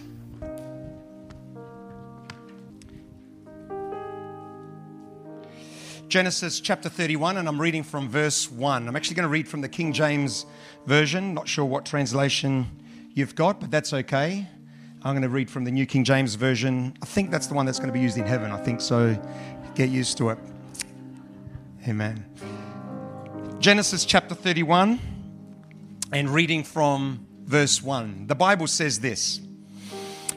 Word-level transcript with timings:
Genesis 6.13 6.59
chapter 6.59 6.89
31, 6.89 7.37
and 7.37 7.47
I'm 7.47 7.59
reading 7.59 7.81
from 7.81 8.07
verse 8.07 8.51
1. 8.51 8.87
I'm 8.87 8.95
actually 8.95 9.15
going 9.15 9.23
to 9.23 9.31
read 9.31 9.47
from 9.47 9.61
the 9.61 9.67
King 9.67 9.91
James 9.91 10.45
Version. 10.85 11.33
Not 11.33 11.47
sure 11.47 11.65
what 11.65 11.87
translation 11.87 12.67
you've 13.15 13.33
got, 13.33 13.59
but 13.59 13.71
that's 13.71 13.93
okay. 13.93 14.47
I'm 15.01 15.13
going 15.13 15.23
to 15.23 15.29
read 15.29 15.49
from 15.49 15.63
the 15.63 15.71
New 15.71 15.87
King 15.87 16.03
James 16.03 16.35
Version. 16.35 16.95
I 17.01 17.07
think 17.07 17.31
that's 17.31 17.47
the 17.47 17.55
one 17.55 17.65
that's 17.65 17.79
going 17.79 17.87
to 17.89 17.93
be 17.93 17.99
used 17.99 18.19
in 18.19 18.27
heaven. 18.27 18.51
I 18.51 18.57
think 18.57 18.79
so. 18.79 19.19
Get 19.73 19.89
used 19.89 20.19
to 20.19 20.29
it. 20.29 20.37
Amen. 21.87 22.23
Genesis 23.57 24.05
chapter 24.05 24.35
31, 24.35 24.99
and 26.11 26.29
reading 26.29 26.63
from 26.63 27.25
verse 27.43 27.81
1. 27.81 28.27
The 28.27 28.35
Bible 28.35 28.67
says 28.67 28.99
this 28.99 29.41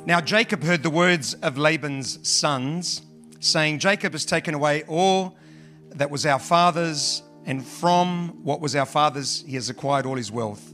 Now 0.07 0.23
Jacob 0.23 0.63
heard 0.63 0.83
the 0.83 0.89
words 0.89 1.35
of 1.35 1.59
Laban's 1.59 2.27
sons, 2.27 3.03
saying, 3.41 3.81
Jacob 3.81 4.13
has 4.13 4.25
taken 4.25 4.55
away 4.55 4.83
all 4.85 5.37
that 5.97 6.11
was 6.11 6.27
our 6.27 6.39
father's, 6.39 7.23
and 7.45 7.65
from 7.65 8.43
what 8.43 8.61
was 8.61 8.77
our 8.77 8.87
father's, 8.87 9.45
he 9.47 9.55
has 9.55 9.69
acquired 9.69 10.07
all 10.07 10.17
his 10.17 10.31
wealth. 10.31 10.73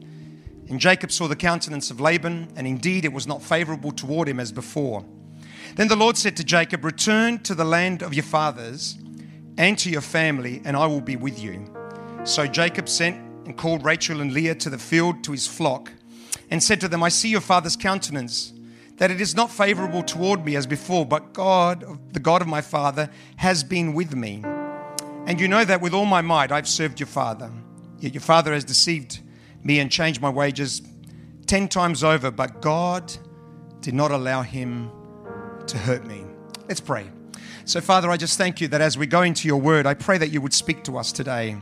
And 0.68 0.80
Jacob 0.80 1.12
saw 1.12 1.28
the 1.28 1.36
countenance 1.36 1.90
of 1.90 2.00
Laban, 2.00 2.52
and 2.56 2.66
indeed 2.66 3.04
it 3.04 3.12
was 3.12 3.26
not 3.26 3.42
favorable 3.42 3.92
toward 3.92 4.28
him 4.28 4.40
as 4.40 4.52
before. 4.52 5.04
Then 5.74 5.88
the 5.88 5.96
Lord 5.96 6.16
said 6.16 6.36
to 6.38 6.44
Jacob, 6.44 6.84
Return 6.84 7.38
to 7.40 7.54
the 7.54 7.64
land 7.64 8.02
of 8.02 8.14
your 8.14 8.24
fathers 8.24 8.98
and 9.58 9.78
to 9.78 9.90
your 9.90 10.00
family, 10.00 10.62
and 10.64 10.76
I 10.76 10.86
will 10.86 11.00
be 11.00 11.16
with 11.16 11.38
you. 11.38 11.66
So 12.24 12.46
Jacob 12.46 12.88
sent 12.88 13.16
and 13.44 13.56
called 13.56 13.84
Rachel 13.84 14.20
and 14.20 14.32
Leah 14.32 14.54
to 14.56 14.70
the 14.70 14.78
field 14.78 15.24
to 15.24 15.32
his 15.32 15.46
flock, 15.46 15.90
and 16.50 16.62
said 16.62 16.80
to 16.80 16.88
them, 16.88 17.02
I 17.02 17.08
see 17.08 17.28
your 17.28 17.40
father's 17.40 17.76
countenance, 17.76 18.52
that 18.96 19.10
it 19.10 19.20
is 19.20 19.34
not 19.34 19.50
favorable 19.50 20.02
toward 20.02 20.44
me 20.44 20.56
as 20.56 20.66
before, 20.66 21.04
but 21.04 21.32
God, 21.32 21.84
the 22.12 22.20
God 22.20 22.40
of 22.40 22.48
my 22.48 22.60
father, 22.60 23.10
has 23.36 23.64
been 23.64 23.94
with 23.94 24.14
me. 24.14 24.42
And 25.26 25.40
you 25.40 25.48
know 25.48 25.64
that 25.64 25.80
with 25.80 25.94
all 25.94 26.04
my 26.04 26.20
might 26.20 26.50
I've 26.50 26.68
served 26.68 26.98
your 27.00 27.06
father. 27.06 27.50
Yet 28.00 28.12
your 28.14 28.20
father 28.20 28.52
has 28.52 28.64
deceived 28.64 29.20
me 29.62 29.78
and 29.78 29.90
changed 29.90 30.20
my 30.20 30.28
wages 30.28 30.82
ten 31.46 31.68
times 31.68 32.02
over, 32.02 32.30
but 32.30 32.60
God 32.60 33.12
did 33.80 33.94
not 33.94 34.10
allow 34.10 34.42
him 34.42 34.90
to 35.66 35.78
hurt 35.78 36.04
me. 36.06 36.24
Let's 36.68 36.80
pray. 36.80 37.06
So, 37.64 37.80
Father, 37.80 38.10
I 38.10 38.16
just 38.16 38.36
thank 38.36 38.60
you 38.60 38.66
that 38.68 38.80
as 38.80 38.98
we 38.98 39.06
go 39.06 39.22
into 39.22 39.46
your 39.46 39.60
word, 39.60 39.86
I 39.86 39.94
pray 39.94 40.18
that 40.18 40.30
you 40.30 40.40
would 40.40 40.52
speak 40.52 40.82
to 40.84 40.98
us 40.98 41.12
today. 41.12 41.56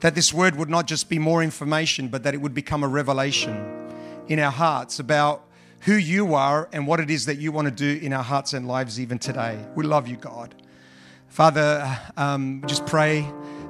That 0.00 0.14
this 0.14 0.32
word 0.32 0.54
would 0.56 0.70
not 0.70 0.86
just 0.86 1.08
be 1.08 1.18
more 1.18 1.42
information, 1.42 2.08
but 2.08 2.22
that 2.22 2.34
it 2.34 2.38
would 2.38 2.54
become 2.54 2.84
a 2.84 2.88
revelation 2.88 3.92
in 4.28 4.38
our 4.38 4.52
hearts 4.52 5.00
about 5.00 5.44
who 5.80 5.94
you 5.94 6.34
are 6.34 6.68
and 6.72 6.86
what 6.86 7.00
it 7.00 7.10
is 7.10 7.26
that 7.26 7.38
you 7.38 7.50
want 7.50 7.66
to 7.66 7.72
do 7.72 8.04
in 8.04 8.12
our 8.12 8.22
hearts 8.22 8.52
and 8.52 8.68
lives 8.68 9.00
even 9.00 9.18
today. 9.18 9.58
We 9.74 9.84
love 9.84 10.06
you, 10.06 10.16
God. 10.16 10.54
Father, 11.30 11.96
um, 12.16 12.64
just 12.66 12.84
pray 12.86 13.24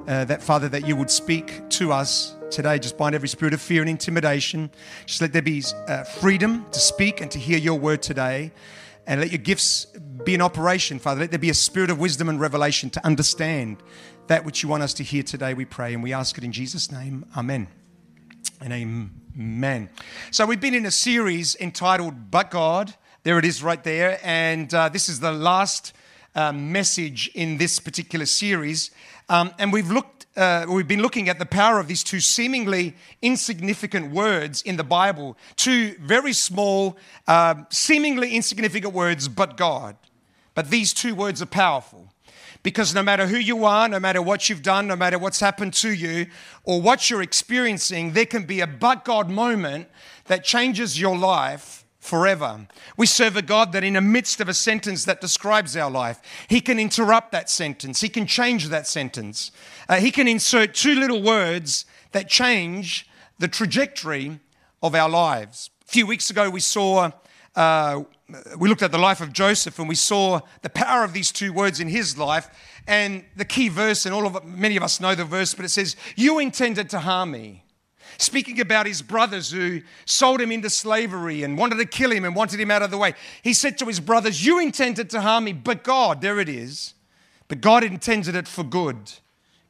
uh, 0.09 0.25
that, 0.25 0.43
Father, 0.43 0.67
that 0.71 0.89
you 0.89 0.97
would 0.97 1.11
speak 1.11 1.69
to 1.69 1.93
us 1.93 2.35
today. 2.51 2.79
Just 2.79 2.97
bind 2.97 3.15
every 3.15 3.29
spirit 3.29 3.53
of 3.53 3.61
fear 3.61 3.83
and 3.83 3.91
intimidation. 3.91 4.71
Just 5.05 5.21
let 5.21 5.35
there 5.35 5.43
be 5.43 5.63
uh, 5.87 6.05
freedom 6.05 6.65
to 6.73 6.79
speak 6.79 7.21
and 7.21 7.31
to 7.31 7.39
hear 7.39 7.59
your 7.59 7.79
word 7.79 8.01
today. 8.01 8.51
And 9.07 9.21
let 9.21 9.31
your 9.31 9.41
gifts 9.43 9.85
be 10.25 10.33
in 10.33 10.41
operation, 10.41 10.99
Father. 10.99 11.21
Let 11.21 11.33
there 11.33 11.39
be 11.39 11.51
a 11.51 11.55
spirit 11.55 11.91
of 11.91 12.01
wisdom 12.01 12.31
and 12.31 12.41
revelation 12.41 12.89
to 12.91 13.05
understand 13.05 13.77
that 14.29 14.47
which 14.47 14.63
you 14.63 14.71
want 14.71 14.83
us 14.83 14.95
to 14.95 15.03
hear 15.05 15.23
today, 15.23 15.53
we 15.53 15.67
pray. 15.67 15.93
And 15.93 16.03
we 16.03 16.15
ask 16.15 16.39
it 16.39 16.45
in 16.45 16.53
Jesus' 16.53 16.91
name. 16.91 17.27
Amen. 17.37 17.69
And 18.63 18.73
amen. 18.73 19.91
So 20.31 20.47
we've 20.47 20.61
been 20.61 20.75
in 20.75 20.87
a 20.87 20.91
series 20.91 21.57
entitled 21.57 22.31
But 22.31 22.51
God. 22.51 22.95
There 23.23 23.39
it 23.39 23.45
is 23.45 23.63
right 23.63 23.85
there. 23.85 24.19
And 24.25 24.73
uh, 24.73 24.89
this 24.89 25.11
is 25.11 25.21
the 25.21 25.33
last 25.33 25.93
um, 26.35 26.73
message 26.73 27.31
in 27.35 27.59
this 27.59 27.79
particular 27.79 28.27
series. 28.27 28.91
Um, 29.29 29.53
and 29.59 29.73
we've 29.73 29.91
looked, 29.91 30.27
uh, 30.37 30.67
we've 30.69 30.89
been 30.89 31.03
looking 31.03 31.29
at 31.29 31.39
the 31.39 31.47
power 31.47 31.79
of 31.79 31.87
these 31.87 32.03
two 32.03 32.21
seemingly 32.21 32.97
insignificant 33.23 34.13
words 34.13 34.63
in 34.63 34.77
the 34.77 34.85
Bible, 34.85 35.37
two 35.57 35.95
very 36.01 36.33
small, 36.33 36.97
uh, 37.29 37.55
seemingly 37.71 38.35
insignificant 38.35 38.93
words, 38.93 39.29
but 39.29 39.57
God. 39.57 39.97
But 40.55 40.71
these 40.71 40.93
two 40.93 41.15
words 41.15 41.41
are 41.41 41.47
powerful. 41.47 42.09
Because 42.63 42.95
no 42.95 43.03
matter 43.03 43.27
who 43.27 43.39
you 43.39 43.65
are, 43.65 43.89
no 43.89 43.99
matter 43.99 44.21
what 44.21 44.49
you've 44.49 44.63
done, 44.63 44.87
no 44.87 44.97
matter 44.97 45.19
what's 45.19 45.41
happened 45.41 45.73
to 45.75 45.91
you, 45.91 46.27
or 46.65 46.81
what 46.81 47.09
you're 47.09 47.23
experiencing, 47.23 48.13
there 48.13 48.27
can 48.27 48.45
be 48.45 48.61
a 48.61 48.67
but 48.67 49.05
God 49.05 49.31
moment 49.31 49.89
that 50.27 50.45
changes 50.45 51.01
your 51.01 51.17
life 51.17 51.87
forever. 52.01 52.67
We 52.97 53.07
serve 53.07 53.37
a 53.37 53.43
God 53.43 53.73
that, 53.73 53.85
in 53.85 53.93
the 53.93 54.01
midst 54.01 54.41
of 54.41 54.49
a 54.49 54.55
sentence 54.55 55.05
that 55.05 55.21
describes 55.21 55.77
our 55.77 55.91
life, 55.91 56.21
He 56.49 56.61
can 56.61 56.79
interrupt 56.79 57.31
that 57.33 57.49
sentence, 57.49 58.01
He 58.01 58.09
can 58.09 58.27
change 58.27 58.69
that 58.69 58.87
sentence. 58.87 59.53
Uh, 59.89 59.97
he 59.97 60.11
can 60.11 60.29
insert 60.29 60.75
two 60.75 60.95
little 60.95 61.23
words 61.23 61.85
that 62.13 62.29
change 62.29 63.09
the 63.39 63.49
trajectory 63.49 64.39
of 64.83 64.95
our 64.95 65.09
lives. 65.09 65.71
A 65.83 65.91
few 65.91 66.07
weeks 66.07 66.31
ago, 66.31 66.51
we 66.51 66.61
saw. 66.61 67.11
Uh, 67.57 68.05
we 68.57 68.69
looked 68.69 68.83
at 68.83 68.93
the 68.93 68.99
life 68.99 69.21
of 69.21 69.33
Joseph 69.33 69.81
and 69.81 69.89
we 69.89 69.97
saw 69.97 70.41
the 70.63 70.71
power 70.71 71.03
of 71.03 71.13
these 71.13 71.33
two 71.33 71.53
words 71.53 71.81
in 71.81 71.89
his 71.89 72.17
life. 72.17 72.49
And 72.87 73.25
the 73.35 73.45
key 73.45 73.69
verse, 73.69 74.07
and 74.07 74.15
all 74.15 74.25
of 74.25 74.45
many 74.45 74.77
of 74.77 74.85
us 74.85 75.01
know 75.01 75.17
the 75.17 75.25
verse, 75.25 75.53
but 75.53 75.65
it 75.65 75.71
says, 75.71 75.97
You 76.15 76.39
intended 76.39 76.89
to 76.91 77.01
harm 77.01 77.33
me 77.33 77.65
speaking 78.21 78.61
about 78.61 78.87
his 78.87 79.03
brothers 79.03 79.51
who 79.51 79.81
sold 80.05 80.41
him 80.41 80.53
into 80.53 80.69
slavery 80.69 81.43
and 81.43 81.57
wanted 81.57 81.77
to 81.77 81.87
kill 81.87 82.13
him 82.13 82.25
and 82.25 82.37
wanted 82.37 82.61
him 82.61 82.71
out 82.71 82.83
of 82.83 82.91
the 82.91 82.99
way. 82.99 83.15
He 83.43 83.55
said 83.55 83.79
to 83.79 83.87
his 83.87 84.01
brothers, 84.01 84.45
You 84.45 84.59
intended 84.59 85.11
to 85.11 85.21
harm 85.21 85.45
me, 85.45 85.53
but 85.53 85.83
God, 85.83 86.21
there 86.21 86.39
it 86.39 86.49
is, 86.49 86.95
but 87.49 87.61
God 87.61 87.83
intended 87.83 88.37
it 88.37 88.47
for 88.47 88.63
good. 88.63 89.13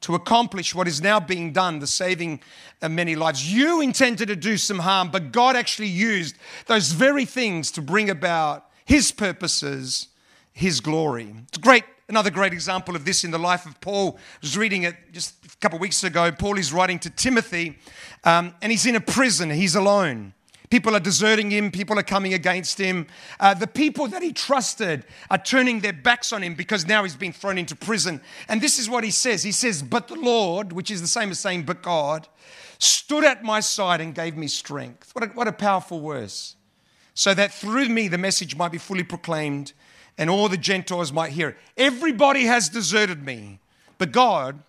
To 0.03 0.15
accomplish 0.15 0.75
what 0.75 0.88
is 0.88 1.03
now 1.03 1.21
being 1.21 1.53
done, 1.53 1.78
the 1.78 1.87
saving 1.87 2.41
of 2.81 2.91
many 2.91 3.16
lives. 3.16 3.53
You 3.53 3.83
intended 3.83 4.28
to 4.28 4.37
do 4.37 4.56
some 4.56 4.78
harm, 4.78 5.11
but 5.11 5.31
God 5.31 5.56
actually 5.56 5.88
used 5.88 6.37
those 6.67 6.93
very 6.93 7.27
things 7.27 7.71
to 7.72 7.82
bring 7.82 8.09
about 8.09 8.65
His 8.87 9.12
purposes, 9.12 10.09
His 10.55 10.81
glory. 10.81 11.34
It's 11.49 11.59
great 11.59 11.84
Another 12.10 12.31
great 12.31 12.53
example 12.53 12.97
of 12.97 13.04
this 13.04 13.22
in 13.22 13.31
the 13.31 13.38
life 13.38 13.66
of 13.66 13.81
Paul. 13.81 14.16
I 14.19 14.38
was 14.43 14.59
reading 14.59 14.82
it 14.82 14.97
just 15.12 15.37
a 15.44 15.56
couple 15.59 15.76
of 15.76 15.81
weeks 15.81 16.03
ago. 16.03 16.32
Paul 16.32 16.59
is 16.59 16.72
writing 16.72 16.98
to 16.98 17.10
Timothy, 17.10 17.78
um, 18.25 18.53
and 18.60 18.72
he's 18.72 18.84
in 18.84 18.97
a 18.97 19.00
prison. 19.00 19.48
He's 19.48 19.76
alone. 19.76 20.34
People 20.70 20.97
are 20.97 21.00
deserting 21.00 21.53
him. 21.53 21.70
People 21.70 22.00
are 22.00 22.03
coming 22.03 22.34
against 22.34 22.81
him. 22.81 23.06
Uh, 23.38 23.54
the 23.54 23.69
people 23.69 24.09
that 24.09 24.25
he 24.25 24.32
trusted 24.32 25.04
are 25.31 25.38
turning 25.38 25.81
their 25.81 25.93
backs 25.93 26.32
on 26.32 26.43
him 26.43 26.56
because 26.56 26.84
now 26.84 27.04
he's 27.04 27.15
been 27.15 27.32
thrown 27.32 27.59
into 27.59 27.76
prison. 27.76 28.20
And 28.49 28.60
this 28.60 28.81
is 28.81 28.91
what 28.91 29.04
he 29.04 29.12
says 29.12 29.44
He 29.44 29.53
says, 29.53 29.81
But 29.81 30.09
the 30.09 30.16
Lord, 30.16 30.72
which 30.72 30.91
is 30.91 31.00
the 31.00 31.06
same 31.06 31.31
as 31.31 31.38
saying, 31.38 31.62
But 31.62 31.81
God, 31.81 32.26
stood 32.81 33.22
at 33.22 33.44
my 33.44 33.60
side 33.60 34.00
and 34.00 34.16
gave 34.16 34.37
me 34.37 34.49
strength. 34.49 35.12
What 35.12 35.22
a, 35.22 35.28
what 35.28 35.47
a 35.47 35.53
powerful 35.53 36.00
verse. 36.00 36.56
So 37.15 37.34
that 37.34 37.53
through 37.53 37.88
me 37.88 38.09
the 38.09 38.19
message 38.19 38.56
might 38.56 38.72
be 38.72 38.78
fully 38.78 39.04
proclaimed 39.04 39.75
and 40.20 40.28
all 40.28 40.50
the 40.50 40.58
Gentiles 40.58 41.12
might 41.12 41.32
hear 41.32 41.48
it. 41.48 41.56
Everybody 41.78 42.44
has 42.44 42.69
deserted 42.69 43.25
me, 43.25 43.58
but 43.97 44.12
God 44.12 44.62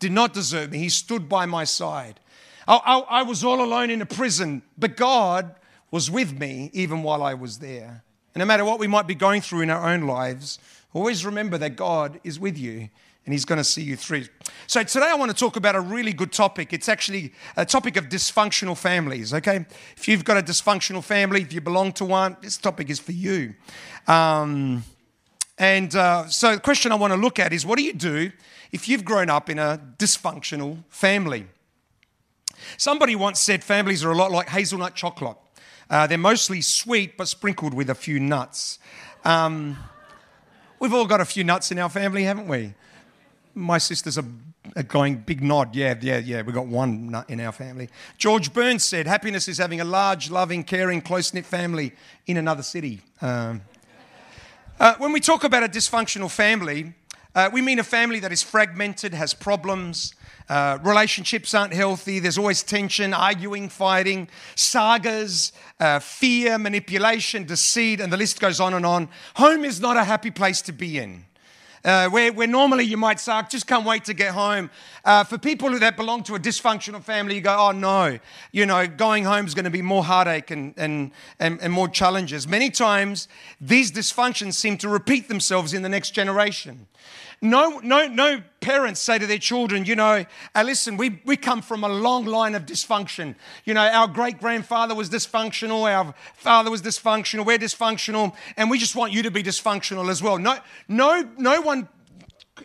did 0.00 0.10
not 0.10 0.34
desert 0.34 0.72
me. 0.72 0.78
He 0.78 0.88
stood 0.88 1.28
by 1.28 1.46
my 1.46 1.62
side. 1.62 2.18
I, 2.66 2.76
I, 2.84 3.20
I 3.20 3.22
was 3.22 3.44
all 3.44 3.62
alone 3.62 3.90
in 3.90 4.02
a 4.02 4.06
prison, 4.06 4.62
but 4.76 4.96
God 4.96 5.54
was 5.92 6.10
with 6.10 6.38
me 6.38 6.70
even 6.72 7.04
while 7.04 7.22
I 7.22 7.34
was 7.34 7.60
there. 7.60 8.02
And 8.34 8.40
no 8.40 8.44
matter 8.44 8.64
what 8.64 8.80
we 8.80 8.88
might 8.88 9.06
be 9.06 9.14
going 9.14 9.42
through 9.42 9.60
in 9.60 9.70
our 9.70 9.88
own 9.88 10.02
lives, 10.02 10.58
always 10.92 11.24
remember 11.24 11.56
that 11.56 11.76
God 11.76 12.20
is 12.24 12.40
with 12.40 12.58
you 12.58 12.88
and 13.24 13.32
He's 13.32 13.44
going 13.44 13.58
to 13.58 13.64
see 13.64 13.82
you 13.82 13.94
through. 13.94 14.24
So 14.66 14.82
today 14.82 15.06
I 15.08 15.14
want 15.14 15.30
to 15.30 15.36
talk 15.36 15.54
about 15.54 15.76
a 15.76 15.80
really 15.80 16.12
good 16.12 16.32
topic. 16.32 16.72
It's 16.72 16.88
actually 16.88 17.32
a 17.56 17.64
topic 17.64 17.96
of 17.96 18.08
dysfunctional 18.08 18.76
families, 18.76 19.32
okay? 19.32 19.66
If 19.96 20.08
you've 20.08 20.24
got 20.24 20.36
a 20.36 20.42
dysfunctional 20.42 21.02
family, 21.02 21.42
if 21.42 21.52
you 21.52 21.60
belong 21.60 21.92
to 21.92 22.04
one, 22.04 22.36
this 22.42 22.56
topic 22.56 22.90
is 22.90 22.98
for 22.98 23.12
you. 23.12 23.54
Um, 24.08 24.82
and 25.58 25.94
uh, 25.94 26.26
so 26.28 26.54
the 26.54 26.60
question 26.60 26.92
I 26.92 26.96
want 26.96 27.12
to 27.12 27.18
look 27.18 27.38
at 27.38 27.52
is 27.52 27.64
what 27.64 27.78
do 27.78 27.84
you 27.84 27.92
do 27.92 28.30
if 28.72 28.88
you've 28.88 29.04
grown 29.04 29.30
up 29.30 29.48
in 29.48 29.58
a 29.58 29.80
dysfunctional 29.98 30.84
family? 30.88 31.46
Somebody 32.76 33.16
once 33.16 33.40
said 33.40 33.62
families 33.62 34.04
are 34.04 34.10
a 34.10 34.16
lot 34.16 34.30
like 34.30 34.48
hazelnut 34.48 34.94
chocolate. 34.94 35.36
Uh, 35.88 36.06
they're 36.06 36.18
mostly 36.18 36.60
sweet 36.60 37.16
but 37.16 37.28
sprinkled 37.28 37.72
with 37.72 37.88
a 37.90 37.94
few 37.94 38.18
nuts. 38.18 38.78
Um, 39.24 39.76
we've 40.78 40.92
all 40.92 41.06
got 41.06 41.20
a 41.20 41.24
few 41.24 41.44
nuts 41.44 41.70
in 41.70 41.78
our 41.78 41.88
family, 41.88 42.24
haven't 42.24 42.48
we? 42.48 42.74
My 43.54 43.78
sister's 43.78 44.18
a 44.18 44.24
a 44.74 44.82
going 44.82 45.16
big 45.16 45.42
nod. 45.42 45.76
Yeah, 45.76 45.94
yeah, 46.00 46.18
yeah. 46.18 46.42
We 46.42 46.52
got 46.52 46.66
one 46.66 47.10
nut 47.10 47.30
in 47.30 47.40
our 47.40 47.52
family. 47.52 47.88
George 48.18 48.52
Burns 48.52 48.84
said, 48.84 49.06
"Happiness 49.06 49.48
is 49.48 49.58
having 49.58 49.80
a 49.80 49.84
large, 49.84 50.30
loving, 50.30 50.64
caring, 50.64 51.00
close-knit 51.00 51.46
family 51.46 51.92
in 52.26 52.36
another 52.36 52.62
city." 52.62 53.02
Um, 53.20 53.62
uh, 54.78 54.94
when 54.98 55.12
we 55.12 55.20
talk 55.20 55.44
about 55.44 55.62
a 55.62 55.68
dysfunctional 55.68 56.30
family, 56.30 56.92
uh, 57.34 57.50
we 57.52 57.62
mean 57.62 57.78
a 57.78 57.84
family 57.84 58.20
that 58.20 58.32
is 58.32 58.42
fragmented, 58.42 59.14
has 59.14 59.32
problems, 59.32 60.14
uh, 60.48 60.78
relationships 60.82 61.54
aren't 61.54 61.72
healthy, 61.72 62.18
there's 62.18 62.38
always 62.38 62.62
tension, 62.62 63.12
arguing, 63.12 63.68
fighting, 63.68 64.28
sagas, 64.54 65.52
uh, 65.80 65.98
fear, 65.98 66.58
manipulation, 66.58 67.44
deceit, 67.44 68.00
and 68.00 68.12
the 68.12 68.16
list 68.16 68.38
goes 68.38 68.60
on 68.60 68.74
and 68.74 68.86
on. 68.86 69.08
Home 69.36 69.64
is 69.64 69.80
not 69.80 69.96
a 69.96 70.04
happy 70.04 70.30
place 70.30 70.62
to 70.62 70.72
be 70.72 70.98
in. 70.98 71.24
Uh, 71.84 72.08
where, 72.08 72.32
where 72.32 72.46
normally 72.46 72.84
you 72.84 72.96
might 72.96 73.20
say, 73.20 73.32
I 73.32 73.42
just 73.42 73.66
can't 73.66 73.84
wait 73.84 74.04
to 74.06 74.14
get 74.14 74.32
home. 74.32 74.70
Uh, 75.04 75.24
for 75.24 75.38
people 75.38 75.70
who, 75.70 75.78
that 75.78 75.96
belong 75.96 76.22
to 76.24 76.34
a 76.34 76.38
dysfunctional 76.38 77.02
family, 77.02 77.34
you 77.34 77.40
go, 77.40 77.56
oh 77.56 77.72
no, 77.72 78.18
you 78.52 78.66
know, 78.66 78.86
going 78.86 79.24
home 79.24 79.46
is 79.46 79.54
going 79.54 79.64
to 79.64 79.70
be 79.70 79.82
more 79.82 80.04
heartache 80.04 80.50
and, 80.50 80.74
and, 80.76 81.12
and, 81.38 81.60
and 81.60 81.72
more 81.72 81.88
challenges. 81.88 82.48
Many 82.48 82.70
times, 82.70 83.28
these 83.60 83.92
dysfunctions 83.92 84.54
seem 84.54 84.78
to 84.78 84.88
repeat 84.88 85.28
themselves 85.28 85.74
in 85.74 85.82
the 85.82 85.88
next 85.88 86.10
generation. 86.10 86.86
No, 87.42 87.80
no, 87.80 88.08
no 88.08 88.42
parents 88.60 89.00
say 89.00 89.18
to 89.18 89.26
their 89.26 89.38
children, 89.38 89.84
you 89.84 89.96
know, 89.96 90.24
listen, 90.54 90.96
we, 90.96 91.20
we 91.24 91.36
come 91.36 91.62
from 91.62 91.84
a 91.84 91.88
long 91.88 92.24
line 92.24 92.54
of 92.54 92.66
dysfunction. 92.66 93.34
You 93.64 93.74
know, 93.74 93.86
our 93.86 94.08
great 94.08 94.38
grandfather 94.38 94.94
was 94.94 95.10
dysfunctional, 95.10 95.90
our 95.90 96.14
father 96.34 96.70
was 96.70 96.82
dysfunctional, 96.82 97.46
we're 97.46 97.58
dysfunctional, 97.58 98.34
and 98.56 98.70
we 98.70 98.78
just 98.78 98.96
want 98.96 99.12
you 99.12 99.22
to 99.22 99.30
be 99.30 99.42
dysfunctional 99.42 100.10
as 100.10 100.22
well. 100.22 100.38
No, 100.38 100.58
no, 100.88 101.28
no 101.38 101.60
one 101.60 101.88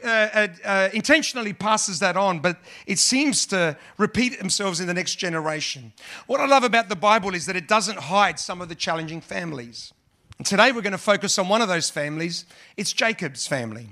uh, 0.03 0.07
uh, 0.07 0.47
uh, 0.63 0.89
intentionally 0.93 1.53
passes 1.53 1.99
that 1.99 2.15
on, 2.15 2.39
but 2.39 2.57
it 2.87 2.97
seems 2.97 3.45
to 3.47 3.77
repeat 3.97 4.39
themselves 4.39 4.79
in 4.79 4.87
the 4.87 4.93
next 4.93 5.15
generation. 5.15 5.91
What 6.27 6.39
I 6.39 6.45
love 6.45 6.63
about 6.63 6.87
the 6.87 6.95
Bible 6.95 7.35
is 7.35 7.45
that 7.45 7.55
it 7.55 7.67
doesn't 7.67 7.99
hide 7.99 8.39
some 8.39 8.61
of 8.61 8.69
the 8.69 8.75
challenging 8.75 9.19
families. 9.19 9.93
And 10.37 10.47
today 10.47 10.71
we're 10.71 10.81
going 10.81 10.93
to 10.93 10.97
focus 10.97 11.37
on 11.37 11.49
one 11.49 11.61
of 11.61 11.67
those 11.67 11.89
families. 11.89 12.45
It's 12.77 12.93
Jacob's 12.93 13.45
family. 13.45 13.89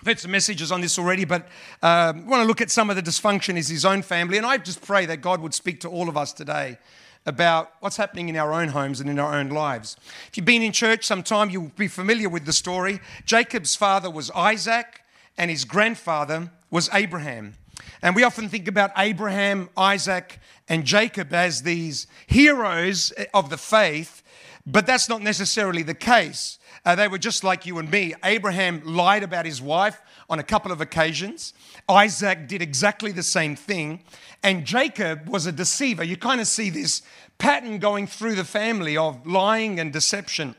I've 0.00 0.06
heard 0.06 0.18
some 0.18 0.30
messages 0.30 0.72
on 0.72 0.80
this 0.80 0.98
already, 0.98 1.26
but 1.26 1.46
I 1.82 2.12
want 2.12 2.40
to 2.40 2.44
look 2.44 2.62
at 2.62 2.70
some 2.70 2.88
of 2.88 2.96
the 2.96 3.02
dysfunction 3.02 3.58
is 3.58 3.68
his 3.68 3.84
own 3.84 4.00
family. 4.00 4.38
And 4.38 4.46
I 4.46 4.56
just 4.56 4.80
pray 4.80 5.04
that 5.04 5.18
God 5.18 5.42
would 5.42 5.52
speak 5.52 5.80
to 5.80 5.90
all 5.90 6.08
of 6.08 6.16
us 6.16 6.32
today 6.32 6.78
about 7.26 7.72
what's 7.80 7.98
happening 7.98 8.30
in 8.30 8.36
our 8.36 8.54
own 8.54 8.68
homes 8.68 9.00
and 9.00 9.10
in 9.10 9.18
our 9.18 9.34
own 9.34 9.50
lives. 9.50 9.98
If 10.28 10.38
you've 10.38 10.46
been 10.46 10.62
in 10.62 10.72
church 10.72 11.04
some 11.04 11.22
time, 11.22 11.50
you'll 11.50 11.70
be 11.76 11.86
familiar 11.86 12.30
with 12.30 12.46
the 12.46 12.52
story. 12.54 12.98
Jacob's 13.26 13.76
father 13.76 14.10
was 14.10 14.30
Isaac, 14.30 15.02
and 15.36 15.50
his 15.50 15.66
grandfather 15.66 16.50
was 16.70 16.88
Abraham. 16.94 17.56
And 18.00 18.16
we 18.16 18.24
often 18.24 18.48
think 18.48 18.68
about 18.68 18.92
Abraham, 18.96 19.68
Isaac, 19.76 20.38
and 20.66 20.86
Jacob 20.86 21.34
as 21.34 21.60
these 21.60 22.06
heroes 22.26 23.12
eh, 23.18 23.26
of 23.34 23.50
the 23.50 23.58
faith, 23.58 24.22
but 24.66 24.86
that's 24.86 25.10
not 25.10 25.20
necessarily 25.20 25.82
the 25.82 25.92
case. 25.92 26.58
Uh, 26.84 26.94
they 26.94 27.08
were 27.08 27.18
just 27.18 27.44
like 27.44 27.66
you 27.66 27.78
and 27.78 27.90
me. 27.90 28.14
Abraham 28.24 28.82
lied 28.84 29.22
about 29.22 29.44
his 29.44 29.60
wife 29.60 30.00
on 30.28 30.38
a 30.38 30.42
couple 30.42 30.72
of 30.72 30.80
occasions. 30.80 31.52
Isaac 31.88 32.48
did 32.48 32.62
exactly 32.62 33.12
the 33.12 33.22
same 33.22 33.56
thing. 33.56 34.02
And 34.42 34.64
Jacob 34.64 35.28
was 35.28 35.46
a 35.46 35.52
deceiver. 35.52 36.02
You 36.02 36.16
kind 36.16 36.40
of 36.40 36.46
see 36.46 36.70
this 36.70 37.02
pattern 37.38 37.78
going 37.78 38.06
through 38.06 38.34
the 38.34 38.44
family 38.44 38.96
of 38.96 39.26
lying 39.26 39.78
and 39.78 39.92
deception 39.92 40.54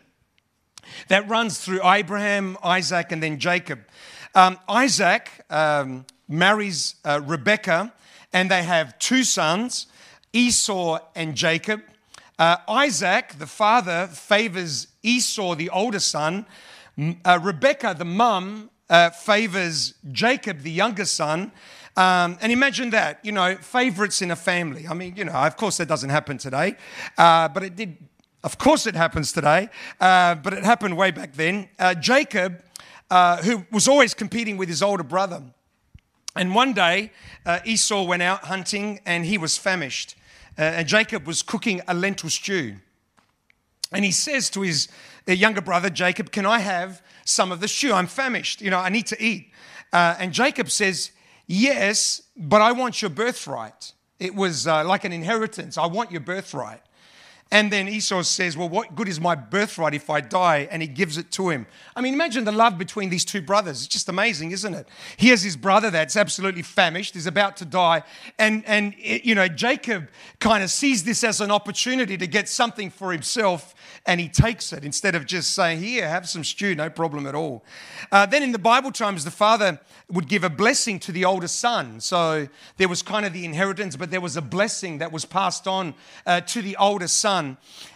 that 1.07 1.27
runs 1.29 1.59
through 1.59 1.87
Abraham, 1.87 2.57
Isaac, 2.63 3.11
and 3.11 3.21
then 3.21 3.39
Jacob. 3.39 3.79
Um, 4.33 4.57
Isaac 4.67 5.29
um, 5.49 6.05
marries 6.27 6.95
uh, 7.03 7.21
Rebekah, 7.23 7.93
and 8.33 8.49
they 8.49 8.63
have 8.63 8.97
two 8.99 9.23
sons, 9.23 9.87
Esau 10.33 10.99
and 11.15 11.35
Jacob. 11.35 11.81
Uh, 12.41 12.57
Isaac, 12.69 13.35
the 13.37 13.45
father, 13.45 14.07
favors 14.07 14.87
Esau, 15.03 15.53
the 15.53 15.69
older 15.69 15.99
son. 15.99 16.47
Uh, 17.23 17.37
Rebecca, 17.39 17.93
the 17.95 18.03
mum, 18.03 18.71
uh, 18.89 19.11
favors 19.11 19.93
Jacob, 20.11 20.61
the 20.61 20.71
younger 20.71 21.05
son. 21.05 21.51
Um, 21.95 22.39
and 22.41 22.51
imagine 22.51 22.89
that, 22.89 23.19
you 23.23 23.31
know, 23.31 23.57
favorites 23.57 24.23
in 24.23 24.31
a 24.31 24.35
family. 24.35 24.87
I 24.87 24.95
mean, 24.95 25.15
you 25.15 25.25
know, 25.25 25.33
of 25.33 25.55
course 25.55 25.77
that 25.77 25.87
doesn't 25.87 26.09
happen 26.09 26.39
today, 26.39 26.77
uh, 27.15 27.47
but 27.47 27.61
it 27.61 27.75
did. 27.75 27.95
Of 28.43 28.57
course 28.57 28.87
it 28.87 28.95
happens 28.95 29.31
today, 29.31 29.69
uh, 29.99 30.33
but 30.33 30.53
it 30.53 30.63
happened 30.63 30.97
way 30.97 31.11
back 31.11 31.33
then. 31.33 31.69
Uh, 31.77 31.93
Jacob, 31.93 32.63
who 33.43 33.67
was 33.71 33.87
always 33.87 34.15
competing 34.15 34.57
with 34.57 34.67
his 34.67 34.81
older 34.81 35.03
brother, 35.03 35.43
and 36.35 36.55
one 36.55 36.73
day 36.73 37.11
Esau 37.65 38.01
went 38.01 38.23
out 38.23 38.45
hunting 38.45 38.99
and 39.05 39.25
he 39.25 39.37
was 39.37 39.59
famished. 39.59 40.15
And 40.57 40.87
Jacob 40.87 41.25
was 41.25 41.41
cooking 41.41 41.81
a 41.87 41.93
lentil 41.93 42.29
stew. 42.29 42.75
And 43.91 44.05
he 44.05 44.11
says 44.11 44.49
to 44.51 44.61
his 44.61 44.87
younger 45.27 45.61
brother, 45.61 45.89
Jacob, 45.89 46.31
Can 46.31 46.45
I 46.45 46.59
have 46.59 47.01
some 47.25 47.51
of 47.51 47.59
the 47.59 47.67
stew? 47.67 47.93
I'm 47.93 48.07
famished. 48.07 48.61
You 48.61 48.69
know, 48.69 48.79
I 48.79 48.89
need 48.89 49.07
to 49.07 49.21
eat. 49.21 49.51
Uh, 49.91 50.15
and 50.19 50.33
Jacob 50.33 50.69
says, 50.69 51.11
Yes, 51.47 52.21
but 52.37 52.61
I 52.61 52.71
want 52.71 53.01
your 53.01 53.11
birthright. 53.11 53.93
It 54.19 54.35
was 54.35 54.67
uh, 54.67 54.85
like 54.85 55.03
an 55.03 55.11
inheritance. 55.11 55.77
I 55.77 55.87
want 55.87 56.11
your 56.11 56.21
birthright. 56.21 56.81
And 57.53 57.69
then 57.69 57.89
Esau 57.89 58.21
says, 58.23 58.55
Well, 58.55 58.69
what 58.69 58.95
good 58.95 59.09
is 59.09 59.19
my 59.19 59.35
birthright 59.35 59.93
if 59.93 60.09
I 60.09 60.21
die? 60.21 60.69
And 60.71 60.81
he 60.81 60.87
gives 60.87 61.17
it 61.17 61.31
to 61.31 61.49
him. 61.49 61.67
I 61.95 62.01
mean, 62.01 62.13
imagine 62.13 62.45
the 62.45 62.51
love 62.53 62.77
between 62.77 63.09
these 63.09 63.25
two 63.25 63.41
brothers. 63.41 63.79
It's 63.79 63.87
just 63.87 64.07
amazing, 64.07 64.51
isn't 64.51 64.73
it? 64.73 64.87
Here's 65.17 65.41
his 65.41 65.57
brother 65.57 65.91
that's 65.91 66.15
absolutely 66.15 66.61
famished, 66.61 67.17
is 67.17 67.27
about 67.27 67.57
to 67.57 67.65
die. 67.65 68.03
And, 68.39 68.63
and 68.65 68.95
it, 68.97 69.25
you 69.25 69.35
know, 69.35 69.49
Jacob 69.49 70.07
kind 70.39 70.63
of 70.63 70.71
sees 70.71 71.03
this 71.03 71.25
as 71.25 71.41
an 71.41 71.51
opportunity 71.51 72.17
to 72.17 72.27
get 72.27 72.47
something 72.47 72.89
for 72.89 73.11
himself 73.11 73.75
and 74.05 74.19
he 74.19 74.29
takes 74.29 74.73
it 74.73 74.83
instead 74.83 75.13
of 75.13 75.25
just 75.25 75.53
saying, 75.53 75.79
Here, 75.79 76.07
have 76.07 76.27
some 76.27 76.43
stew, 76.43 76.73
no 76.73 76.89
problem 76.89 77.27
at 77.27 77.35
all. 77.35 77.63
Uh, 78.11 78.25
then 78.25 78.43
in 78.43 78.51
the 78.51 78.59
Bible 78.59 78.91
times, 78.91 79.23
the 79.23 79.31
father 79.31 79.79
would 80.09 80.27
give 80.27 80.43
a 80.43 80.49
blessing 80.49 80.99
to 80.99 81.11
the 81.11 81.25
older 81.25 81.47
son. 81.47 81.99
So 81.99 82.47
there 82.77 82.87
was 82.87 83.01
kind 83.01 83.25
of 83.25 83.33
the 83.33 83.45
inheritance, 83.45 83.95
but 83.95 84.09
there 84.11 84.21
was 84.21 84.35
a 84.35 84.41
blessing 84.41 84.97
that 84.97 85.11
was 85.11 85.25
passed 85.25 85.67
on 85.67 85.93
uh, 86.25 86.41
to 86.41 86.61
the 86.61 86.75
older 86.77 87.07
son. 87.07 87.40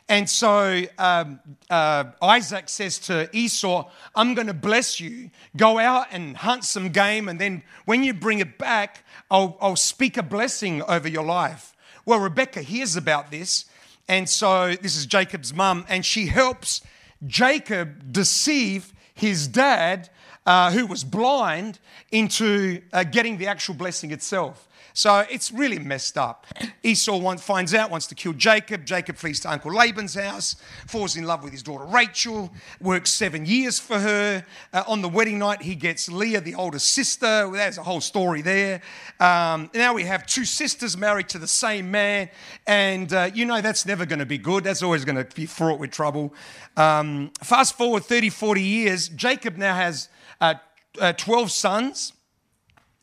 And 0.08 0.30
so 0.30 0.84
um, 0.98 1.40
uh, 1.70 2.06
Isaac 2.22 2.70
says 2.70 3.00
to 3.00 3.30
Esau, 3.34 3.90
I'm 4.16 4.36
going 4.36 4.48
to 4.48 4.54
bless 4.54 5.00
you. 5.00 5.32
Go 5.58 5.80
out 5.80 6.08
and 6.12 6.38
hunt 6.38 6.64
some 6.64 6.90
game, 6.90 7.28
and 7.28 7.40
then 7.40 7.64
when 7.86 8.04
you 8.04 8.14
bring 8.14 8.40
it 8.40 8.58
back, 8.58 9.04
I'll, 9.32 9.58
I'll 9.60 9.76
speak 9.76 10.18
a 10.18 10.24
blessing 10.24 10.82
over 10.84 11.08
your 11.08 11.26
life. 11.26 11.76
Well, 12.06 12.20
Rebecca 12.20 12.62
hears 12.62 12.96
about 12.96 13.32
this 13.32 13.66
and 14.08 14.30
so 14.30 14.76
this 14.82 14.96
is 14.96 15.06
Jacob's 15.06 15.54
mum, 15.54 15.86
and 15.90 16.06
she 16.06 16.28
helps 16.28 16.82
Jacob 17.26 18.12
deceive 18.12 18.94
his 19.16 19.48
dad, 19.48 20.10
uh, 20.46 20.72
who 20.72 20.86
was 20.86 21.04
blind, 21.04 21.80
into 22.12 22.82
uh, 22.94 23.04
getting 23.04 23.38
the 23.38 23.48
actual 23.48 23.74
blessing 23.74 24.12
itself. 24.12 24.68
So 24.96 25.26
it's 25.30 25.52
really 25.52 25.78
messed 25.78 26.18
up. 26.18 26.48
Esau 26.82 27.18
wants, 27.18 27.44
finds 27.44 27.74
out, 27.74 27.92
wants 27.92 28.08
to 28.08 28.16
kill 28.16 28.32
Jacob. 28.32 28.86
Jacob 28.86 29.18
flees 29.18 29.42
to 29.42 29.52
Uncle 29.52 29.74
Laban's 29.74 30.16
house, 30.16 30.56
falls 30.88 31.18
in 31.18 31.26
love 31.26 31.44
with 31.44 31.52
his 31.52 31.62
daughter 31.62 31.84
Rachel, 31.84 32.50
works 32.80 33.12
seven 33.12 33.46
years 33.46 33.78
for 33.78 34.00
her. 34.00 34.46
Uh, 34.72 34.84
on 34.88 35.02
the 35.02 35.10
wedding 35.10 35.38
night, 35.38 35.62
he 35.62 35.76
gets 35.76 36.10
Leah, 36.10 36.40
the 36.40 36.56
older 36.56 36.80
sister. 36.80 37.52
There's 37.52 37.78
a 37.78 37.84
whole 37.84 38.00
story 38.00 38.42
there. 38.42 38.82
Um, 39.20 39.70
now 39.74 39.94
we 39.94 40.04
have 40.04 40.26
two 40.26 40.46
sisters 40.46 40.96
married 40.96 41.28
to 41.30 41.40
the 41.40 41.48
same 41.48 41.92
man. 41.92 42.30
And 42.66 43.12
uh, 43.12 43.32
you 43.34 43.44
know 43.44 43.60
that's 43.60 43.86
never 43.86 44.06
going 44.06 44.20
to 44.20 44.26
be 44.26 44.38
good. 44.38 44.64
That's 44.64 44.82
always 44.82 45.04
going 45.04 45.18
to 45.18 45.36
be 45.36 45.46
fraught 45.46 45.78
with 45.78 45.92
trouble. 45.92 46.34
Um, 46.78 47.32
fast 47.44 47.78
forward 47.78 48.06
30, 48.06 48.30
40 48.30 48.62
years, 48.62 49.10
Jacob 49.10 49.58
now 49.58 49.76
has 49.76 50.08
uh, 50.40 50.54
uh 51.02 51.12
12 51.12 51.52
sons. 51.52 52.14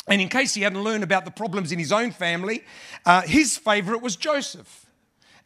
And 0.09 0.21
in 0.21 0.29
case 0.29 0.55
he 0.55 0.63
hadn't 0.63 0.83
learned 0.83 1.05
about 1.05 1.25
the 1.25 1.31
problems 1.31 1.73
in 1.73 1.79
his 1.79 1.93
own 1.93 2.11
family, 2.11 2.65
uh, 3.07 3.23
his 3.23 3.57
favorite 3.57 4.03
was 4.03 4.17
Joseph. 4.17 4.87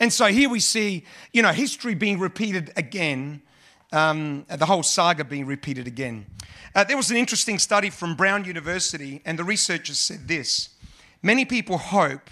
And 0.00 0.12
so 0.12 0.26
here 0.26 0.48
we 0.48 0.60
see, 0.60 1.04
you 1.32 1.42
know, 1.42 1.52
history 1.52 1.94
being 1.94 2.18
repeated 2.18 2.72
again, 2.76 3.42
um, 3.92 4.44
the 4.48 4.66
whole 4.66 4.82
saga 4.82 5.24
being 5.24 5.46
repeated 5.46 5.86
again. 5.86 6.26
Uh, 6.74 6.84
there 6.84 6.96
was 6.96 7.10
an 7.10 7.16
interesting 7.16 7.58
study 7.58 7.88
from 7.88 8.14
Brown 8.14 8.44
University, 8.44 9.22
and 9.24 9.38
the 9.38 9.44
researchers 9.44 9.98
said 9.98 10.28
this 10.28 10.70
Many 11.22 11.44
people 11.44 11.78
hope 11.78 12.30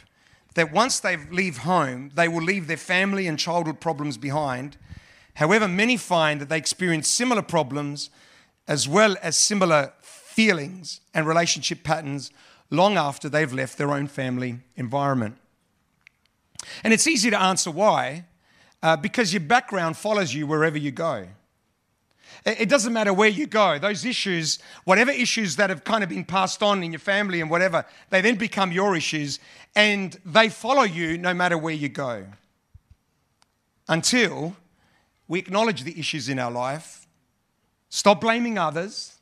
that 0.54 0.72
once 0.72 1.00
they 1.00 1.16
leave 1.16 1.58
home, 1.58 2.10
they 2.14 2.28
will 2.28 2.42
leave 2.42 2.66
their 2.66 2.76
family 2.76 3.26
and 3.26 3.38
childhood 3.38 3.80
problems 3.80 4.16
behind. 4.16 4.76
However, 5.34 5.66
many 5.66 5.96
find 5.96 6.40
that 6.40 6.48
they 6.48 6.58
experience 6.58 7.08
similar 7.08 7.42
problems 7.42 8.10
as 8.68 8.88
well 8.88 9.16
as 9.20 9.36
similar 9.36 9.92
feelings, 10.34 11.00
and 11.14 11.28
relationship 11.28 11.84
patterns 11.84 12.32
long 12.68 12.96
after 12.96 13.28
they've 13.28 13.52
left 13.52 13.78
their 13.78 13.92
own 13.92 14.08
family 14.08 14.58
environment. 14.74 15.36
And 16.82 16.92
it's 16.92 17.06
easy 17.06 17.30
to 17.30 17.40
answer 17.40 17.70
why, 17.70 18.24
uh, 18.82 18.96
because 18.96 19.32
your 19.32 19.42
background 19.42 19.96
follows 19.96 20.34
you 20.34 20.46
wherever 20.46 20.76
you 20.76 20.90
go. 20.90 21.28
It 22.44 22.68
doesn't 22.68 22.92
matter 22.92 23.12
where 23.12 23.28
you 23.28 23.46
go. 23.46 23.78
Those 23.78 24.04
issues, 24.04 24.58
whatever 24.84 25.12
issues 25.12 25.54
that 25.56 25.70
have 25.70 25.84
kind 25.84 26.02
of 26.02 26.10
been 26.10 26.24
passed 26.24 26.64
on 26.64 26.82
in 26.82 26.90
your 26.90 26.98
family 26.98 27.40
and 27.40 27.48
whatever, 27.48 27.86
they 28.10 28.20
then 28.20 28.34
become 28.34 28.72
your 28.72 28.96
issues 28.96 29.38
and 29.76 30.18
they 30.26 30.48
follow 30.48 30.82
you 30.82 31.16
no 31.16 31.32
matter 31.32 31.56
where 31.56 31.74
you 31.74 31.88
go. 31.88 32.26
Until 33.88 34.56
we 35.28 35.38
acknowledge 35.38 35.84
the 35.84 35.98
issues 35.98 36.28
in 36.28 36.38
our 36.40 36.50
life, 36.50 37.06
stop 37.88 38.20
blaming 38.20 38.58
others, 38.58 39.13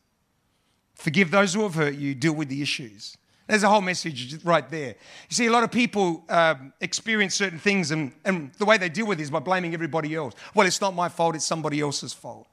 forgive 1.03 1.33
those 1.33 1.53
who 1.53 1.63
have 1.63 1.75
hurt 1.75 1.95
you, 1.95 2.15
deal 2.15 2.33
with 2.33 2.49
the 2.49 2.63
issues. 2.63 3.17
There's 3.49 3.65
a 3.65 3.69
whole 3.69 3.81
message 3.81 4.43
right 4.45 4.69
there. 4.71 4.95
You 5.29 5.35
see, 5.35 5.47
a 5.47 5.51
lot 5.51 5.65
of 5.65 5.73
people 5.73 6.25
um, 6.29 6.73
experience 6.81 7.35
certain 7.35 7.59
things, 7.59 7.91
and, 7.91 8.13
and 8.25 8.53
the 8.55 8.65
way 8.65 8.79
they 8.79 8.89
deal 8.89 9.07
with 9.07 9.19
it 9.19 9.23
is 9.25 9.31
by 9.31 9.41
blaming 9.41 9.75
everybody 9.75 10.15
else. 10.15 10.35
Well, 10.55 10.65
it's 10.65 10.81
not 10.81 10.95
my 10.95 11.09
fault, 11.09 11.35
it's 11.35 11.45
somebody 11.45 11.81
else's 11.81 12.13
fault. 12.13 12.47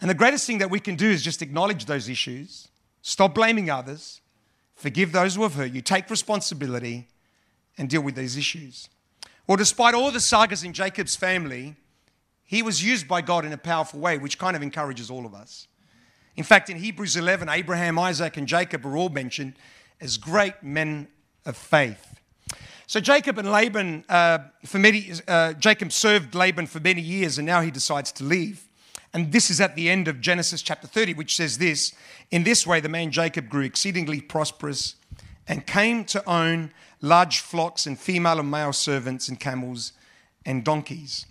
And 0.00 0.08
the 0.08 0.14
greatest 0.14 0.46
thing 0.46 0.58
that 0.58 0.70
we 0.70 0.78
can 0.78 0.94
do 0.94 1.10
is 1.10 1.20
just 1.20 1.42
acknowledge 1.42 1.86
those 1.86 2.08
issues, 2.08 2.68
stop 3.02 3.34
blaming 3.34 3.70
others, 3.70 4.20
forgive 4.76 5.10
those 5.10 5.34
who 5.34 5.42
have 5.42 5.54
hurt 5.54 5.72
you, 5.72 5.80
take 5.82 6.08
responsibility, 6.10 7.08
and 7.76 7.90
deal 7.90 8.02
with 8.02 8.14
these 8.14 8.36
issues. 8.36 8.88
Well, 9.48 9.56
despite 9.56 9.94
all 9.94 10.12
the 10.12 10.20
sagas 10.20 10.62
in 10.62 10.72
Jacob's 10.72 11.16
family, 11.16 11.74
he 12.44 12.62
was 12.62 12.84
used 12.84 13.08
by 13.08 13.20
God 13.20 13.44
in 13.44 13.52
a 13.52 13.58
powerful 13.58 13.98
way, 13.98 14.16
which 14.16 14.38
kind 14.38 14.54
of 14.54 14.62
encourages 14.62 15.10
all 15.10 15.26
of 15.26 15.34
us. 15.34 15.66
In 16.36 16.44
fact, 16.44 16.70
in 16.70 16.78
Hebrews 16.78 17.16
11, 17.16 17.48
Abraham, 17.48 17.98
Isaac, 17.98 18.36
and 18.36 18.46
Jacob 18.46 18.86
are 18.86 18.96
all 18.96 19.10
mentioned 19.10 19.54
as 20.00 20.16
great 20.16 20.62
men 20.62 21.08
of 21.44 21.56
faith. 21.56 22.20
So 22.86 23.00
Jacob 23.00 23.38
and 23.38 23.50
Laban, 23.50 24.04
uh, 24.08 24.38
for 24.64 24.78
many, 24.78 25.12
uh, 25.28 25.54
Jacob 25.54 25.92
served 25.92 26.34
Laban 26.34 26.66
for 26.66 26.80
many 26.80 27.00
years, 27.00 27.38
and 27.38 27.46
now 27.46 27.60
he 27.60 27.70
decides 27.70 28.12
to 28.12 28.24
leave. 28.24 28.64
And 29.14 29.30
this 29.30 29.50
is 29.50 29.60
at 29.60 29.76
the 29.76 29.90
end 29.90 30.08
of 30.08 30.20
Genesis 30.20 30.62
chapter 30.62 30.86
30, 30.86 31.14
which 31.14 31.36
says 31.36 31.58
this 31.58 31.94
In 32.30 32.44
this 32.44 32.66
way, 32.66 32.80
the 32.80 32.88
man 32.88 33.10
Jacob 33.10 33.48
grew 33.48 33.64
exceedingly 33.64 34.20
prosperous 34.20 34.96
and 35.46 35.66
came 35.66 36.04
to 36.06 36.28
own 36.28 36.72
large 37.00 37.40
flocks 37.40 37.86
and 37.86 37.98
female 37.98 38.40
and 38.40 38.50
male 38.50 38.72
servants 38.72 39.28
and 39.28 39.38
camels 39.38 39.92
and 40.46 40.64
donkeys. 40.64 41.26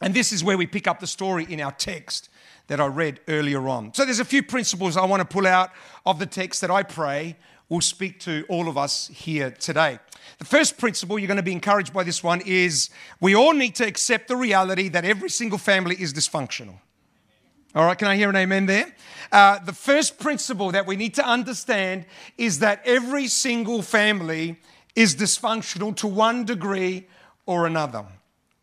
And 0.00 0.14
this 0.14 0.32
is 0.32 0.44
where 0.44 0.58
we 0.58 0.66
pick 0.66 0.86
up 0.86 1.00
the 1.00 1.06
story 1.06 1.46
in 1.48 1.60
our 1.60 1.72
text 1.72 2.28
that 2.68 2.80
I 2.80 2.86
read 2.86 3.20
earlier 3.28 3.68
on. 3.68 3.94
So 3.94 4.04
there's 4.04 4.20
a 4.20 4.24
few 4.24 4.42
principles 4.42 4.96
I 4.96 5.04
want 5.04 5.20
to 5.20 5.24
pull 5.24 5.46
out 5.46 5.70
of 6.04 6.18
the 6.18 6.26
text 6.26 6.60
that 6.60 6.70
I 6.70 6.82
pray 6.82 7.36
will 7.68 7.80
speak 7.80 8.20
to 8.20 8.44
all 8.48 8.68
of 8.68 8.78
us 8.78 9.08
here 9.08 9.50
today. 9.50 9.98
The 10.38 10.44
first 10.44 10.78
principle, 10.78 11.18
you're 11.18 11.26
going 11.28 11.36
to 11.36 11.42
be 11.42 11.52
encouraged 11.52 11.92
by 11.92 12.04
this 12.04 12.22
one, 12.22 12.40
is 12.44 12.90
we 13.20 13.34
all 13.34 13.52
need 13.52 13.74
to 13.76 13.86
accept 13.86 14.28
the 14.28 14.36
reality 14.36 14.88
that 14.88 15.04
every 15.04 15.30
single 15.30 15.58
family 15.58 15.96
is 15.98 16.12
dysfunctional. 16.12 16.78
All 17.74 17.84
right, 17.84 17.98
can 17.98 18.08
I 18.08 18.16
hear 18.16 18.30
an 18.30 18.36
amen 18.36 18.66
there? 18.66 18.94
Uh, 19.30 19.58
the 19.58 19.72
first 19.72 20.18
principle 20.18 20.70
that 20.72 20.86
we 20.86 20.96
need 20.96 21.14
to 21.14 21.26
understand 21.26 22.06
is 22.38 22.60
that 22.60 22.80
every 22.84 23.26
single 23.26 23.82
family 23.82 24.58
is 24.94 25.14
dysfunctional 25.14 25.94
to 25.96 26.06
one 26.06 26.44
degree 26.44 27.06
or 27.44 27.66
another. 27.66 28.06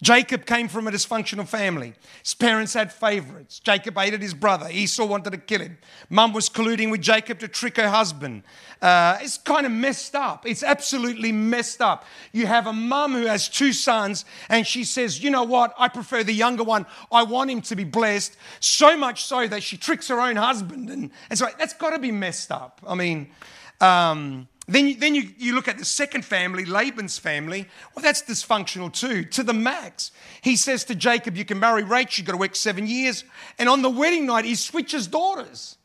Jacob 0.04 0.46
came 0.46 0.68
from 0.68 0.86
a 0.86 0.92
dysfunctional 0.92 1.48
family. 1.48 1.94
His 2.22 2.34
parents 2.34 2.74
had 2.74 2.92
favorites. 2.92 3.60
Jacob 3.60 3.98
hated 3.98 4.22
his 4.22 4.34
brother. 4.34 4.68
Esau 4.70 5.06
wanted 5.06 5.30
to 5.30 5.38
kill 5.38 5.62
him. 5.62 5.78
Mum 6.10 6.34
was 6.34 6.50
colluding 6.50 6.92
with 6.92 7.02
Jacob 7.02 7.40
to 7.40 7.48
trick 7.48 7.78
her 7.78 7.88
husband. 7.88 8.44
Uh, 8.82 9.18
it's 9.22 9.38
kind 9.38 9.66
of 9.66 9.72
messed 9.72 10.14
up. 10.14 10.46
It's 10.46 10.62
absolutely 10.62 11.32
messed 11.32 11.82
up. 11.82 12.04
You 12.34 12.48
have 12.48 12.68
a 12.68 12.74
mum 12.74 13.14
who 13.14 13.28
has 13.28 13.48
two 13.48 13.72
sons, 13.72 14.26
and 14.50 14.68
she 14.68 14.84
says, 14.84 15.24
You 15.24 15.30
know 15.30 15.44
what? 15.44 15.74
I 15.80 15.88
prefer 15.88 16.22
the 16.22 16.34
younger 16.34 16.66
one. 16.66 16.86
I 17.10 17.24
want 17.24 17.50
him 17.50 17.62
to 17.62 17.76
be 17.76 17.86
blessed. 17.86 18.36
So 18.60 18.98
much 18.98 19.24
so 19.24 19.48
that 19.48 19.64
she 19.64 19.78
tricks 19.78 20.10
her 20.10 20.20
own 20.20 20.36
husband. 20.36 20.90
And, 20.90 21.12
and 21.30 21.40
so 21.40 21.48
that's 21.58 21.74
got 21.74 21.92
to 21.92 22.00
be 22.00 22.12
messed 22.12 22.52
up. 22.52 22.82
I 22.86 22.96
mean, 22.96 23.30
um, 23.80 24.50
then, 24.68 24.88
you, 24.88 24.96
then 24.96 25.14
you, 25.14 25.30
you 25.38 25.56
look 25.56 25.68
at 25.68 25.78
the 25.78 25.86
second 25.86 26.24
family, 26.24 26.64
Laban's 26.64 27.18
family. 27.18 27.68
Well, 27.94 28.04
that's 28.04 28.22
dysfunctional 28.22 28.94
too, 28.94 29.26
to 29.26 29.44
the 29.44 29.54
max. 29.54 30.12
He 30.42 30.56
says 30.56 30.86
to 30.86 30.96
Jacob, 30.96 31.36
You 31.36 31.44
can 31.44 31.60
marry 31.60 31.84
Rachel, 31.84 32.22
you've 32.22 32.28
got 32.28 32.34
to 32.34 32.38
work 32.38 32.56
seven 32.56 32.88
years. 32.88 33.26
And 33.60 33.68
on 33.68 33.82
the 33.82 33.90
wedding 33.90 34.26
night, 34.26 34.46
he 34.46 34.56
switches 34.56 35.08
daughters. 35.08 35.78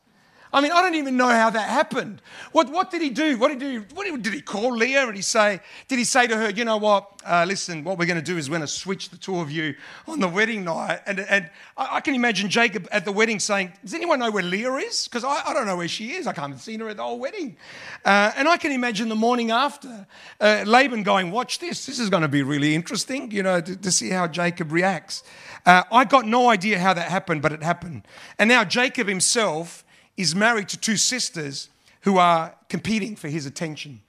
I 0.51 0.61
mean, 0.61 0.71
I 0.71 0.81
don't 0.81 0.95
even 0.95 1.15
know 1.15 1.27
how 1.27 1.51
that 1.51 1.69
happened. 1.69 2.21
What, 2.53 2.69
what 2.71 2.89
did 2.89 3.03
he 3.03 3.11
do? 3.11 3.37
What 3.37 3.49
did 3.49 3.61
he 3.61 3.77
do? 3.77 3.85
What 3.93 4.23
did, 4.23 4.33
he 4.33 4.41
call 4.41 4.75
Leah 4.75 5.05
and 5.05 5.15
he 5.15 5.21
say, 5.21 5.59
did 5.87 5.99
he 5.99 6.03
say 6.03 6.25
to 6.25 6.35
her, 6.35 6.49
you 6.49 6.65
know 6.65 6.77
what, 6.77 7.21
uh, 7.23 7.45
listen, 7.47 7.83
what 7.83 7.99
we're 7.99 8.07
going 8.07 8.17
to 8.17 8.25
do 8.25 8.35
is 8.35 8.49
we're 8.49 8.57
going 8.57 8.61
to 8.61 8.67
switch 8.67 9.09
the 9.09 9.17
two 9.17 9.39
of 9.39 9.51
you 9.51 9.75
on 10.07 10.19
the 10.19 10.27
wedding 10.27 10.63
night. 10.63 11.01
And, 11.05 11.19
and 11.19 11.51
I, 11.77 11.97
I 11.97 12.01
can 12.01 12.15
imagine 12.15 12.49
Jacob 12.49 12.87
at 12.91 13.05
the 13.05 13.11
wedding 13.11 13.39
saying, 13.39 13.73
does 13.83 13.93
anyone 13.93 14.17
know 14.17 14.31
where 14.31 14.41
Leah 14.41 14.73
is? 14.77 15.07
Because 15.07 15.23
I, 15.23 15.43
I, 15.45 15.53
don't 15.53 15.67
know 15.67 15.77
where 15.77 15.87
she 15.87 16.13
is. 16.13 16.25
I 16.25 16.33
haven't 16.33 16.59
seen 16.59 16.79
her 16.79 16.89
at 16.89 16.97
the 16.97 17.03
whole 17.03 17.19
wedding. 17.19 17.55
Uh, 18.03 18.31
and 18.35 18.47
I 18.47 18.57
can 18.57 18.71
imagine 18.71 19.07
the 19.07 19.15
morning 19.15 19.51
after, 19.51 20.07
uh, 20.41 20.63
Laban 20.65 21.03
going, 21.03 21.29
watch 21.29 21.59
this. 21.59 21.85
This 21.85 21.99
is 21.99 22.09
going 22.09 22.23
to 22.23 22.27
be 22.27 22.41
really 22.41 22.73
interesting, 22.73 23.29
you 23.29 23.43
know, 23.43 23.61
to, 23.61 23.75
to 23.75 23.91
see 23.91 24.09
how 24.09 24.27
Jacob 24.27 24.71
reacts. 24.71 25.21
Uh, 25.63 25.83
I 25.91 26.05
got 26.05 26.25
no 26.25 26.49
idea 26.49 26.79
how 26.79 26.95
that 26.95 27.09
happened, 27.09 27.43
but 27.43 27.51
it 27.51 27.61
happened. 27.61 28.07
And 28.39 28.47
now 28.47 28.63
Jacob 28.63 29.07
himself 29.07 29.83
is 30.19 30.35
married 30.35 30.67
to 30.67 30.77
two 30.77 30.97
sisters 30.97 31.69
who 32.01 32.17
are 32.17 32.53
competing 32.67 33.15
for 33.15 33.29
his 33.29 33.45
attention. 33.45 34.01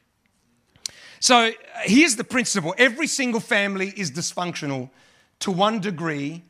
So 1.21 1.37
uh, 1.37 1.53
here's 1.85 2.17
the 2.17 2.25
principle 2.25 2.75
every 2.77 3.07
single 3.07 3.41
family 3.41 3.95
is 3.97 4.11
dysfunctional 4.11 4.91
to 5.39 5.53
one 5.53 5.79
degree 5.79 6.43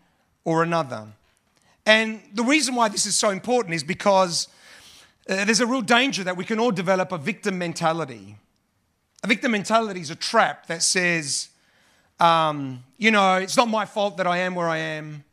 or 0.44 0.62
another. 0.62 1.06
And 1.84 2.20
the 2.32 2.42
reason 2.42 2.74
why 2.74 2.88
this 2.88 3.04
is 3.04 3.16
so 3.16 3.28
important 3.28 3.74
is 3.74 3.84
because 3.84 4.48
uh, 5.28 5.44
there's 5.44 5.60
a 5.60 5.66
real 5.66 5.82
danger 5.82 6.24
that 6.24 6.38
we 6.38 6.44
can 6.44 6.58
all 6.58 6.70
develop 6.70 7.12
a 7.12 7.18
victim 7.18 7.58
mentality. 7.58 8.36
A 9.22 9.26
victim 9.26 9.52
mentality 9.52 10.00
is 10.00 10.10
a 10.10 10.16
trap 10.16 10.68
that 10.68 10.82
says, 10.82 11.50
um, 12.18 12.82
you 12.96 13.10
know, 13.10 13.36
it's 13.36 13.58
not 13.58 13.68
my 13.68 13.84
fault 13.84 14.16
that 14.16 14.26
I 14.26 14.38
am 14.38 14.54
where 14.54 14.68
I 14.68 14.78
am, 14.78 15.24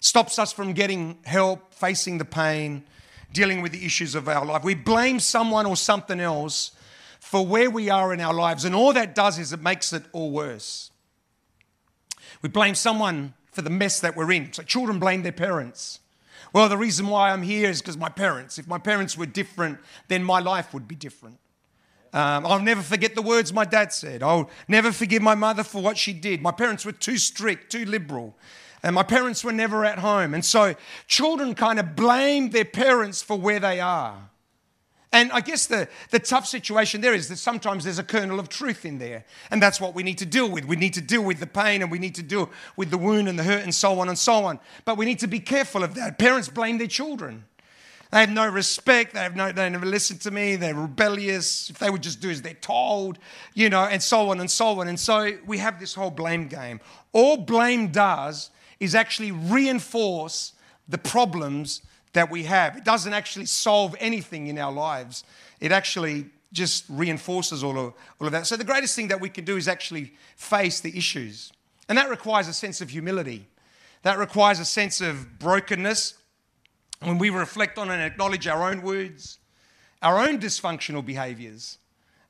stops 0.00 0.38
us 0.38 0.52
from 0.52 0.74
getting 0.74 1.16
help, 1.24 1.72
facing 1.72 2.18
the 2.18 2.26
pain, 2.26 2.84
dealing 3.32 3.62
with 3.62 3.72
the 3.72 3.84
issues 3.84 4.14
of 4.14 4.28
our 4.28 4.44
life. 4.44 4.64
We 4.64 4.74
blame 4.74 5.20
someone 5.20 5.66
or 5.66 5.76
something 5.76 6.20
else 6.20 6.72
for 7.20 7.46
where 7.46 7.70
we 7.70 7.88
are 7.88 8.12
in 8.12 8.20
our 8.20 8.34
lives, 8.34 8.64
and 8.64 8.74
all 8.74 8.92
that 8.92 9.14
does 9.14 9.38
is 9.38 9.52
it 9.52 9.62
makes 9.62 9.92
it 9.92 10.04
all 10.12 10.30
worse. 10.30 10.90
We 12.42 12.48
blame 12.48 12.74
someone 12.74 13.34
for 13.52 13.62
the 13.62 13.70
mess 13.70 14.00
that 14.00 14.16
we're 14.16 14.32
in. 14.32 14.52
So 14.52 14.62
children 14.62 14.98
blame 14.98 15.22
their 15.22 15.32
parents. 15.32 16.00
Well, 16.52 16.68
the 16.68 16.76
reason 16.76 17.06
why 17.06 17.30
I'm 17.30 17.42
here 17.42 17.70
is 17.70 17.80
because 17.80 17.96
my 17.96 18.08
parents. 18.08 18.58
If 18.58 18.66
my 18.66 18.78
parents 18.78 19.16
were 19.16 19.26
different, 19.26 19.78
then 20.08 20.22
my 20.24 20.40
life 20.40 20.74
would 20.74 20.86
be 20.86 20.94
different. 20.94 21.38
Um, 22.12 22.44
I'll 22.44 22.60
never 22.60 22.82
forget 22.82 23.14
the 23.14 23.22
words 23.22 23.52
my 23.54 23.64
dad 23.64 23.92
said. 23.92 24.22
I'll 24.22 24.50
never 24.68 24.92
forgive 24.92 25.22
my 25.22 25.34
mother 25.34 25.64
for 25.64 25.80
what 25.80 25.96
she 25.96 26.12
did. 26.12 26.42
My 26.42 26.50
parents 26.50 26.84
were 26.84 26.92
too 26.92 27.16
strict, 27.16 27.72
too 27.72 27.86
liberal. 27.86 28.36
And 28.82 28.94
my 28.94 29.02
parents 29.02 29.44
were 29.44 29.52
never 29.52 29.84
at 29.84 30.00
home. 30.00 30.34
And 30.34 30.44
so 30.44 30.74
children 31.06 31.54
kind 31.54 31.78
of 31.78 31.94
blame 31.94 32.50
their 32.50 32.64
parents 32.64 33.22
for 33.22 33.38
where 33.38 33.60
they 33.60 33.80
are. 33.80 34.30
And 35.14 35.30
I 35.30 35.42
guess 35.42 35.66
the, 35.66 35.88
the 36.10 36.18
tough 36.18 36.46
situation 36.46 37.02
there 37.02 37.12
is 37.12 37.28
that 37.28 37.36
sometimes 37.36 37.84
there's 37.84 37.98
a 37.98 38.02
kernel 38.02 38.40
of 38.40 38.48
truth 38.48 38.86
in 38.86 38.98
there. 38.98 39.24
And 39.50 39.62
that's 39.62 39.78
what 39.78 39.94
we 39.94 40.02
need 40.02 40.16
to 40.18 40.26
deal 40.26 40.50
with. 40.50 40.64
We 40.64 40.76
need 40.76 40.94
to 40.94 41.02
deal 41.02 41.22
with 41.22 41.38
the 41.38 41.46
pain 41.46 41.82
and 41.82 41.90
we 41.90 41.98
need 41.98 42.14
to 42.14 42.22
deal 42.22 42.50
with 42.76 42.90
the 42.90 42.96
wound 42.96 43.28
and 43.28 43.38
the 43.38 43.42
hurt 43.42 43.62
and 43.62 43.74
so 43.74 44.00
on 44.00 44.08
and 44.08 44.18
so 44.18 44.44
on. 44.46 44.58
But 44.86 44.96
we 44.96 45.04
need 45.04 45.18
to 45.18 45.28
be 45.28 45.38
careful 45.38 45.84
of 45.84 45.94
that. 45.96 46.18
Parents 46.18 46.48
blame 46.48 46.78
their 46.78 46.86
children. 46.86 47.44
They 48.10 48.20
have 48.20 48.30
no 48.30 48.48
respect. 48.48 49.14
They 49.14 49.20
have 49.20 49.36
no. 49.36 49.52
They 49.52 49.68
never 49.70 49.86
listen 49.86 50.18
to 50.18 50.30
me. 50.30 50.56
They're 50.56 50.74
rebellious. 50.74 51.70
If 51.70 51.78
they 51.78 51.88
would 51.88 52.02
just 52.02 52.20
do 52.20 52.28
as 52.28 52.42
they're 52.42 52.52
told, 52.52 53.18
you 53.54 53.70
know, 53.70 53.84
and 53.84 54.02
so 54.02 54.30
on 54.30 54.40
and 54.40 54.50
so 54.50 54.80
on. 54.80 54.88
And 54.88 55.00
so 55.00 55.32
we 55.46 55.56
have 55.58 55.80
this 55.80 55.94
whole 55.94 56.10
blame 56.10 56.46
game. 56.46 56.80
All 57.12 57.38
blame 57.38 57.88
does 57.88 58.50
is 58.82 58.96
actually 58.96 59.30
reinforce 59.30 60.54
the 60.88 60.98
problems 60.98 61.82
that 62.14 62.32
we 62.32 62.42
have. 62.42 62.76
It 62.76 62.84
doesn't 62.84 63.12
actually 63.12 63.46
solve 63.46 63.94
anything 64.00 64.48
in 64.48 64.58
our 64.58 64.72
lives, 64.72 65.22
it 65.60 65.70
actually 65.70 66.26
just 66.52 66.84
reinforces 66.88 67.62
all 67.64 67.78
of, 67.78 67.94
all 68.20 68.26
of 68.26 68.32
that. 68.32 68.46
So, 68.46 68.56
the 68.56 68.64
greatest 68.64 68.96
thing 68.96 69.08
that 69.08 69.20
we 69.20 69.30
can 69.30 69.44
do 69.44 69.56
is 69.56 69.68
actually 69.68 70.12
face 70.36 70.80
the 70.80 70.96
issues. 70.98 71.52
And 71.88 71.96
that 71.96 72.10
requires 72.10 72.48
a 72.48 72.52
sense 72.52 72.80
of 72.80 72.90
humility, 72.90 73.46
that 74.02 74.18
requires 74.18 74.58
a 74.58 74.64
sense 74.64 75.00
of 75.00 75.38
brokenness. 75.38 76.14
When 77.00 77.18
we 77.18 77.30
reflect 77.30 77.78
on 77.78 77.88
and 77.90 78.02
acknowledge 78.02 78.48
our 78.48 78.68
own 78.68 78.82
words, 78.82 79.38
our 80.02 80.18
own 80.18 80.40
dysfunctional 80.40 81.04
behaviors, 81.06 81.78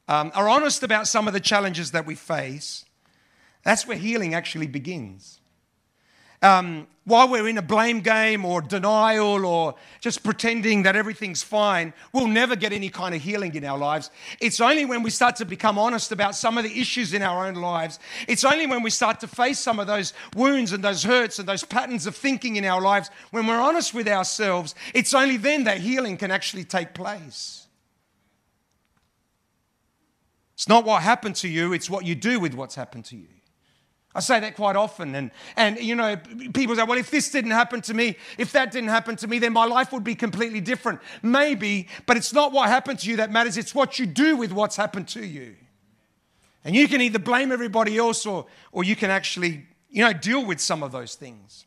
um, 0.06 0.30
are 0.34 0.48
honest 0.48 0.82
about 0.82 1.08
some 1.08 1.26
of 1.26 1.32
the 1.32 1.40
challenges 1.40 1.92
that 1.92 2.06
we 2.06 2.14
face, 2.14 2.84
that's 3.64 3.86
where 3.86 3.96
healing 3.96 4.34
actually 4.34 4.66
begins. 4.66 5.40
Um, 6.42 6.86
while 7.04 7.28
we're 7.28 7.48
in 7.48 7.58
a 7.58 7.62
blame 7.62 8.00
game 8.00 8.44
or 8.44 8.62
denial 8.62 9.44
or 9.44 9.74
just 10.00 10.22
pretending 10.22 10.84
that 10.84 10.94
everything's 10.94 11.42
fine, 11.42 11.92
we'll 12.12 12.28
never 12.28 12.54
get 12.54 12.72
any 12.72 12.88
kind 12.88 13.14
of 13.14 13.20
healing 13.20 13.54
in 13.54 13.64
our 13.64 13.78
lives. 13.78 14.10
It's 14.40 14.60
only 14.60 14.84
when 14.84 15.02
we 15.02 15.10
start 15.10 15.36
to 15.36 15.44
become 15.44 15.78
honest 15.78 16.12
about 16.12 16.36
some 16.36 16.58
of 16.58 16.64
the 16.64 16.80
issues 16.80 17.12
in 17.12 17.22
our 17.22 17.46
own 17.46 17.54
lives, 17.54 17.98
it's 18.28 18.44
only 18.44 18.66
when 18.66 18.82
we 18.82 18.90
start 18.90 19.18
to 19.20 19.28
face 19.28 19.58
some 19.58 19.80
of 19.80 19.88
those 19.88 20.12
wounds 20.36 20.72
and 20.72 20.84
those 20.84 21.02
hurts 21.02 21.40
and 21.40 21.48
those 21.48 21.64
patterns 21.64 22.06
of 22.06 22.14
thinking 22.14 22.56
in 22.56 22.64
our 22.64 22.80
lives, 22.80 23.10
when 23.32 23.46
we're 23.46 23.60
honest 23.60 23.94
with 23.94 24.06
ourselves, 24.06 24.74
it's 24.94 25.14
only 25.14 25.36
then 25.36 25.64
that 25.64 25.78
healing 25.78 26.16
can 26.16 26.30
actually 26.30 26.64
take 26.64 26.94
place. 26.94 27.66
It's 30.54 30.68
not 30.68 30.84
what 30.84 31.02
happened 31.02 31.34
to 31.36 31.48
you, 31.48 31.72
it's 31.72 31.90
what 31.90 32.04
you 32.04 32.14
do 32.14 32.38
with 32.38 32.54
what's 32.54 32.76
happened 32.76 33.06
to 33.06 33.16
you. 33.16 33.26
I 34.14 34.20
say 34.20 34.40
that 34.40 34.56
quite 34.56 34.76
often. 34.76 35.14
And, 35.14 35.30
and, 35.56 35.78
you 35.78 35.94
know, 35.94 36.16
people 36.52 36.76
say, 36.76 36.82
well, 36.82 36.98
if 36.98 37.10
this 37.10 37.30
didn't 37.30 37.52
happen 37.52 37.80
to 37.82 37.94
me, 37.94 38.16
if 38.36 38.52
that 38.52 38.70
didn't 38.70 38.90
happen 38.90 39.16
to 39.16 39.26
me, 39.26 39.38
then 39.38 39.52
my 39.52 39.64
life 39.64 39.92
would 39.92 40.04
be 40.04 40.14
completely 40.14 40.60
different. 40.60 41.00
Maybe, 41.22 41.88
but 42.06 42.16
it's 42.16 42.32
not 42.32 42.52
what 42.52 42.68
happened 42.68 42.98
to 43.00 43.10
you 43.10 43.16
that 43.16 43.30
matters. 43.30 43.56
It's 43.56 43.74
what 43.74 43.98
you 43.98 44.06
do 44.06 44.36
with 44.36 44.52
what's 44.52 44.76
happened 44.76 45.08
to 45.08 45.24
you. 45.24 45.56
And 46.64 46.76
you 46.76 46.86
can 46.88 47.00
either 47.00 47.18
blame 47.18 47.50
everybody 47.50 47.96
else 47.96 48.26
or, 48.26 48.46
or 48.70 48.84
you 48.84 48.96
can 48.96 49.10
actually, 49.10 49.66
you 49.90 50.04
know, 50.04 50.12
deal 50.12 50.44
with 50.44 50.60
some 50.60 50.82
of 50.82 50.92
those 50.92 51.14
things. 51.14 51.64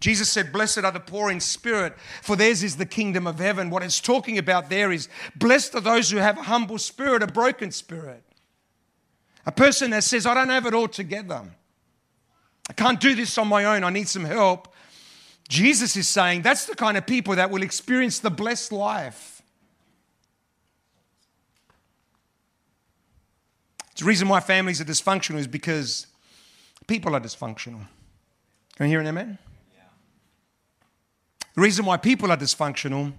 Jesus 0.00 0.30
said, 0.30 0.52
Blessed 0.52 0.78
are 0.78 0.92
the 0.92 1.00
poor 1.00 1.30
in 1.30 1.40
spirit, 1.40 1.94
for 2.22 2.36
theirs 2.36 2.62
is 2.62 2.76
the 2.76 2.86
kingdom 2.86 3.26
of 3.26 3.38
heaven. 3.38 3.68
What 3.68 3.82
it's 3.82 4.00
talking 4.00 4.38
about 4.38 4.70
there 4.70 4.92
is, 4.92 5.08
blessed 5.36 5.74
are 5.74 5.80
those 5.80 6.10
who 6.10 6.18
have 6.18 6.38
a 6.38 6.42
humble 6.42 6.78
spirit, 6.78 7.22
a 7.22 7.26
broken 7.26 7.70
spirit. 7.70 8.22
A 9.46 9.52
person 9.52 9.90
that 9.92 10.04
says, 10.04 10.26
I 10.26 10.34
don't 10.34 10.50
have 10.50 10.66
it 10.66 10.74
all 10.74 10.88
together. 10.88 11.42
I 12.68 12.72
can't 12.72 13.00
do 13.00 13.14
this 13.14 13.36
on 13.38 13.48
my 13.48 13.64
own. 13.64 13.84
I 13.84 13.90
need 13.90 14.08
some 14.08 14.24
help. 14.24 14.74
Jesus 15.48 15.96
is 15.96 16.06
saying 16.06 16.42
that's 16.42 16.66
the 16.66 16.74
kind 16.74 16.96
of 16.96 17.06
people 17.06 17.34
that 17.36 17.50
will 17.50 17.62
experience 17.62 18.18
the 18.18 18.30
blessed 18.30 18.72
life. 18.72 19.42
The 23.96 24.04
reason 24.04 24.28
why 24.28 24.40
families 24.40 24.80
are 24.80 24.84
dysfunctional 24.84 25.38
is 25.38 25.46
because 25.46 26.06
people 26.86 27.16
are 27.16 27.20
dysfunctional. 27.20 27.80
Can 28.76 28.86
you 28.86 28.90
hear 28.90 29.00
an 29.00 29.08
amen? 29.08 29.38
Yeah. 29.74 29.82
The 31.54 31.60
reason 31.60 31.84
why 31.84 31.96
people 31.96 32.30
are 32.30 32.36
dysfunctional 32.36 33.12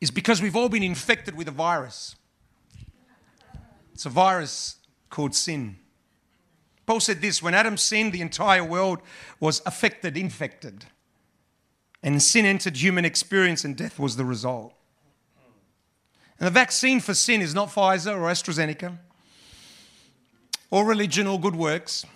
is 0.00 0.10
because 0.10 0.42
we've 0.42 0.56
all 0.56 0.68
been 0.68 0.82
infected 0.82 1.36
with 1.36 1.46
a 1.46 1.52
virus. 1.52 2.16
It's 3.94 4.06
a 4.06 4.10
virus 4.10 4.76
called 5.08 5.34
sin. 5.34 5.76
Paul 6.88 7.00
said 7.00 7.20
this 7.20 7.42
when 7.42 7.52
Adam 7.52 7.76
sinned, 7.76 8.14
the 8.14 8.22
entire 8.22 8.64
world 8.64 9.00
was 9.40 9.60
affected, 9.66 10.16
infected. 10.16 10.86
And 12.02 12.22
sin 12.22 12.46
entered 12.46 12.78
human 12.78 13.04
experience, 13.04 13.62
and 13.62 13.76
death 13.76 13.98
was 13.98 14.16
the 14.16 14.24
result. 14.24 14.72
And 16.40 16.46
the 16.46 16.50
vaccine 16.50 17.00
for 17.00 17.12
sin 17.12 17.42
is 17.42 17.54
not 17.54 17.68
Pfizer 17.68 18.16
or 18.16 18.30
AstraZeneca 18.30 18.96
or 20.70 20.86
religion 20.86 21.26
or 21.26 21.38
good 21.38 21.54
works. 21.54 22.06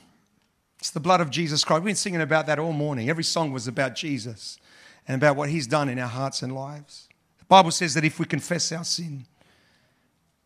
It's 0.78 0.88
the 0.88 1.00
blood 1.00 1.20
of 1.20 1.28
Jesus 1.28 1.64
Christ. 1.64 1.82
We've 1.82 1.90
been 1.90 1.94
singing 1.94 2.22
about 2.22 2.46
that 2.46 2.58
all 2.58 2.72
morning. 2.72 3.10
Every 3.10 3.24
song 3.24 3.52
was 3.52 3.68
about 3.68 3.94
Jesus 3.94 4.58
and 5.06 5.20
about 5.20 5.36
what 5.36 5.50
he's 5.50 5.66
done 5.66 5.90
in 5.90 5.98
our 5.98 6.08
hearts 6.08 6.40
and 6.40 6.54
lives. 6.54 7.10
The 7.40 7.44
Bible 7.44 7.72
says 7.72 7.92
that 7.92 8.06
if 8.06 8.18
we 8.18 8.24
confess 8.24 8.72
our 8.72 8.84
sin, 8.84 9.26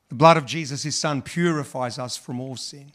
the 0.08 0.16
blood 0.16 0.36
of 0.36 0.46
Jesus, 0.46 0.82
his 0.82 0.96
son, 0.96 1.22
purifies 1.22 1.96
us 1.96 2.16
from 2.16 2.40
all 2.40 2.56
sin. 2.56 2.90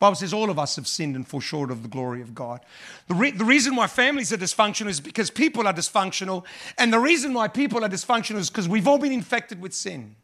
Bible 0.00 0.14
says 0.14 0.32
all 0.32 0.48
of 0.48 0.58
us 0.58 0.76
have 0.76 0.88
sinned 0.88 1.14
and 1.14 1.28
fall 1.28 1.40
short 1.40 1.70
of 1.70 1.82
the 1.82 1.88
glory 1.88 2.22
of 2.22 2.34
God. 2.34 2.60
The, 3.06 3.14
re- 3.14 3.30
the 3.32 3.44
reason 3.44 3.76
why 3.76 3.86
families 3.86 4.32
are 4.32 4.38
dysfunctional 4.38 4.88
is 4.88 4.98
because 4.98 5.30
people 5.30 5.66
are 5.68 5.74
dysfunctional. 5.74 6.44
And 6.78 6.90
the 6.90 6.98
reason 6.98 7.34
why 7.34 7.48
people 7.48 7.84
are 7.84 7.88
dysfunctional 7.88 8.38
is 8.38 8.48
because 8.48 8.66
we've 8.66 8.88
all 8.88 8.98
been 8.98 9.12
infected 9.12 9.60
with 9.60 9.74
sin. 9.74 10.16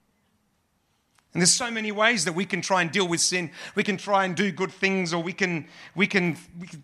And 1.34 1.42
there's 1.42 1.52
so 1.52 1.70
many 1.70 1.92
ways 1.92 2.24
that 2.24 2.32
we 2.32 2.46
can 2.46 2.62
try 2.62 2.80
and 2.80 2.90
deal 2.90 3.06
with 3.06 3.20
sin. 3.20 3.50
We 3.74 3.84
can 3.84 3.98
try 3.98 4.24
and 4.24 4.34
do 4.34 4.50
good 4.50 4.72
things, 4.72 5.12
or 5.12 5.22
we 5.22 5.34
can, 5.34 5.66
we 5.94 6.06
can, 6.06 6.38
we, 6.58 6.66
can, 6.66 6.82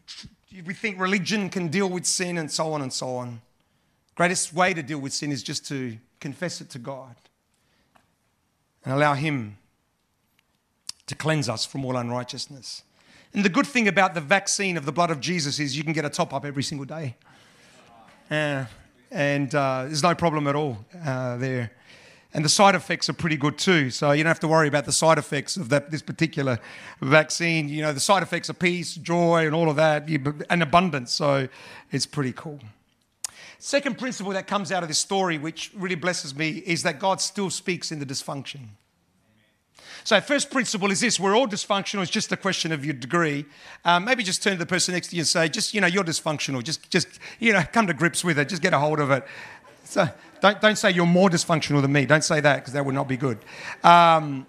we 0.67 0.75
think 0.75 1.01
religion 1.01 1.49
can 1.49 1.69
deal 1.69 1.89
with 1.89 2.05
sin, 2.05 2.37
and 2.37 2.51
so 2.51 2.75
on 2.75 2.83
and 2.83 2.93
so 2.93 3.17
on. 3.17 3.41
Greatest 4.15 4.53
way 4.53 4.75
to 4.75 4.83
deal 4.83 4.99
with 4.99 5.15
sin 5.15 5.33
is 5.33 5.43
just 5.43 5.67
to 5.69 5.97
confess 6.21 6.61
it 6.61 6.69
to 6.69 6.79
God 6.79 7.17
and 8.85 8.93
allow 8.93 9.15
Him 9.15 9.57
to 11.07 11.15
cleanse 11.15 11.49
us 11.49 11.65
from 11.65 11.85
all 11.85 11.97
unrighteousness. 11.97 12.83
And 13.35 13.45
the 13.45 13.49
good 13.49 13.66
thing 13.66 13.88
about 13.88 14.14
the 14.14 14.21
vaccine 14.21 14.77
of 14.77 14.85
the 14.85 14.92
blood 14.92 15.11
of 15.11 15.21
Jesus 15.21 15.59
is 15.59 15.77
you 15.77 15.85
can 15.85 15.92
get 15.92 16.05
a 16.05 16.11
top 16.11 16.35
up 16.35 16.45
every 16.45 16.62
single 16.62 16.85
day. 16.85 17.16
Uh, 18.31 18.66
and 19.11 19.55
uh, 19.55 19.85
there's 19.85 20.03
no 20.03 20.14
problem 20.14 20.47
at 20.47 20.55
all 20.55 20.85
uh, 21.05 21.37
there. 21.38 21.73
And 22.35 22.45
the 22.45 22.49
side 22.49 22.75
effects 22.75 23.09
are 23.09 23.14
pretty 23.14 23.37
good 23.37 23.59
too. 23.59 23.90
So 23.90 24.12
you 24.12 24.23
don't 24.23 24.31
have 24.31 24.40
to 24.40 24.49
worry 24.49 24.68
about 24.68 24.87
the 24.87 24.92
side 24.92 25.18
effects 25.18 25.57
of 25.57 25.68
that, 25.68 25.90
this 25.90 26.03
particular 26.03 26.59
vaccine. 27.01 27.68
You 27.68 27.83
know, 27.83 27.92
the 27.92 28.01
side 28.01 28.23
effects 28.23 28.49
are 28.49 28.55
peace, 28.55 28.95
joy, 28.95 29.47
and 29.47 29.55
all 29.55 29.68
of 29.68 29.77
that, 29.77 30.09
and 30.49 30.62
abundance. 30.62 31.12
So 31.12 31.49
it's 31.90 32.07
pretty 32.07 32.33
cool. 32.33 32.61
Second 33.59 33.99
principle 33.99 34.33
that 34.33 34.47
comes 34.47 34.73
out 34.73 34.83
of 34.83 34.88
this 34.88 34.99
story, 34.99 35.38
which 35.38 35.71
really 35.75 35.95
blesses 35.95 36.35
me, 36.35 36.62
is 36.66 36.83
that 36.83 36.99
God 36.99 37.21
still 37.21 37.51
speaks 37.51 37.92
in 37.92 37.99
the 37.99 38.07
dysfunction. 38.07 38.68
So, 40.05 40.21
first 40.21 40.51
principle 40.51 40.91
is 40.91 41.01
this 41.01 41.21
we're 41.21 41.37
all 41.37 41.47
dysfunctional. 41.47 42.03
It's 42.03 42.11
just 42.11 42.33
a 42.33 42.37
question 42.37 42.73
of 42.73 42.85
your 42.85 42.95
degree. 42.95 43.45
Um, 43.85 44.05
maybe 44.05 44.23
just 44.23 44.43
turn 44.43 44.55
to 44.55 44.59
the 44.59 44.67
person 44.67 44.95
next 44.95 45.09
to 45.09 45.17
you 45.17 45.21
and 45.21 45.29
say, 45.29 45.49
just, 45.49 45.75
you 45.75 45.81
know, 45.81 45.87
you're 45.87 46.05
dysfunctional. 46.05 46.63
Just, 46.63 46.91
just, 46.91 47.07
you 47.39 47.53
know, 47.53 47.63
come 47.73 47.87
to 47.87 47.95
grips 47.95 48.25
with 48.25 48.39
it. 48.39 48.49
Just 48.49 48.63
get 48.63 48.75
a 48.75 48.79
hold 48.79 48.99
of 48.99 49.11
it. 49.11 49.25
So, 49.85 50.09
don't, 50.41 50.61
don't 50.61 50.77
say 50.77 50.91
you're 50.91 51.07
more 51.07 51.31
dysfunctional 51.31 51.83
than 51.83 51.93
me. 51.93 52.05
Don't 52.05 52.25
say 52.25 52.41
that 52.41 52.57
because 52.57 52.73
that 52.73 52.85
would 52.85 52.95
not 52.95 53.07
be 53.07 53.17
good. 53.17 53.39
Um, 53.85 54.47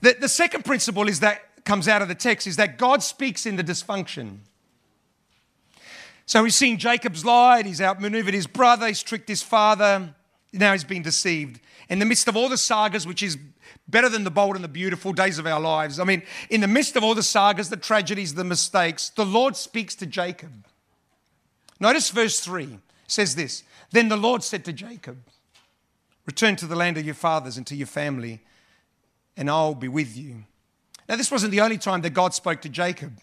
the, 0.00 0.16
the 0.18 0.28
second 0.28 0.64
principle 0.64 1.08
is 1.08 1.20
that 1.20 1.42
comes 1.64 1.88
out 1.88 2.00
of 2.00 2.08
the 2.08 2.14
text 2.14 2.46
is 2.46 2.56
that 2.56 2.78
God 2.78 3.02
speaks 3.02 3.44
in 3.44 3.56
the 3.56 3.64
dysfunction. 3.64 4.38
So 6.24 6.42
we've 6.42 6.54
seen 6.54 6.78
Jacob's 6.78 7.24
lied, 7.24 7.66
he's 7.66 7.80
outmaneuvered 7.80 8.32
his 8.32 8.46
brother, 8.46 8.86
he's 8.86 9.02
tricked 9.02 9.28
his 9.28 9.42
father, 9.42 10.14
now 10.52 10.72
he's 10.72 10.84
been 10.84 11.02
deceived. 11.02 11.60
In 11.88 11.98
the 11.98 12.06
midst 12.06 12.28
of 12.28 12.36
all 12.36 12.48
the 12.48 12.56
sagas, 12.56 13.06
which 13.06 13.22
is 13.22 13.36
better 13.90 14.08
than 14.08 14.24
the 14.24 14.30
bold 14.30 14.54
and 14.54 14.64
the 14.64 14.68
beautiful 14.68 15.12
days 15.12 15.38
of 15.38 15.46
our 15.46 15.60
lives. 15.60 15.98
I 15.98 16.04
mean, 16.04 16.22
in 16.48 16.60
the 16.60 16.68
midst 16.68 16.96
of 16.96 17.02
all 17.02 17.14
the 17.14 17.22
sagas, 17.22 17.70
the 17.70 17.76
tragedies, 17.76 18.34
the 18.34 18.44
mistakes, 18.44 19.10
the 19.10 19.26
Lord 19.26 19.56
speaks 19.56 19.94
to 19.96 20.06
Jacob. 20.06 20.66
Notice 21.78 22.10
verse 22.10 22.40
3 22.40 22.78
says 23.06 23.34
this 23.34 23.64
Then 23.90 24.08
the 24.08 24.16
Lord 24.16 24.42
said 24.42 24.64
to 24.66 24.72
Jacob, 24.72 25.18
Return 26.26 26.56
to 26.56 26.66
the 26.66 26.76
land 26.76 26.96
of 26.96 27.04
your 27.04 27.14
fathers 27.14 27.56
and 27.56 27.66
to 27.66 27.74
your 27.74 27.86
family, 27.86 28.40
and 29.36 29.50
I'll 29.50 29.74
be 29.74 29.88
with 29.88 30.16
you. 30.16 30.44
Now, 31.08 31.16
this 31.16 31.30
wasn't 31.30 31.50
the 31.50 31.60
only 31.60 31.78
time 31.78 32.02
that 32.02 32.10
God 32.10 32.34
spoke 32.34 32.60
to 32.62 32.68
Jacob. 32.68 33.18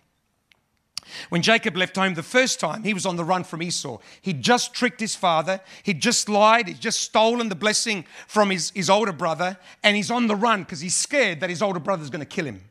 When 1.29 1.41
Jacob 1.41 1.77
left 1.77 1.95
home 1.95 2.13
the 2.13 2.23
first 2.23 2.59
time, 2.59 2.83
he 2.83 2.93
was 2.93 3.05
on 3.05 3.15
the 3.15 3.23
run 3.23 3.43
from 3.43 3.61
Esau. 3.61 3.99
He'd 4.21 4.41
just 4.41 4.73
tricked 4.73 4.99
his 4.99 5.15
father, 5.15 5.61
he'd 5.83 6.01
just 6.01 6.29
lied, 6.29 6.67
he'd 6.67 6.81
just 6.81 7.01
stolen 7.01 7.49
the 7.49 7.55
blessing 7.55 8.05
from 8.27 8.49
his, 8.49 8.71
his 8.71 8.89
older 8.89 9.11
brother, 9.11 9.57
and 9.83 9.95
he's 9.95 10.11
on 10.11 10.27
the 10.27 10.35
run 10.35 10.63
because 10.63 10.81
he's 10.81 10.95
scared 10.95 11.39
that 11.39 11.49
his 11.49 11.61
older 11.61 11.79
brother's 11.79 12.09
going 12.09 12.19
to 12.19 12.25
kill 12.25 12.45
him. 12.45 12.61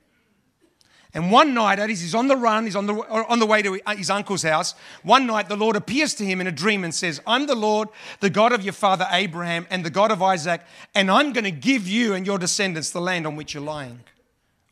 And 1.14 1.30
one 1.30 1.54
night, 1.54 1.78
as 1.78 2.00
he's 2.02 2.14
on 2.14 2.28
the 2.28 2.36
run, 2.36 2.64
he's 2.64 2.76
on 2.76 2.86
the, 2.86 2.94
on 2.94 3.38
the 3.38 3.46
way 3.46 3.62
to 3.62 3.80
his 3.96 4.10
uncle's 4.10 4.42
house. 4.42 4.74
One 5.02 5.26
night, 5.26 5.48
the 5.48 5.56
Lord 5.56 5.74
appears 5.74 6.12
to 6.16 6.26
him 6.26 6.42
in 6.42 6.46
a 6.46 6.52
dream 6.52 6.84
and 6.84 6.94
says, 6.94 7.22
I'm 7.26 7.46
the 7.46 7.54
Lord, 7.54 7.88
the 8.20 8.28
God 8.28 8.52
of 8.52 8.62
your 8.62 8.74
father 8.74 9.08
Abraham 9.10 9.66
and 9.70 9.82
the 9.82 9.88
God 9.88 10.12
of 10.12 10.22
Isaac, 10.22 10.60
and 10.94 11.10
I'm 11.10 11.32
going 11.32 11.44
to 11.44 11.50
give 11.50 11.88
you 11.88 12.12
and 12.12 12.26
your 12.26 12.38
descendants 12.38 12.90
the 12.90 13.00
land 13.00 13.26
on 13.26 13.34
which 13.34 13.54
you're 13.54 13.62
lying. 13.62 14.00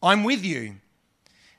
I'm 0.03 0.23
with 0.23 0.45
you 0.45 0.75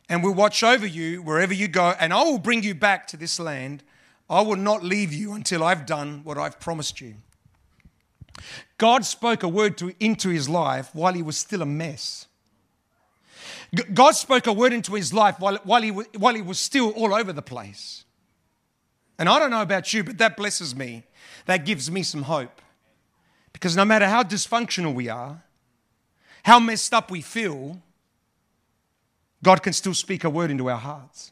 and 0.09 0.23
will 0.23 0.33
watch 0.33 0.63
over 0.63 0.85
you 0.85 1.21
wherever 1.21 1.53
you 1.53 1.67
go, 1.67 1.93
and 1.99 2.13
I 2.13 2.23
will 2.23 2.39
bring 2.39 2.63
you 2.63 2.75
back 2.75 3.07
to 3.07 3.17
this 3.17 3.39
land. 3.39 3.83
I 4.29 4.41
will 4.41 4.55
not 4.55 4.83
leave 4.83 5.13
you 5.13 5.33
until 5.33 5.63
I've 5.63 5.85
done 5.85 6.21
what 6.23 6.37
I've 6.37 6.59
promised 6.59 7.01
you. 7.01 7.15
God 8.77 9.05
spoke 9.05 9.43
a 9.43 9.47
word 9.47 9.77
to, 9.77 9.93
into 9.99 10.29
his 10.29 10.49
life 10.49 10.89
while 10.93 11.13
he 11.13 11.21
was 11.21 11.37
still 11.37 11.61
a 11.61 11.65
mess. 11.65 12.27
God 13.93 14.11
spoke 14.11 14.47
a 14.47 14.53
word 14.53 14.73
into 14.73 14.93
his 14.93 15.13
life 15.13 15.39
while, 15.39 15.57
while, 15.63 15.81
he, 15.81 15.89
while 15.89 16.35
he 16.35 16.41
was 16.41 16.59
still 16.59 16.91
all 16.91 17.13
over 17.13 17.33
the 17.33 17.41
place. 17.41 18.03
And 19.17 19.29
I 19.29 19.39
don't 19.39 19.51
know 19.51 19.61
about 19.61 19.93
you, 19.93 20.03
but 20.03 20.17
that 20.17 20.37
blesses 20.37 20.75
me. 20.75 21.03
That 21.45 21.65
gives 21.65 21.89
me 21.89 22.03
some 22.03 22.23
hope. 22.23 22.61
Because 23.53 23.75
no 23.75 23.85
matter 23.85 24.07
how 24.07 24.23
dysfunctional 24.23 24.93
we 24.93 25.07
are, 25.07 25.43
how 26.43 26.59
messed 26.59 26.93
up 26.93 27.09
we 27.09 27.21
feel, 27.21 27.81
God 29.45 29.61
can 29.61 29.73
still 29.73 29.93
speak 29.93 30.23
a 30.23 30.29
word 30.29 30.49
into 30.49 30.71
our 30.71 30.79
hearts. 30.79 31.31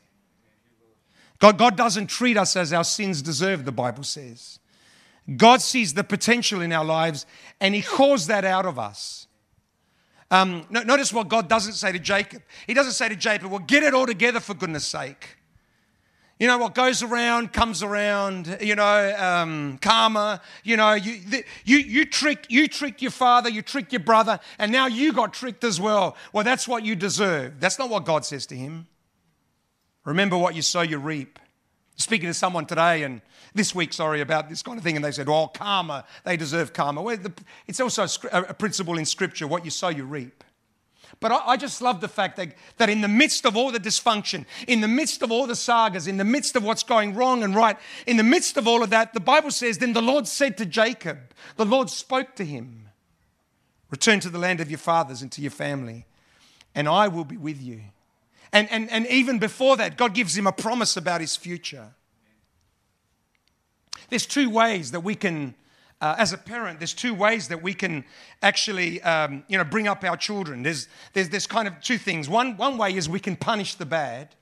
God, 1.40 1.58
God 1.58 1.76
doesn't 1.76 2.08
treat 2.08 2.38
us 2.38 2.56
as 2.56 2.72
our 2.72 2.84
sins 2.84 3.24
deserve, 3.24 3.66
the 3.66 3.72
Bible 3.72 4.04
says. 4.04 4.60
God 5.36 5.64
sees 5.64 5.96
the 5.96 6.04
potential 6.04 6.62
in 6.62 6.72
our 6.72 6.86
lives 6.86 7.26
and 7.60 7.74
He 7.74 7.82
calls 7.82 8.28
that 8.28 8.46
out 8.46 8.68
of 8.68 8.78
us. 8.78 9.26
Um, 10.30 10.68
notice 10.70 11.12
what 11.12 11.28
God 11.28 11.50
doesn't 11.50 11.74
say 11.74 11.92
to 11.92 11.98
Jacob. 11.98 12.44
He 12.68 12.76
doesn't 12.76 12.94
say 12.94 13.10
to 13.10 13.16
Jacob, 13.16 13.50
Well, 13.50 13.60
get 13.66 13.82
it 13.82 13.96
all 13.96 14.06
together 14.06 14.40
for 14.40 14.54
goodness 14.54 14.86
sake. 14.86 15.38
You 16.44 16.50
know, 16.50 16.58
what 16.58 16.76
goes 16.76 17.02
around 17.02 17.54
comes 17.54 17.84
around, 17.84 18.58
you 18.60 18.76
know, 18.76 19.16
um, 19.18 19.78
karma. 19.78 20.42
You 20.66 20.76
know, 20.76 20.92
you, 20.92 21.22
the, 21.22 21.46
you, 21.64 21.78
you, 21.78 22.04
trick, 22.04 22.48
you 22.50 22.68
tricked 22.68 23.02
your 23.02 23.12
father, 23.12 23.50
you 23.50 23.62
tricked 23.62 23.94
your 23.94 24.02
brother, 24.02 24.42
and 24.60 24.70
now 24.70 24.88
you 24.88 25.14
got 25.14 25.34
tricked 25.34 25.64
as 25.64 25.80
well. 25.80 26.18
Well, 26.34 26.44
that's 26.44 26.68
what 26.68 26.84
you 26.84 26.98
deserve. 26.98 27.62
That's 27.62 27.80
not 27.80 27.90
what 27.90 28.04
God 28.04 28.26
says 28.26 28.46
to 28.48 28.58
him. 28.58 28.88
Remember 30.04 30.38
what 30.38 30.54
you 30.54 30.62
sow, 30.62 30.82
you 30.82 30.98
reap. 30.98 31.40
Speaking 31.96 32.28
to 32.28 32.34
someone 32.34 32.66
today, 32.66 33.04
and 33.04 33.22
this 33.56 33.74
week, 33.74 33.94
sorry, 33.94 34.20
about 34.20 34.50
this 34.50 34.62
kind 34.62 34.78
of 34.78 34.84
thing, 34.84 34.98
and 34.98 35.06
they 35.06 35.14
said, 35.14 35.30
oh, 35.30 35.48
karma, 35.48 36.04
they 36.26 36.36
deserve 36.36 36.74
karma. 36.74 37.02
Well, 37.02 37.16
the, 37.16 37.32
it's 37.68 37.80
also 37.80 38.06
a 38.34 38.54
principle 38.54 38.98
in 38.98 39.06
Scripture 39.06 39.48
what 39.48 39.64
you 39.64 39.72
sow, 39.72 39.88
you 39.88 40.04
reap. 40.04 40.44
But 41.20 41.32
I, 41.32 41.38
I, 41.48 41.58
just 41.58 41.82
love 41.82 42.02
the 42.02 42.08
fact 42.08 42.38
that, 42.38 42.54
that 42.78 42.90
in 42.90 43.02
the 43.02 43.08
midst 43.08 43.46
of 43.46 43.56
all 43.56 43.72
the 43.72 43.80
dysfunction, 43.80 44.46
in 44.68 44.82
the 44.82 44.88
midst 44.88 45.22
of 45.22 45.32
all 45.32 45.48
the 45.48 45.56
sagas, 45.56 46.08
in 46.08 46.18
the 46.18 46.24
midst 46.24 46.56
of 46.56 46.64
what's 46.64 46.84
going 46.84 47.16
wrong 47.16 47.44
and 47.44 47.56
right, 47.56 47.78
in 48.06 48.18
the 48.18 48.24
midst 48.24 48.58
of 48.58 48.68
all 48.68 48.84
of 48.84 48.90
that, 48.90 49.14
the 49.14 49.20
Bible 49.20 49.52
says, 49.52 49.78
Then 49.78 49.94
the 49.94 50.02
Lord 50.02 50.28
said 50.28 50.58
to 50.58 50.66
Jacob, 50.66 51.20
the 51.56 51.66
Lord 51.66 51.90
spoke 51.90 52.36
to 52.36 52.46
him, 52.46 52.90
Return 53.90 54.20
to 54.22 54.30
the 54.30 54.40
land 54.40 54.60
of 54.60 54.72
your 54.72 54.80
fathers 54.80 55.22
and 55.22 55.32
to 55.34 55.42
your 55.42 55.52
family, 55.52 56.06
and 56.74 56.88
I 56.88 57.08
will 57.08 57.26
be 57.26 57.38
with 57.38 57.62
you. 57.62 57.82
And, 58.52 58.70
and, 58.72 58.90
and 58.90 59.08
even 59.08 59.40
before 59.40 59.78
that, 59.78 59.98
God 59.98 60.14
gives 60.14 60.38
him 60.38 60.48
a 60.48 60.52
promise 60.52 60.98
about 60.98 61.22
his 61.22 61.36
future. 61.36 61.92
There's 64.10 64.26
two 64.26 64.50
ways 64.50 64.92
that 64.92 65.00
we 65.00 65.16
can 65.16 65.56
uh, 66.04 66.16
as 66.18 66.34
a 66.34 66.38
parent, 66.38 66.82
there's 66.82 66.94
two 66.94 67.14
ways 67.14 67.48
that 67.48 67.64
we 67.64 67.74
can 67.74 68.04
actually, 68.42 69.02
um, 69.04 69.42
you 69.48 69.58
know, 69.58 69.64
bring 69.64 69.88
up 69.88 70.04
our 70.04 70.18
children. 70.18 70.62
There's, 70.62 70.90
there's, 71.14 71.30
there's 71.30 71.48
kind 71.48 71.66
of 71.66 71.80
two 71.80 71.98
things. 71.98 72.28
One, 72.28 72.58
one 72.58 72.78
way 72.78 72.94
is 72.94 73.08
we 73.08 73.22
can 73.22 73.38
punish 73.38 73.76
the 73.76 73.86
bad. 73.86 74.36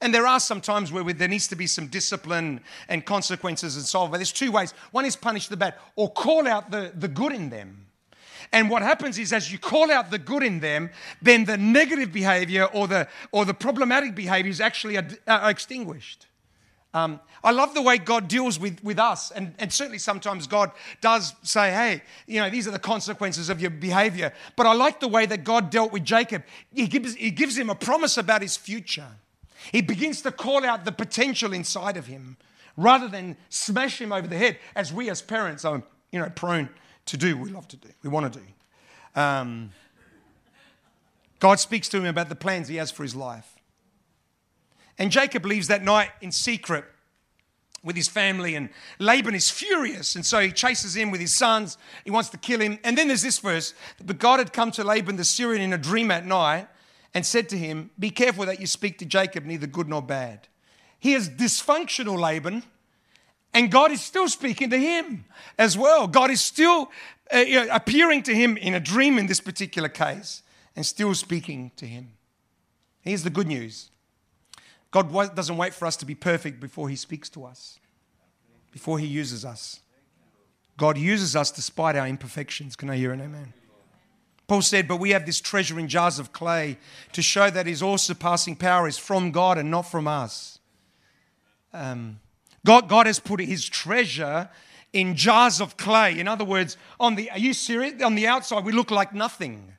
And 0.00 0.14
there 0.14 0.26
are 0.26 0.40
some 0.40 0.62
times 0.62 0.90
where 0.90 1.04
there 1.04 1.28
needs 1.28 1.48
to 1.48 1.54
be 1.54 1.66
some 1.66 1.88
discipline 1.88 2.62
and 2.88 3.04
consequences 3.04 3.76
and 3.76 3.84
so 3.84 4.00
on. 4.00 4.10
But 4.10 4.16
there's 4.16 4.32
two 4.32 4.50
ways. 4.50 4.72
One 4.90 5.04
is 5.04 5.14
punish 5.14 5.48
the 5.48 5.56
bad 5.58 5.74
or 5.96 6.10
call 6.10 6.48
out 6.48 6.70
the, 6.70 6.92
the 6.94 7.08
good 7.08 7.32
in 7.34 7.50
them. 7.50 7.88
And 8.50 8.70
what 8.70 8.80
happens 8.80 9.18
is, 9.18 9.34
as 9.34 9.52
you 9.52 9.58
call 9.58 9.90
out 9.90 10.10
the 10.10 10.18
good 10.18 10.42
in 10.42 10.60
them, 10.60 10.88
then 11.20 11.44
the 11.44 11.58
negative 11.58 12.10
behavior 12.10 12.64
or 12.72 12.88
the, 12.88 13.06
or 13.32 13.44
the 13.44 13.54
problematic 13.54 14.14
behaviors 14.14 14.62
actually 14.62 14.96
are, 14.96 15.08
are 15.28 15.50
extinguished. 15.50 16.26
Um, 16.94 17.20
I 17.42 17.52
love 17.52 17.74
the 17.74 17.82
way 17.82 17.98
God 17.98 18.28
deals 18.28 18.60
with, 18.60 18.82
with 18.84 18.98
us. 18.98 19.30
And, 19.30 19.54
and 19.58 19.72
certainly 19.72 19.98
sometimes 19.98 20.46
God 20.46 20.70
does 21.00 21.34
say, 21.42 21.70
hey, 21.70 22.02
you 22.26 22.40
know, 22.40 22.50
these 22.50 22.68
are 22.68 22.70
the 22.70 22.78
consequences 22.78 23.48
of 23.48 23.60
your 23.60 23.70
behavior. 23.70 24.32
But 24.56 24.66
I 24.66 24.74
like 24.74 25.00
the 25.00 25.08
way 25.08 25.26
that 25.26 25.42
God 25.42 25.70
dealt 25.70 25.92
with 25.92 26.04
Jacob. 26.04 26.44
He 26.72 26.86
gives, 26.86 27.14
he 27.14 27.30
gives 27.30 27.56
him 27.56 27.70
a 27.70 27.74
promise 27.74 28.18
about 28.18 28.42
his 28.42 28.56
future. 28.56 29.08
He 29.70 29.80
begins 29.80 30.22
to 30.22 30.30
call 30.30 30.64
out 30.64 30.84
the 30.84 30.92
potential 30.92 31.52
inside 31.52 31.96
of 31.96 32.06
him 32.06 32.36
rather 32.76 33.08
than 33.08 33.36
smash 33.48 34.00
him 34.00 34.12
over 34.12 34.26
the 34.26 34.36
head, 34.36 34.58
as 34.74 34.92
we 34.92 35.10
as 35.10 35.22
parents 35.22 35.64
are, 35.64 35.82
you 36.10 36.18
know, 36.18 36.30
prone 36.30 36.68
to 37.06 37.16
do. 37.16 37.36
We 37.36 37.50
love 37.50 37.68
to 37.68 37.76
do. 37.76 37.88
We 38.02 38.08
want 38.08 38.32
to 38.32 38.40
do. 38.40 39.20
Um, 39.20 39.70
God 41.38 41.58
speaks 41.60 41.88
to 41.90 41.98
him 41.98 42.06
about 42.06 42.28
the 42.28 42.34
plans 42.34 42.68
he 42.68 42.76
has 42.76 42.90
for 42.90 43.02
his 43.02 43.14
life. 43.14 43.51
And 44.98 45.10
Jacob 45.10 45.44
leaves 45.44 45.68
that 45.68 45.82
night 45.82 46.10
in 46.20 46.32
secret 46.32 46.84
with 47.84 47.96
his 47.96 48.08
family, 48.08 48.54
and 48.54 48.68
Laban 48.98 49.34
is 49.34 49.50
furious, 49.50 50.14
and 50.14 50.24
so 50.24 50.38
he 50.38 50.52
chases 50.52 50.94
him 50.96 51.10
with 51.10 51.20
his 51.20 51.34
sons. 51.34 51.78
He 52.04 52.12
wants 52.12 52.28
to 52.30 52.36
kill 52.36 52.60
him. 52.60 52.78
And 52.84 52.96
then 52.96 53.08
there's 53.08 53.22
this 53.22 53.38
verse 53.38 53.74
But 54.04 54.18
God 54.18 54.38
had 54.38 54.52
come 54.52 54.70
to 54.72 54.84
Laban 54.84 55.16
the 55.16 55.24
Syrian 55.24 55.62
in 55.62 55.72
a 55.72 55.78
dream 55.78 56.10
at 56.10 56.24
night 56.24 56.68
and 57.14 57.26
said 57.26 57.48
to 57.50 57.58
him, 57.58 57.90
Be 57.98 58.10
careful 58.10 58.46
that 58.46 58.60
you 58.60 58.66
speak 58.66 58.98
to 58.98 59.04
Jacob 59.04 59.44
neither 59.44 59.66
good 59.66 59.88
nor 59.88 60.02
bad. 60.02 60.48
He 60.98 61.14
is 61.14 61.28
dysfunctional, 61.28 62.18
Laban, 62.18 62.62
and 63.52 63.70
God 63.70 63.90
is 63.90 64.00
still 64.00 64.28
speaking 64.28 64.70
to 64.70 64.78
him 64.78 65.24
as 65.58 65.76
well. 65.76 66.06
God 66.06 66.30
is 66.30 66.40
still 66.40 66.90
uh, 67.34 67.38
you 67.38 67.64
know, 67.64 67.68
appearing 67.72 68.22
to 68.24 68.34
him 68.34 68.56
in 68.56 68.74
a 68.74 68.80
dream 68.80 69.18
in 69.18 69.26
this 69.26 69.40
particular 69.40 69.88
case 69.88 70.42
and 70.76 70.86
still 70.86 71.14
speaking 71.14 71.70
to 71.76 71.86
him. 71.86 72.12
Here's 73.00 73.24
the 73.24 73.30
good 73.30 73.48
news 73.48 73.90
God 74.92 75.34
doesn't 75.34 75.56
wait 75.56 75.74
for 75.74 75.86
us 75.86 75.96
to 75.96 76.06
be 76.06 76.14
perfect 76.14 76.60
before 76.60 76.88
He 76.88 76.96
speaks 76.96 77.28
to 77.30 77.44
us, 77.44 77.80
before 78.70 78.98
He 78.98 79.06
uses 79.06 79.44
us. 79.44 79.80
God 80.76 80.96
uses 80.96 81.34
us 81.34 81.50
despite 81.50 81.96
our 81.96 82.06
imperfections. 82.06 82.76
Can 82.76 82.90
I 82.90 82.96
hear 82.96 83.12
an 83.12 83.20
amen? 83.20 83.54
Paul 84.46 84.62
said, 84.62 84.86
But 84.86 84.98
we 84.98 85.10
have 85.10 85.24
this 85.24 85.40
treasure 85.40 85.78
in 85.78 85.88
jars 85.88 86.18
of 86.18 86.32
clay 86.32 86.76
to 87.12 87.22
show 87.22 87.50
that 87.50 87.66
His 87.66 87.82
all 87.82 87.98
surpassing 87.98 88.54
power 88.54 88.86
is 88.86 88.98
from 88.98 89.30
God 89.30 89.56
and 89.56 89.70
not 89.70 89.82
from 89.82 90.06
us. 90.06 90.58
Um, 91.72 92.20
God, 92.64 92.88
God 92.88 93.06
has 93.06 93.18
put 93.18 93.40
His 93.40 93.66
treasure 93.66 94.50
in 94.92 95.16
jars 95.16 95.60
of 95.60 95.78
clay. 95.78 96.18
In 96.18 96.28
other 96.28 96.44
words, 96.44 96.76
on 97.00 97.14
the, 97.14 97.30
are 97.30 97.38
you 97.38 97.54
serious? 97.54 98.02
On 98.02 98.14
the 98.14 98.26
outside, 98.26 98.64
we 98.64 98.72
look 98.72 98.90
like 98.90 99.14
nothing. 99.14 99.72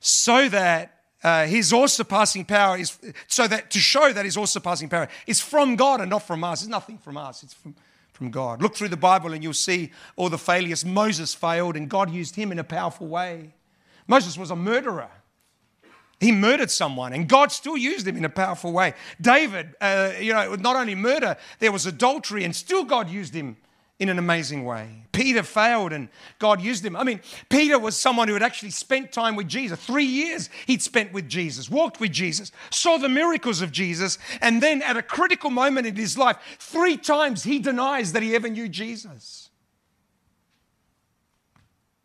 So 0.00 0.48
that 0.48 1.01
uh, 1.22 1.46
his 1.46 1.72
all 1.72 1.88
surpassing 1.88 2.44
power 2.44 2.76
is 2.76 2.98
so 3.26 3.46
that 3.46 3.70
to 3.70 3.78
show 3.78 4.12
that 4.12 4.24
his 4.24 4.36
all 4.36 4.46
surpassing 4.46 4.88
power 4.88 5.08
is 5.26 5.40
from 5.40 5.76
God 5.76 6.00
and 6.00 6.10
not 6.10 6.26
from 6.26 6.42
us. 6.42 6.62
It's 6.62 6.68
nothing 6.68 6.98
from 6.98 7.16
us, 7.16 7.42
it's 7.42 7.54
from, 7.54 7.74
from 8.12 8.30
God. 8.30 8.60
Look 8.60 8.74
through 8.74 8.88
the 8.88 8.96
Bible 8.96 9.32
and 9.32 9.42
you'll 9.42 9.52
see 9.52 9.92
all 10.16 10.28
the 10.28 10.38
failures. 10.38 10.84
Moses 10.84 11.34
failed 11.34 11.76
and 11.76 11.88
God 11.88 12.10
used 12.10 12.34
him 12.34 12.50
in 12.50 12.58
a 12.58 12.64
powerful 12.64 13.06
way. 13.06 13.54
Moses 14.06 14.36
was 14.36 14.50
a 14.50 14.56
murderer. 14.56 15.10
He 16.18 16.30
murdered 16.30 16.70
someone, 16.70 17.12
and 17.12 17.28
God 17.28 17.50
still 17.50 17.76
used 17.76 18.06
him 18.06 18.16
in 18.16 18.24
a 18.24 18.28
powerful 18.28 18.72
way. 18.72 18.94
David, 19.20 19.74
uh, 19.80 20.12
you 20.20 20.32
know, 20.32 20.54
not 20.54 20.76
only 20.76 20.94
murder, 20.94 21.36
there 21.58 21.72
was 21.72 21.84
adultery, 21.84 22.44
and 22.44 22.54
still 22.54 22.84
God 22.84 23.10
used 23.10 23.34
him 23.34 23.56
in 24.02 24.08
an 24.08 24.18
amazing 24.18 24.64
way. 24.64 25.04
Peter 25.12 25.44
failed 25.44 25.92
and 25.92 26.08
God 26.40 26.60
used 26.60 26.84
him. 26.84 26.96
I 26.96 27.04
mean, 27.04 27.20
Peter 27.48 27.78
was 27.78 27.96
someone 27.96 28.26
who 28.26 28.34
had 28.34 28.42
actually 28.42 28.70
spent 28.70 29.12
time 29.12 29.36
with 29.36 29.46
Jesus. 29.46 29.78
Three 29.78 30.04
years 30.04 30.50
he'd 30.66 30.82
spent 30.82 31.12
with 31.12 31.28
Jesus, 31.28 31.70
walked 31.70 32.00
with 32.00 32.10
Jesus, 32.10 32.50
saw 32.70 32.96
the 32.96 33.08
miracles 33.08 33.62
of 33.62 33.70
Jesus, 33.70 34.18
and 34.40 34.60
then 34.60 34.82
at 34.82 34.96
a 34.96 35.02
critical 35.02 35.50
moment 35.50 35.86
in 35.86 35.94
his 35.94 36.18
life, 36.18 36.36
three 36.58 36.96
times 36.96 37.44
he 37.44 37.60
denies 37.60 38.10
that 38.12 38.24
he 38.24 38.34
ever 38.34 38.48
knew 38.48 38.68
Jesus. 38.68 39.50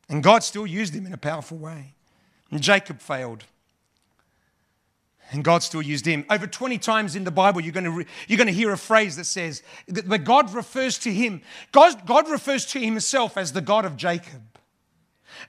And 0.08 0.22
God 0.22 0.44
still 0.44 0.68
used 0.68 0.94
him 0.94 1.08
in 1.08 1.14
a 1.14 1.18
powerful 1.18 1.58
way. 1.58 1.96
And 2.52 2.62
Jacob 2.62 3.00
failed. 3.00 3.44
And 5.32 5.44
God 5.44 5.62
still 5.62 5.82
used 5.82 6.06
him. 6.06 6.26
Over 6.30 6.48
20 6.48 6.78
times 6.78 7.16
in 7.16 7.26
the 7.26 7.32
Bible, 7.32 7.60
you're 7.60 7.74
going 7.74 7.84
to, 7.84 7.92
re- 7.92 8.06
you're 8.28 8.38
going 8.38 8.48
to 8.48 8.54
hear 8.54 8.72
a 8.72 8.78
phrase 8.78 9.18
that 9.18 9.26
says 9.26 9.62
that 9.88 10.24
God 10.24 10.54
refers 10.54 10.98
to 11.00 11.14
him. 11.14 11.42
God, 11.72 12.06
God 12.06 12.30
refers 12.30 12.66
to 12.68 12.80
himself 12.80 13.38
as 13.38 13.52
the 13.52 13.62
God 13.62 13.84
of 13.84 13.98
Jacob. 13.98 14.42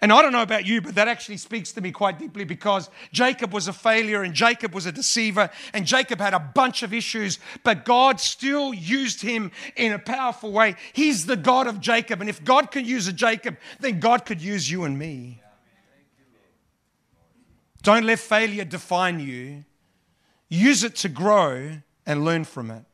And 0.00 0.12
I 0.12 0.20
don't 0.20 0.32
know 0.32 0.42
about 0.42 0.66
you, 0.66 0.80
but 0.80 0.96
that 0.96 1.08
actually 1.08 1.38
speaks 1.38 1.72
to 1.72 1.80
me 1.80 1.92
quite 1.92 2.18
deeply 2.18 2.44
because 2.44 2.90
Jacob 3.12 3.52
was 3.52 3.68
a 3.68 3.72
failure 3.72 4.22
and 4.22 4.34
Jacob 4.34 4.74
was 4.74 4.86
a 4.86 4.92
deceiver 4.92 5.50
and 5.72 5.86
Jacob 5.86 6.20
had 6.20 6.34
a 6.34 6.40
bunch 6.40 6.82
of 6.82 6.92
issues, 6.92 7.38
but 7.64 7.84
God 7.84 8.20
still 8.20 8.74
used 8.74 9.22
him 9.22 9.50
in 9.76 9.92
a 9.92 9.98
powerful 9.98 10.52
way. 10.52 10.76
He's 10.92 11.26
the 11.26 11.36
God 11.36 11.66
of 11.66 11.80
Jacob. 11.80 12.20
And 12.20 12.28
if 12.28 12.44
God 12.44 12.70
can 12.70 12.84
use 12.84 13.08
a 13.08 13.12
Jacob, 13.12 13.56
then 13.80 14.00
God 14.00 14.24
could 14.24 14.42
use 14.42 14.70
you 14.70 14.84
and 14.84 14.98
me. 14.98 15.42
Don't 17.82 18.04
let 18.04 18.18
failure 18.18 18.64
define 18.64 19.20
you. 19.20 19.64
Use 20.48 20.82
it 20.82 20.96
to 20.96 21.08
grow 21.08 21.78
and 22.06 22.24
learn 22.24 22.44
from 22.44 22.70
it. 22.70 22.84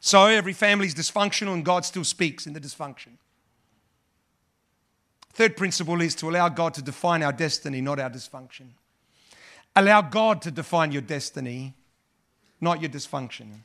So 0.00 0.26
every 0.26 0.52
family 0.52 0.86
is 0.86 0.94
dysfunctional 0.94 1.54
and 1.54 1.64
God 1.64 1.84
still 1.84 2.04
speaks 2.04 2.46
in 2.46 2.52
the 2.52 2.60
dysfunction. 2.60 3.18
Third 5.32 5.56
principle 5.56 6.00
is 6.00 6.14
to 6.16 6.28
allow 6.28 6.48
God 6.48 6.74
to 6.74 6.82
define 6.82 7.22
our 7.22 7.32
destiny, 7.32 7.80
not 7.80 8.00
our 8.00 8.10
dysfunction. 8.10 8.70
Allow 9.76 10.02
God 10.02 10.42
to 10.42 10.50
define 10.50 10.90
your 10.90 11.02
destiny, 11.02 11.74
not 12.60 12.80
your 12.80 12.90
dysfunction. 12.90 13.60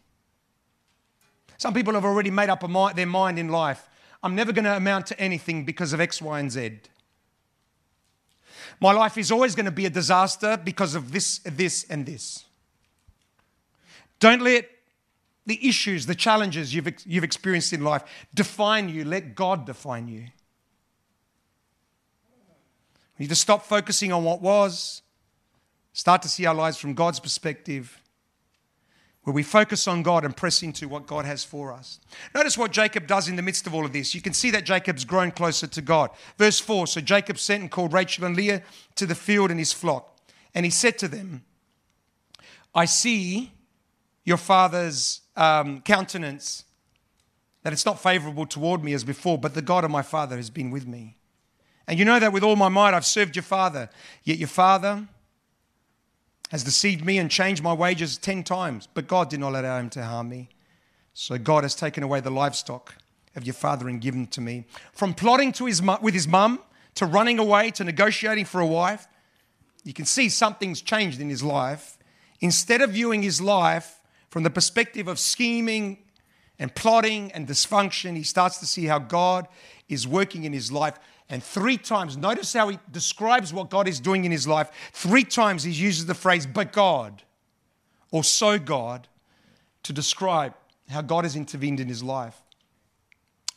Some 1.58 1.74
people 1.74 1.94
have 1.94 2.06
already 2.06 2.30
made 2.30 2.50
up 2.50 2.62
their 2.96 3.08
mind 3.08 3.40
in 3.40 3.50
life. 3.50 3.90
I'm 4.22 4.36
never 4.36 4.52
going 4.52 4.66
to 4.66 4.76
amount 4.76 5.08
to 5.08 5.20
anything 5.20 5.66
because 5.66 5.94
of 5.94 6.00
X, 6.00 6.22
Y, 6.22 6.40
and 6.40 6.52
Z. 6.52 6.80
My 8.80 8.92
life 8.92 9.18
is 9.18 9.32
always 9.32 9.56
going 9.56 9.66
to 9.66 9.72
be 9.72 9.86
a 9.86 9.90
disaster 9.90 10.58
because 10.58 10.96
of 10.96 11.12
this, 11.12 11.40
this, 11.40 11.86
and 11.90 12.06
this. 12.06 12.46
Don't 14.20 14.42
let 14.42 14.70
the 15.46 15.68
issues, 15.68 16.06
the 16.06 16.16
challenges 16.16 16.74
you've, 16.74 16.88
you've 17.06 17.24
experienced 17.24 17.74
in 17.74 17.84
life 17.84 18.04
define 18.34 18.90
you. 18.90 19.04
Let 19.04 19.36
God 19.36 19.66
define 19.66 20.08
you. 20.08 20.26
We 23.18 23.24
need 23.26 23.30
to 23.30 23.36
stop 23.36 23.64
focusing 23.66 24.12
on 24.12 24.24
what 24.24 24.42
was, 24.42 25.02
start 25.94 26.22
to 26.24 26.30
see 26.30 26.46
our 26.46 26.56
lives 26.56 26.78
from 26.78 26.94
God's 26.94 27.20
perspective, 27.20 28.00
where 29.24 29.34
we 29.34 29.44
focus 29.44 29.88
on 29.88 30.04
God 30.04 30.26
and 30.26 30.36
press 30.36 30.62
into 30.62 30.88
what 30.88 31.08
God 31.08 31.26
has 31.26 31.44
for 31.44 31.72
us. 31.72 32.00
Notice 32.36 32.58
what 32.58 32.72
Jacob 32.72 33.08
does 33.08 33.30
in 33.30 33.38
the 33.38 33.42
midst 33.42 33.66
of 33.66 33.74
all 33.74 33.86
of 33.86 33.94
this. 33.94 34.14
You 34.14 34.22
can 34.22 34.34
see 34.34 34.52
that 34.52 34.66
Jacob's 34.66 35.06
grown 35.06 35.32
closer 35.32 35.66
to 35.68 35.82
God. 35.82 36.10
Verse 36.38 36.60
4 36.60 36.88
So 36.88 37.02
Jacob 37.02 37.40
sent 37.40 37.62
and 37.62 37.72
called 37.72 37.94
Rachel 37.94 38.26
and 38.26 38.36
Leah 38.36 38.62
to 38.96 39.06
the 39.06 39.16
field 39.16 39.50
and 39.50 39.60
his 39.60 39.72
flock. 39.72 40.18
And 40.54 40.66
he 40.66 40.70
said 40.70 40.98
to 41.00 41.08
them, 41.08 41.44
I 42.76 42.86
see 42.86 43.54
your 44.26 44.38
father's 44.38 45.22
um, 45.36 45.82
countenance, 45.82 46.66
that 47.64 47.74
it's 47.74 47.86
not 47.86 48.02
favorable 48.02 48.46
toward 48.46 48.84
me 48.84 48.94
as 48.94 49.04
before, 49.04 49.38
but 49.38 49.54
the 49.54 49.62
God 49.62 49.84
of 49.84 49.92
my 49.92 50.02
father 50.02 50.36
has 50.36 50.50
been 50.50 50.70
with 50.70 50.86
me. 50.86 51.18
And 51.88 51.98
you 51.98 52.06
know 52.06 52.20
that 52.20 52.34
with 52.34 52.44
all 52.44 52.56
my 52.56 52.70
might 52.70 52.94
I've 52.94 53.06
served 53.06 53.36
your 53.36 53.44
father, 53.44 53.90
yet 54.24 54.38
your 54.38 54.48
father 54.48 55.08
has 56.54 56.64
deceived 56.64 57.04
me 57.04 57.18
and 57.18 57.32
changed 57.32 57.64
my 57.64 57.74
wages 57.74 58.16
ten 58.16 58.44
times, 58.44 58.88
but 58.94 59.08
God 59.08 59.28
did 59.28 59.40
not 59.40 59.56
allow 59.56 59.80
him 59.80 59.90
to 59.90 60.04
harm 60.04 60.30
me. 60.30 60.50
So 61.16 61.40
God 61.40 61.64
has 61.64 61.74
taken 61.74 62.04
away 62.04 62.20
the 62.20 62.30
livestock 62.30 62.96
of 63.36 63.44
your 63.44 63.56
father 63.56 63.90
and 63.90 64.00
given 64.00 64.28
to 64.28 64.40
me. 64.40 64.66
From 64.92 65.16
plotting 65.16 65.52
to 65.54 65.66
his, 65.66 65.82
with 65.82 66.14
his 66.14 66.28
mum 66.28 66.60
to 66.94 67.08
running 67.08 67.40
away 67.40 67.72
to 67.72 67.84
negotiating 67.84 68.46
for 68.46 68.62
a 68.62 68.68
wife, 68.68 69.08
you 69.84 69.94
can 69.94 70.06
see 70.06 70.30
something's 70.30 70.84
changed 70.84 71.20
in 71.20 71.28
his 71.28 71.42
life. 71.42 71.98
Instead 72.40 72.82
of 72.82 72.92
viewing 72.92 73.24
his 73.24 73.42
life 73.42 74.00
from 74.30 74.44
the 74.44 74.52
perspective 74.52 75.08
of 75.08 75.18
scheming 75.18 75.98
and 76.60 76.76
plotting 76.76 77.32
and 77.32 77.48
dysfunction, 77.48 78.16
he 78.16 78.22
starts 78.22 78.60
to 78.60 78.68
see 78.68 78.86
how 78.86 79.00
God 79.00 79.48
is 79.90 80.08
working 80.08 80.44
in 80.44 80.54
his 80.54 80.72
life. 80.72 81.00
And 81.34 81.44
three 81.44 81.78
times, 81.80 82.16
notice 82.16 82.54
how 82.54 82.70
he 82.70 82.78
describes 82.92 83.52
what 83.52 83.72
God 83.72 83.88
is 83.88 84.00
doing 84.00 84.24
in 84.24 84.32
his 84.32 84.48
life. 84.48 84.70
Three 84.92 85.24
times 85.24 85.64
he 85.64 85.72
uses 85.72 86.06
the 86.06 86.14
phrase, 86.14 86.46
but 86.46 86.72
God, 86.72 87.24
or 88.12 88.24
so 88.24 88.60
God, 88.60 89.08
to 89.82 89.92
describe 89.92 90.54
how 90.90 91.02
God 91.02 91.24
has 91.24 91.36
intervened 91.36 91.80
in 91.80 91.88
his 91.88 92.04
life. 92.04 92.40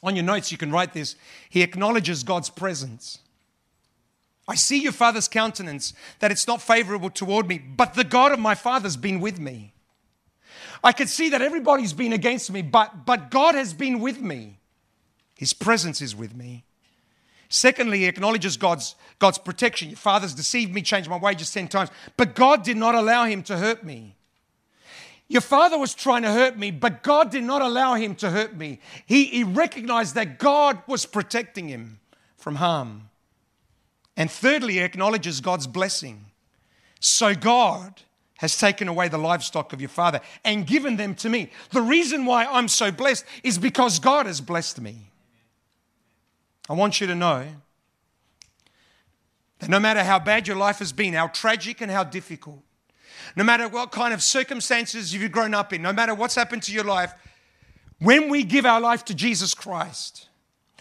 On 0.02 0.16
your 0.16 0.24
notes, 0.24 0.50
you 0.50 0.56
can 0.56 0.72
write 0.72 0.94
this. 0.94 1.16
He 1.50 1.60
acknowledges 1.60 2.22
God's 2.22 2.48
presence. 2.48 3.18
I 4.48 4.54
see 4.54 4.78
your 4.78 4.92
father's 4.92 5.28
countenance, 5.28 5.92
that 6.20 6.30
it's 6.30 6.46
not 6.46 6.62
favorable 6.62 7.10
toward 7.10 7.46
me, 7.46 7.58
but 7.58 7.92
the 7.92 8.04
God 8.04 8.32
of 8.32 8.38
my 8.38 8.54
father's 8.54 8.96
been 8.96 9.20
with 9.20 9.38
me. 9.38 9.74
I 10.82 10.92
can 10.92 11.08
see 11.08 11.28
that 11.28 11.42
everybody's 11.42 11.92
been 11.92 12.14
against 12.14 12.50
me, 12.50 12.62
but, 12.62 13.04
but 13.04 13.30
God 13.30 13.54
has 13.54 13.74
been 13.74 14.00
with 14.00 14.18
me. 14.18 14.60
His 15.36 15.52
presence 15.52 16.00
is 16.00 16.16
with 16.16 16.34
me. 16.34 16.64
Secondly, 17.48 17.98
he 17.98 18.04
acknowledges 18.06 18.56
God's, 18.56 18.96
God's 19.18 19.38
protection. 19.38 19.88
Your 19.88 19.96
father's 19.96 20.34
deceived 20.34 20.74
me, 20.74 20.82
changed 20.82 21.08
my 21.08 21.18
wages 21.18 21.52
10 21.52 21.68
times, 21.68 21.90
but 22.16 22.34
God 22.34 22.62
did 22.64 22.76
not 22.76 22.94
allow 22.94 23.24
him 23.24 23.42
to 23.44 23.56
hurt 23.56 23.84
me. 23.84 24.16
Your 25.28 25.40
father 25.40 25.76
was 25.76 25.94
trying 25.94 26.22
to 26.22 26.30
hurt 26.30 26.56
me, 26.56 26.70
but 26.70 27.02
God 27.02 27.30
did 27.30 27.42
not 27.42 27.60
allow 27.60 27.94
him 27.94 28.14
to 28.16 28.30
hurt 28.30 28.56
me. 28.56 28.80
He, 29.06 29.24
he 29.24 29.44
recognized 29.44 30.14
that 30.14 30.38
God 30.38 30.80
was 30.86 31.04
protecting 31.04 31.68
him 31.68 31.98
from 32.36 32.56
harm. 32.56 33.10
And 34.16 34.30
thirdly, 34.30 34.74
he 34.74 34.80
acknowledges 34.80 35.40
God's 35.40 35.66
blessing. 35.66 36.26
So 37.00 37.34
God 37.34 38.02
has 38.38 38.56
taken 38.56 38.86
away 38.86 39.08
the 39.08 39.18
livestock 39.18 39.72
of 39.72 39.80
your 39.80 39.88
father 39.88 40.20
and 40.44 40.66
given 40.66 40.96
them 40.96 41.14
to 41.16 41.28
me. 41.28 41.50
The 41.70 41.82
reason 41.82 42.24
why 42.24 42.44
I'm 42.44 42.68
so 42.68 42.92
blessed 42.92 43.24
is 43.42 43.58
because 43.58 43.98
God 43.98 44.26
has 44.26 44.40
blessed 44.40 44.80
me. 44.80 45.10
I 46.68 46.72
want 46.72 47.00
you 47.00 47.06
to 47.06 47.14
know 47.14 47.44
that 49.58 49.70
no 49.70 49.80
matter 49.80 50.02
how 50.02 50.18
bad 50.18 50.46
your 50.46 50.56
life 50.56 50.78
has 50.80 50.92
been, 50.92 51.14
how 51.14 51.28
tragic 51.28 51.80
and 51.80 51.90
how 51.90 52.04
difficult, 52.04 52.62
no 53.34 53.44
matter 53.44 53.68
what 53.68 53.92
kind 53.92 54.12
of 54.12 54.22
circumstances 54.22 55.14
you've 55.14 55.32
grown 55.32 55.54
up 55.54 55.72
in, 55.72 55.82
no 55.82 55.92
matter 55.92 56.14
what's 56.14 56.34
happened 56.34 56.62
to 56.64 56.72
your 56.72 56.84
life, 56.84 57.14
when 58.00 58.28
we 58.28 58.44
give 58.44 58.66
our 58.66 58.80
life 58.80 59.04
to 59.06 59.14
Jesus 59.14 59.54
Christ, 59.54 60.28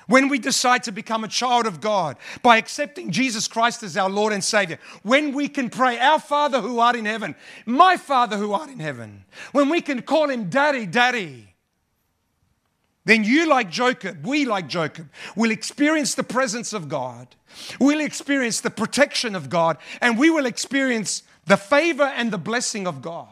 when 0.08 0.28
we 0.28 0.38
decide 0.38 0.84
to 0.84 0.92
become 0.92 1.24
a 1.24 1.30
child 1.30 1.66
of 1.66 1.82
God 1.82 2.18
by 2.44 2.58
accepting 2.58 3.10
Jesus 3.12 3.48
Christ 3.48 3.82
as 3.84 3.98
our 3.98 4.10
Lord 4.10 4.34
and 4.34 4.44
Savior, 4.44 4.80
when 5.04 5.34
we 5.34 5.48
can 5.48 5.70
pray, 5.70 5.98
Our 5.98 6.20
Father 6.20 6.62
who 6.62 6.80
art 6.80 6.96
in 6.96 7.06
heaven, 7.06 7.36
my 7.66 7.98
Father 7.98 8.38
who 8.38 8.54
art 8.54 8.70
in 8.70 8.80
heaven, 8.80 9.26
when 9.52 9.70
we 9.70 9.82
can 9.82 10.02
call 10.02 10.30
Him 10.30 10.50
Daddy, 10.50 10.86
Daddy, 10.86 11.55
then 13.06 13.24
you, 13.24 13.48
like 13.48 13.70
Jacob, 13.70 14.26
we, 14.26 14.46
like 14.46 14.68
Jacob, 14.68 15.10
will 15.36 15.52
experience 15.52 16.16
the 16.16 16.24
presence 16.24 16.74
of 16.74 16.90
God, 16.90 17.28
we'll 17.80 18.02
experience 18.02 18.62
the 18.62 18.72
protection 18.72 19.36
of 19.36 19.50
God, 19.50 19.78
and 20.02 20.18
we 20.18 20.30
will 20.30 20.46
experience 20.46 21.24
the 21.46 21.58
favor 21.58 22.04
and 22.04 22.32
the 22.32 22.38
blessing 22.38 22.88
of 22.88 23.02
God. 23.02 23.30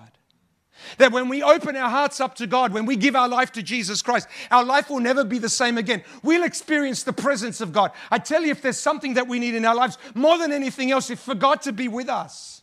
That 0.97 1.11
when 1.11 1.29
we 1.29 1.41
open 1.41 1.75
our 1.75 1.89
hearts 1.89 2.19
up 2.19 2.35
to 2.35 2.47
God, 2.47 2.73
when 2.73 2.85
we 2.85 2.95
give 2.95 3.15
our 3.15 3.29
life 3.29 3.51
to 3.53 3.63
Jesus 3.63 4.01
Christ, 4.01 4.27
our 4.51 4.63
life 4.63 4.89
will 4.89 4.99
never 4.99 5.23
be 5.23 5.39
the 5.39 5.49
same 5.49 5.77
again. 5.77 6.03
We'll 6.23 6.43
experience 6.43 7.03
the 7.03 7.13
presence 7.13 7.61
of 7.61 7.71
God. 7.71 7.91
I 8.11 8.19
tell 8.19 8.43
you, 8.43 8.51
if 8.51 8.61
there's 8.61 8.79
something 8.79 9.15
that 9.15 9.27
we 9.27 9.39
need 9.39 9.55
in 9.55 9.65
our 9.65 9.75
lives 9.75 9.97
more 10.13 10.37
than 10.37 10.51
anything 10.51 10.91
else, 10.91 11.09
it's 11.09 11.23
for 11.23 11.35
God 11.35 11.61
to 11.63 11.71
be 11.71 11.87
with 11.87 12.09
us. 12.09 12.61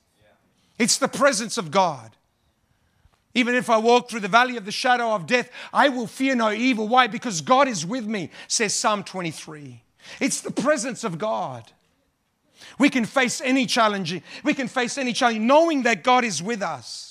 It's 0.79 0.99
the 0.99 1.09
presence 1.09 1.59
of 1.59 1.71
God. 1.71 2.15
Even 3.35 3.55
if 3.55 3.71
I 3.71 3.79
walk 3.79 4.11
through 4.11 4.21
the 4.21 4.29
valley 4.29 4.57
of 4.57 4.65
the 4.65 4.73
shadow 4.73 5.15
of 5.15 5.27
death, 5.27 5.51
I 5.73 5.89
will 5.89 6.07
fear 6.07 6.35
no 6.35 6.51
evil. 6.51 6.89
Why? 6.89 7.07
Because 7.07 7.41
God 7.41 7.69
is 7.69 7.87
with 7.87 8.07
me, 8.07 8.31
says 8.49 8.75
Psalm 8.75 9.05
23. 9.05 9.83
It's 10.21 10.41
the 10.41 10.51
presence 10.51 11.05
of 11.05 11.19
God. 11.19 11.71
We 12.79 12.91
can 12.91 13.05
face 13.05 13.41
any 13.41 13.67
challenge. 13.67 14.21
We 14.43 14.55
can 14.55 14.69
face 14.69 14.99
any 14.99 15.13
challenge 15.13 15.41
knowing 15.41 15.83
that 15.83 16.03
God 16.03 16.25
is 16.25 16.43
with 16.43 16.63
us. 16.63 17.10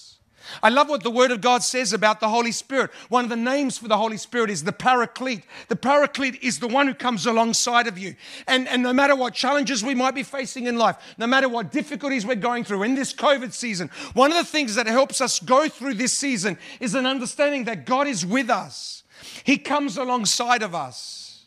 I 0.64 0.70
love 0.70 0.90
what 0.90 1.04
the 1.04 1.12
Word 1.12 1.32
of 1.32 1.42
God 1.42 1.64
says 1.64 1.94
about 1.94 2.20
the 2.20 2.30
Holy 2.30 2.52
Spirit. 2.52 2.92
One 3.10 3.24
of 3.24 3.30
the 3.30 3.36
names 3.36 3.78
for 3.78 3.88
the 3.88 3.98
Holy 3.98 4.18
Spirit 4.18 4.50
is 4.50 4.64
the 4.64 4.72
Paraclete. 4.72 5.44
The 5.68 5.76
Paraclete 5.76 6.42
is 6.42 6.60
the 6.60 6.68
one 6.68 6.88
who 6.88 6.94
comes 6.94 7.26
alongside 7.26 7.88
of 7.88 7.98
you. 7.98 8.16
And, 8.48 8.68
and 8.68 8.84
no 8.84 8.94
matter 8.94 9.16
what 9.16 9.34
challenges 9.34 9.84
we 9.84 9.96
might 9.96 10.16
be 10.16 10.24
facing 10.24 10.68
in 10.68 10.78
life, 10.78 10.98
no 11.18 11.28
matter 11.28 11.50
what 11.50 11.72
difficulties 11.72 12.26
we're 12.26 12.36
going 12.36 12.64
through 12.64 12.84
in 12.84 12.96
this 12.96 13.14
COVID 13.14 13.54
season, 13.54 13.90
one 14.14 14.32
of 14.32 14.38
the 14.38 14.44
things 14.44 14.76
that 14.76 14.88
helps 14.88 15.22
us 15.22 15.40
go 15.40 15.70
through 15.70 15.96
this 15.96 16.14
season 16.14 16.58
is 16.80 16.96
an 16.96 17.06
understanding 17.06 17.66
that 17.66 17.86
God 17.86 18.08
is 18.08 18.26
with 18.26 18.50
us. 18.50 19.04
He 19.44 19.58
comes 19.58 19.98
alongside 19.98 20.64
of 20.64 20.74
us. 20.74 21.46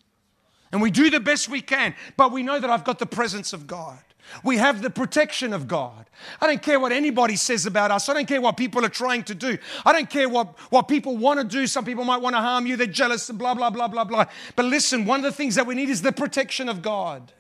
And 0.72 0.80
we 0.80 0.90
do 0.90 1.10
the 1.10 1.20
best 1.20 1.48
we 1.48 1.60
can, 1.60 1.94
but 2.16 2.32
we 2.32 2.42
know 2.42 2.58
that 2.58 2.70
I've 2.70 2.84
got 2.84 2.98
the 2.98 3.06
presence 3.06 3.52
of 3.52 3.66
God. 3.66 3.98
We 4.42 4.56
have 4.56 4.82
the 4.82 4.90
protection 4.90 5.52
of 5.52 5.68
God. 5.68 6.06
I 6.40 6.46
don't 6.46 6.62
care 6.62 6.78
what 6.78 6.92
anybody 6.92 7.36
says 7.36 7.66
about 7.66 7.90
us. 7.90 8.08
I 8.08 8.14
don't 8.14 8.26
care 8.26 8.40
what 8.40 8.56
people 8.56 8.84
are 8.84 8.90
trying 8.90 9.24
to 9.24 9.34
do. 9.34 9.58
I 9.84 9.92
don't 9.92 10.08
care 10.08 10.28
what, 10.28 10.58
what 10.70 10.88
people 10.88 11.16
want 11.16 11.40
to 11.40 11.44
do. 11.44 11.66
Some 11.66 11.84
people 11.84 12.04
might 12.04 12.20
want 12.20 12.34
to 12.34 12.40
harm 12.40 12.66
you. 12.66 12.76
They're 12.76 12.86
jealous, 12.86 13.30
blah, 13.30 13.54
blah, 13.54 13.70
blah, 13.70 13.88
blah, 13.88 14.04
blah. 14.04 14.26
But 14.56 14.64
listen, 14.66 15.04
one 15.04 15.20
of 15.20 15.24
the 15.24 15.32
things 15.32 15.54
that 15.56 15.66
we 15.66 15.74
need 15.74 15.88
is 15.88 16.02
the 16.02 16.12
protection 16.12 16.68
of 16.68 16.82
God. 16.82 17.32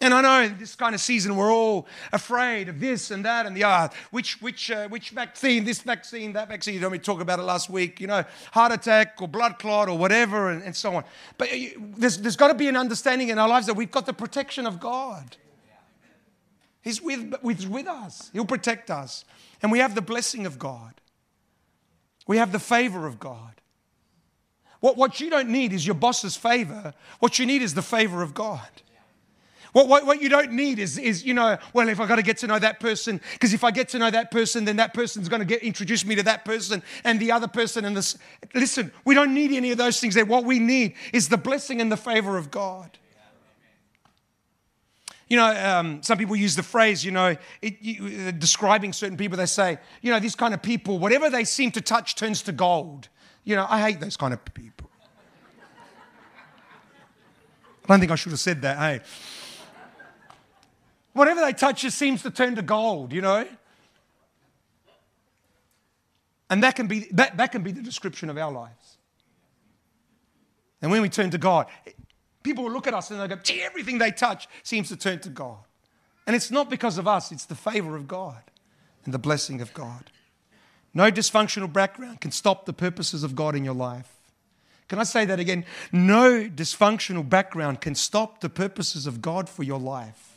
And 0.00 0.12
I 0.12 0.20
know 0.22 0.54
this 0.58 0.74
kind 0.74 0.94
of 0.94 1.00
season 1.00 1.36
we're 1.36 1.52
all 1.52 1.86
afraid 2.12 2.68
of 2.68 2.80
this 2.80 3.10
and 3.12 3.24
that 3.24 3.46
and 3.46 3.56
the 3.56 3.64
other. 3.64 3.94
Which, 4.10 4.42
which, 4.42 4.70
uh, 4.70 4.88
which 4.88 5.10
vaccine, 5.10 5.64
this 5.64 5.82
vaccine, 5.82 6.32
that 6.32 6.48
vaccine. 6.48 6.74
You 6.74 6.80
know, 6.80 6.88
we 6.88 6.98
talked 6.98 7.22
about 7.22 7.38
it 7.38 7.42
last 7.42 7.70
week, 7.70 8.00
you 8.00 8.08
know, 8.08 8.24
heart 8.52 8.72
attack 8.72 9.22
or 9.22 9.28
blood 9.28 9.58
clot 9.58 9.88
or 9.88 9.96
whatever 9.96 10.50
and, 10.50 10.62
and 10.62 10.74
so 10.74 10.96
on. 10.96 11.04
But 11.38 11.48
there's, 11.96 12.18
there's 12.18 12.36
got 12.36 12.48
to 12.48 12.54
be 12.54 12.66
an 12.68 12.76
understanding 12.76 13.28
in 13.28 13.38
our 13.38 13.48
lives 13.48 13.66
that 13.66 13.74
we've 13.74 13.90
got 13.90 14.04
the 14.04 14.12
protection 14.12 14.66
of 14.66 14.80
God. 14.80 15.36
He's 16.82 17.00
with, 17.00 17.34
with, 17.42 17.66
with 17.66 17.86
us, 17.86 18.30
He'll 18.34 18.44
protect 18.44 18.90
us. 18.90 19.24
And 19.62 19.72
we 19.72 19.78
have 19.78 19.94
the 19.94 20.02
blessing 20.02 20.44
of 20.44 20.58
God, 20.58 20.92
we 22.26 22.36
have 22.36 22.52
the 22.52 22.58
favor 22.58 23.06
of 23.06 23.18
God. 23.20 23.52
What, 24.80 24.98
what 24.98 25.18
you 25.18 25.30
don't 25.30 25.48
need 25.48 25.72
is 25.72 25.86
your 25.86 25.94
boss's 25.94 26.36
favor, 26.36 26.92
what 27.20 27.38
you 27.38 27.46
need 27.46 27.62
is 27.62 27.72
the 27.72 27.80
favor 27.80 28.22
of 28.22 28.34
God. 28.34 28.68
What, 29.74 29.88
what, 29.88 30.06
what 30.06 30.22
you 30.22 30.28
don't 30.28 30.52
need 30.52 30.78
is, 30.78 30.98
is, 30.98 31.24
you 31.24 31.34
know, 31.34 31.58
well, 31.72 31.88
if 31.88 31.98
I've 31.98 32.06
got 32.06 32.16
to 32.16 32.22
get 32.22 32.38
to 32.38 32.46
know 32.46 32.60
that 32.60 32.78
person, 32.78 33.20
because 33.32 33.52
if 33.52 33.64
I 33.64 33.72
get 33.72 33.88
to 33.88 33.98
know 33.98 34.08
that 34.08 34.30
person, 34.30 34.64
then 34.64 34.76
that 34.76 34.94
person's 34.94 35.28
going 35.28 35.40
to 35.40 35.44
get 35.44 35.64
introduce 35.64 36.06
me 36.06 36.14
to 36.14 36.22
that 36.22 36.44
person 36.44 36.80
and 37.02 37.18
the 37.18 37.32
other 37.32 37.48
person 37.48 37.84
and 37.84 37.96
this. 37.96 38.16
Listen, 38.54 38.92
we 39.04 39.16
don't 39.16 39.34
need 39.34 39.50
any 39.50 39.72
of 39.72 39.76
those 39.76 39.98
things 39.98 40.14
there. 40.14 40.24
What 40.24 40.44
we 40.44 40.60
need 40.60 40.94
is 41.12 41.28
the 41.28 41.36
blessing 41.36 41.80
and 41.80 41.90
the 41.90 41.96
favor 41.96 42.36
of 42.36 42.52
God. 42.52 42.98
You 45.26 45.38
know, 45.38 45.46
um, 45.56 46.04
some 46.04 46.18
people 46.18 46.36
use 46.36 46.54
the 46.54 46.62
phrase, 46.62 47.04
you 47.04 47.10
know, 47.10 47.34
it, 47.60 47.76
you, 47.80 48.28
uh, 48.28 48.30
describing 48.30 48.92
certain 48.92 49.16
people, 49.16 49.36
they 49.36 49.46
say, 49.46 49.78
you 50.02 50.12
know, 50.12 50.20
these 50.20 50.36
kind 50.36 50.54
of 50.54 50.62
people, 50.62 51.00
whatever 51.00 51.28
they 51.30 51.42
seem 51.42 51.72
to 51.72 51.80
touch 51.80 52.14
turns 52.14 52.42
to 52.42 52.52
gold. 52.52 53.08
You 53.42 53.56
know, 53.56 53.66
I 53.68 53.80
hate 53.80 53.98
those 53.98 54.16
kind 54.16 54.32
of 54.32 54.44
people. 54.54 54.88
I 57.84 57.88
don't 57.88 57.98
think 57.98 58.12
I 58.12 58.14
should 58.14 58.30
have 58.30 58.38
said 58.38 58.62
that, 58.62 58.78
hey. 58.78 59.00
Whatever 61.14 61.40
they 61.40 61.52
touch 61.52 61.82
just 61.82 61.96
seems 61.96 62.22
to 62.22 62.30
turn 62.30 62.56
to 62.56 62.62
gold, 62.62 63.12
you 63.12 63.22
know? 63.22 63.46
And 66.50 66.62
that 66.62 66.76
can 66.76 66.86
be, 66.86 67.08
that, 67.12 67.36
that 67.38 67.52
can 67.52 67.62
be 67.62 67.72
the 67.72 67.82
description 67.82 68.28
of 68.28 68.36
our 68.36 68.52
lives. 68.52 68.98
And 70.82 70.90
when 70.90 71.00
we 71.00 71.08
turn 71.08 71.30
to 71.30 71.38
God, 71.38 71.66
people 72.42 72.64
will 72.64 72.72
look 72.72 72.86
at 72.86 72.94
us 72.94 73.10
and 73.10 73.20
they 73.20 73.28
go, 73.28 73.36
gee, 73.36 73.62
everything 73.62 73.98
they 73.98 74.10
touch 74.10 74.48
seems 74.62 74.88
to 74.88 74.96
turn 74.96 75.20
to 75.20 75.30
God. 75.30 75.58
And 76.26 76.36
it's 76.36 76.50
not 76.50 76.68
because 76.68 76.98
of 76.98 77.08
us, 77.08 77.32
it's 77.32 77.46
the 77.46 77.54
favor 77.54 77.96
of 77.96 78.06
God 78.06 78.42
and 79.04 79.14
the 79.14 79.18
blessing 79.18 79.60
of 79.60 79.72
God. 79.72 80.10
No 80.92 81.10
dysfunctional 81.10 81.72
background 81.72 82.20
can 82.20 82.30
stop 82.32 82.66
the 82.66 82.72
purposes 82.72 83.24
of 83.24 83.34
God 83.34 83.54
in 83.54 83.64
your 83.64 83.74
life. 83.74 84.10
Can 84.88 84.98
I 84.98 85.04
say 85.04 85.24
that 85.24 85.40
again? 85.40 85.64
No 85.90 86.44
dysfunctional 86.44 87.28
background 87.28 87.80
can 87.80 87.94
stop 87.94 88.40
the 88.40 88.48
purposes 88.48 89.06
of 89.06 89.22
God 89.22 89.48
for 89.48 89.62
your 89.62 89.80
life. 89.80 90.33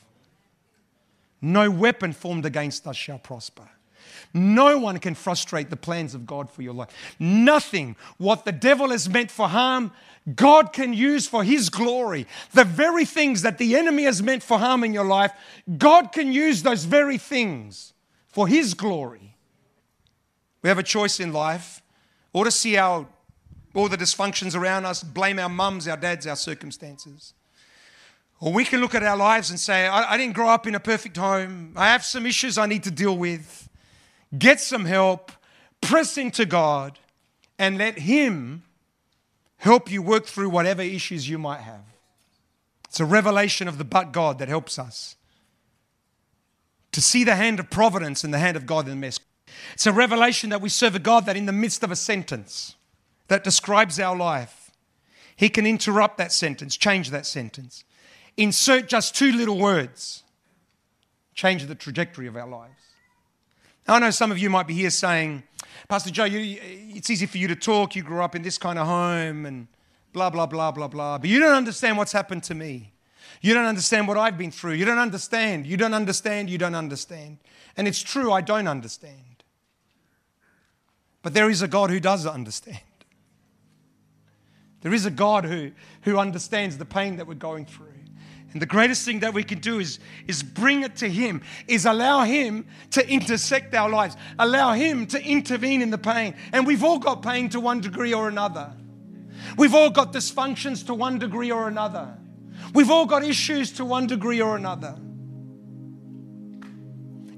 No 1.41 1.69
weapon 1.69 2.13
formed 2.13 2.45
against 2.45 2.88
us 2.88 2.95
shall 2.95 3.19
prosper. 3.19 3.69
No 4.34 4.78
one 4.78 5.00
can 5.00 5.15
frustrate 5.15 5.69
the 5.69 5.78
plans 5.78 6.13
of 6.13 6.26
God 6.26 6.50
for 6.50 6.62
your 6.62 6.73
life. 6.73 6.89
Nothing. 7.19 7.95
What 8.17 8.45
the 8.45 8.52
devil 8.52 8.89
has 8.89 9.10
meant 9.10 9.32
for 9.32 9.47
harm, 9.47 9.91
God 10.36 10.73
can 10.73 10.93
use 10.93 11.28
for 11.28 11.43
his 11.43 11.69
glory. 11.69 12.28
The 12.52 12.63
very 12.63 13.06
things 13.06 13.41
that 13.43 13.58
the 13.58 13.76
enemy 13.76 14.04
has 14.04 14.21
meant 14.21 14.43
for 14.43 14.60
harm 14.60 14.84
in 14.84 14.93
your 14.93 15.06
life, 15.06 15.32
God 15.78 16.12
can 16.12 16.32
use 16.32 16.63
those 16.63 16.84
very 16.84 17.17
things 17.17 17.93
for 18.28 18.47
his 18.47 18.73
glory. 18.73 19.38
We 20.62 20.69
have 20.69 20.80
a 20.80 20.84
choice 20.84 21.19
in 21.19 21.32
life 21.32 21.82
or 22.34 22.43
to 22.43 22.52
see 22.52 22.78
our 22.78 23.08
all 23.73 23.88
the 23.88 23.97
dysfunctions 23.97 24.56
around 24.56 24.86
us, 24.86 25.04
blame 25.04 25.38
our 25.38 25.50
mums, 25.50 25.88
our 25.88 25.97
dads, 25.97 26.26
our 26.26 26.36
circumstances. 26.36 27.34
Or 28.39 28.54
we 28.54 28.65
can 28.65 28.82
look 28.82 28.93
at 28.93 29.04
our 29.04 29.17
lives 29.17 29.50
and 29.50 29.60
say, 29.60 29.88
I, 29.88 30.13
I 30.13 30.17
didn't 30.17 30.36
grow 30.36 30.50
up 30.50 30.67
in 30.67 30.76
a 30.76 30.80
perfect 30.80 31.17
home. 31.17 31.73
I 31.76 31.88
have 31.88 32.04
some 32.04 32.26
issues 32.26 32.58
I 32.58 32.67
need 32.67 32.84
to 32.84 32.91
deal 32.91 33.17
with. 33.17 33.67
Get 34.38 34.60
some 34.60 34.86
help, 34.86 35.32
press 35.82 36.17
into 36.17 36.45
God, 36.45 37.00
and 37.58 37.78
let 37.78 38.00
Him 38.00 38.63
help 39.58 39.91
you 39.91 40.02
work 40.02 40.26
through 40.26 40.50
whatever 40.50 40.82
issues 40.82 41.28
you 41.28 41.38
might 41.38 41.62
have. 41.62 41.82
It's 42.88 43.00
a 43.00 43.06
revelation 43.06 43.67
of 43.67 43.78
the 43.78 43.84
but 43.84 44.12
God 44.12 44.39
that 44.39 44.47
helps 44.47 44.78
us 44.78 45.15
to 46.91 47.02
see 47.02 47.23
the 47.23 47.36
hand 47.36 47.60
of 47.60 47.69
providence 47.69 48.23
and 48.23 48.34
the 48.34 48.39
hand 48.39 48.58
of 48.58 48.65
God 48.65 48.86
in 48.86 48.91
the 48.91 48.95
mess. 48.95 49.19
It's 49.73 49.86
a 49.86 49.93
revelation 49.93 50.50
that 50.52 50.62
we 50.62 50.69
serve 50.69 50.95
a 50.95 51.00
God 51.00 51.26
that 51.26 51.38
in 51.38 51.45
the 51.45 51.52
midst 51.52 51.84
of 51.84 51.91
a 51.91 51.95
sentence 51.95 52.76
that 53.28 53.43
describes 53.43 54.00
our 54.00 54.15
life, 54.15 54.71
He 55.36 55.50
can 55.50 55.65
interrupt 55.65 56.17
that 56.17 56.32
sentence, 56.32 56.78
change 56.78 57.10
that 57.12 57.26
sentence, 57.26 57.84
insert 58.38 58.88
just 58.88 59.15
two 59.15 59.32
little 59.32 59.58
words, 59.58 60.23
change 61.34 61.65
the 61.65 61.76
trajectory 61.76 62.28
of 62.28 62.38
our 62.38 62.47
lives. 62.47 62.73
Now, 63.88 63.95
I 63.95 64.00
know 64.00 64.12
some 64.12 64.32
of 64.32 64.38
you 64.38 64.50
might 64.50 64.67
be 64.67 64.73
here 64.73 64.89
saying, 64.89 65.43
Pastor 65.88 66.12
Joe, 66.12 66.26
you, 66.26 66.60
it's 66.62 67.10
easy 67.10 67.26
for 67.26 67.38
you 67.38 67.47
to 67.47 67.56
talk. 67.56 67.95
You 67.95 68.04
grew 68.04 68.21
up 68.21 68.36
in 68.36 68.41
this 68.41 68.58
kind 68.58 68.78
of 68.78 68.86
home 68.86 69.45
and 69.45 69.67
blah, 70.12 70.30
blah, 70.30 70.45
blah, 70.45 70.71
blah, 70.71 70.88
blah. 70.88 71.17
But 71.17 71.30
you 71.30 71.39
don't 71.39 71.56
understand 71.56 71.97
what's 71.97 72.12
happened 72.12 72.43
to 72.43 72.56
me. 72.56 72.93
You 73.41 73.54
don't 73.54 73.65
understand 73.65 74.08
what 74.08 74.17
I've 74.17 74.38
been 74.38 74.52
through. 74.52 74.73
You 74.73 74.86
don't 74.86 74.97
understand. 74.97 75.65
You 75.65 75.78
don't 75.78 75.93
understand. 75.93 76.50
You 76.50 76.58
don't 76.58 76.76
understand. 76.76 77.38
And 77.78 77.88
it's 77.88 78.02
true, 78.02 78.32
I 78.32 78.41
don't 78.41 78.67
understand. 78.67 79.43
But 81.21 81.34
there 81.34 81.50
is 81.50 81.62
a 81.62 81.67
God 81.67 81.89
who 81.89 82.00
does 82.00 82.26
understand. 82.26 82.80
There 84.82 84.93
is 84.93 85.06
a 85.06 85.12
God 85.12 85.45
who, 85.45 85.71
who 86.02 86.17
understands 86.17 86.78
the 86.78 86.86
pain 86.86 87.17
that 87.17 87.28
we're 87.28 87.36
going 87.36 87.65
through. 87.65 87.87
And 88.57 88.61
the 88.63 88.65
greatest 88.65 89.05
thing 89.05 89.19
that 89.19 89.35
we 89.35 89.43
can 89.43 89.59
do 89.59 89.77
is, 89.77 89.99
is 90.25 90.41
bring 90.41 90.81
it 90.81 90.95
to 90.95 91.07
Him, 91.07 91.43
is 91.67 91.85
allow 91.85 92.23
Him 92.23 92.65
to 92.89 93.07
intersect 93.07 93.75
our 93.75 93.87
lives, 93.87 94.17
allow 94.39 94.73
Him 94.73 95.05
to 95.07 95.23
intervene 95.23 95.83
in 95.83 95.91
the 95.91 95.97
pain. 95.99 96.33
And 96.51 96.65
we've 96.65 96.83
all 96.83 96.97
got 96.97 97.21
pain 97.21 97.49
to 97.49 97.59
one 97.59 97.81
degree 97.81 98.15
or 98.15 98.27
another. 98.27 98.73
We've 99.59 99.75
all 99.75 99.91
got 99.91 100.11
dysfunctions 100.11 100.87
to 100.87 100.95
one 100.95 101.19
degree 101.19 101.51
or 101.51 101.67
another. 101.67 102.17
We've 102.73 102.89
all 102.89 103.05
got 103.05 103.23
issues 103.23 103.73
to 103.73 103.85
one 103.85 104.07
degree 104.07 104.41
or 104.41 104.55
another. 104.55 104.97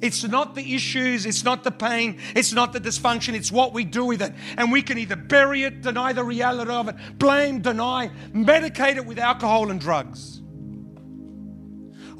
It's 0.01 0.23
not 0.23 0.55
the 0.55 0.73
issues, 0.73 1.25
it's 1.25 1.43
not 1.43 1.65
the 1.65 1.71
pain, 1.71 2.17
it's 2.33 2.53
not 2.53 2.71
the 2.71 2.79
dysfunction, 2.79 3.33
it's 3.33 3.51
what 3.51 3.73
we 3.73 3.83
do 3.83 4.05
with 4.05 4.21
it. 4.21 4.33
And 4.55 4.71
we 4.71 4.83
can 4.83 4.97
either 4.97 5.17
bury 5.17 5.63
it, 5.63 5.81
deny 5.81 6.13
the 6.13 6.23
reality 6.23 6.71
of 6.71 6.87
it, 6.87 6.95
blame, 7.19 7.59
deny, 7.59 8.09
medicate 8.31 8.95
it 8.95 9.05
with 9.05 9.19
alcohol 9.19 9.69
and 9.69 9.81
drugs. 9.81 10.38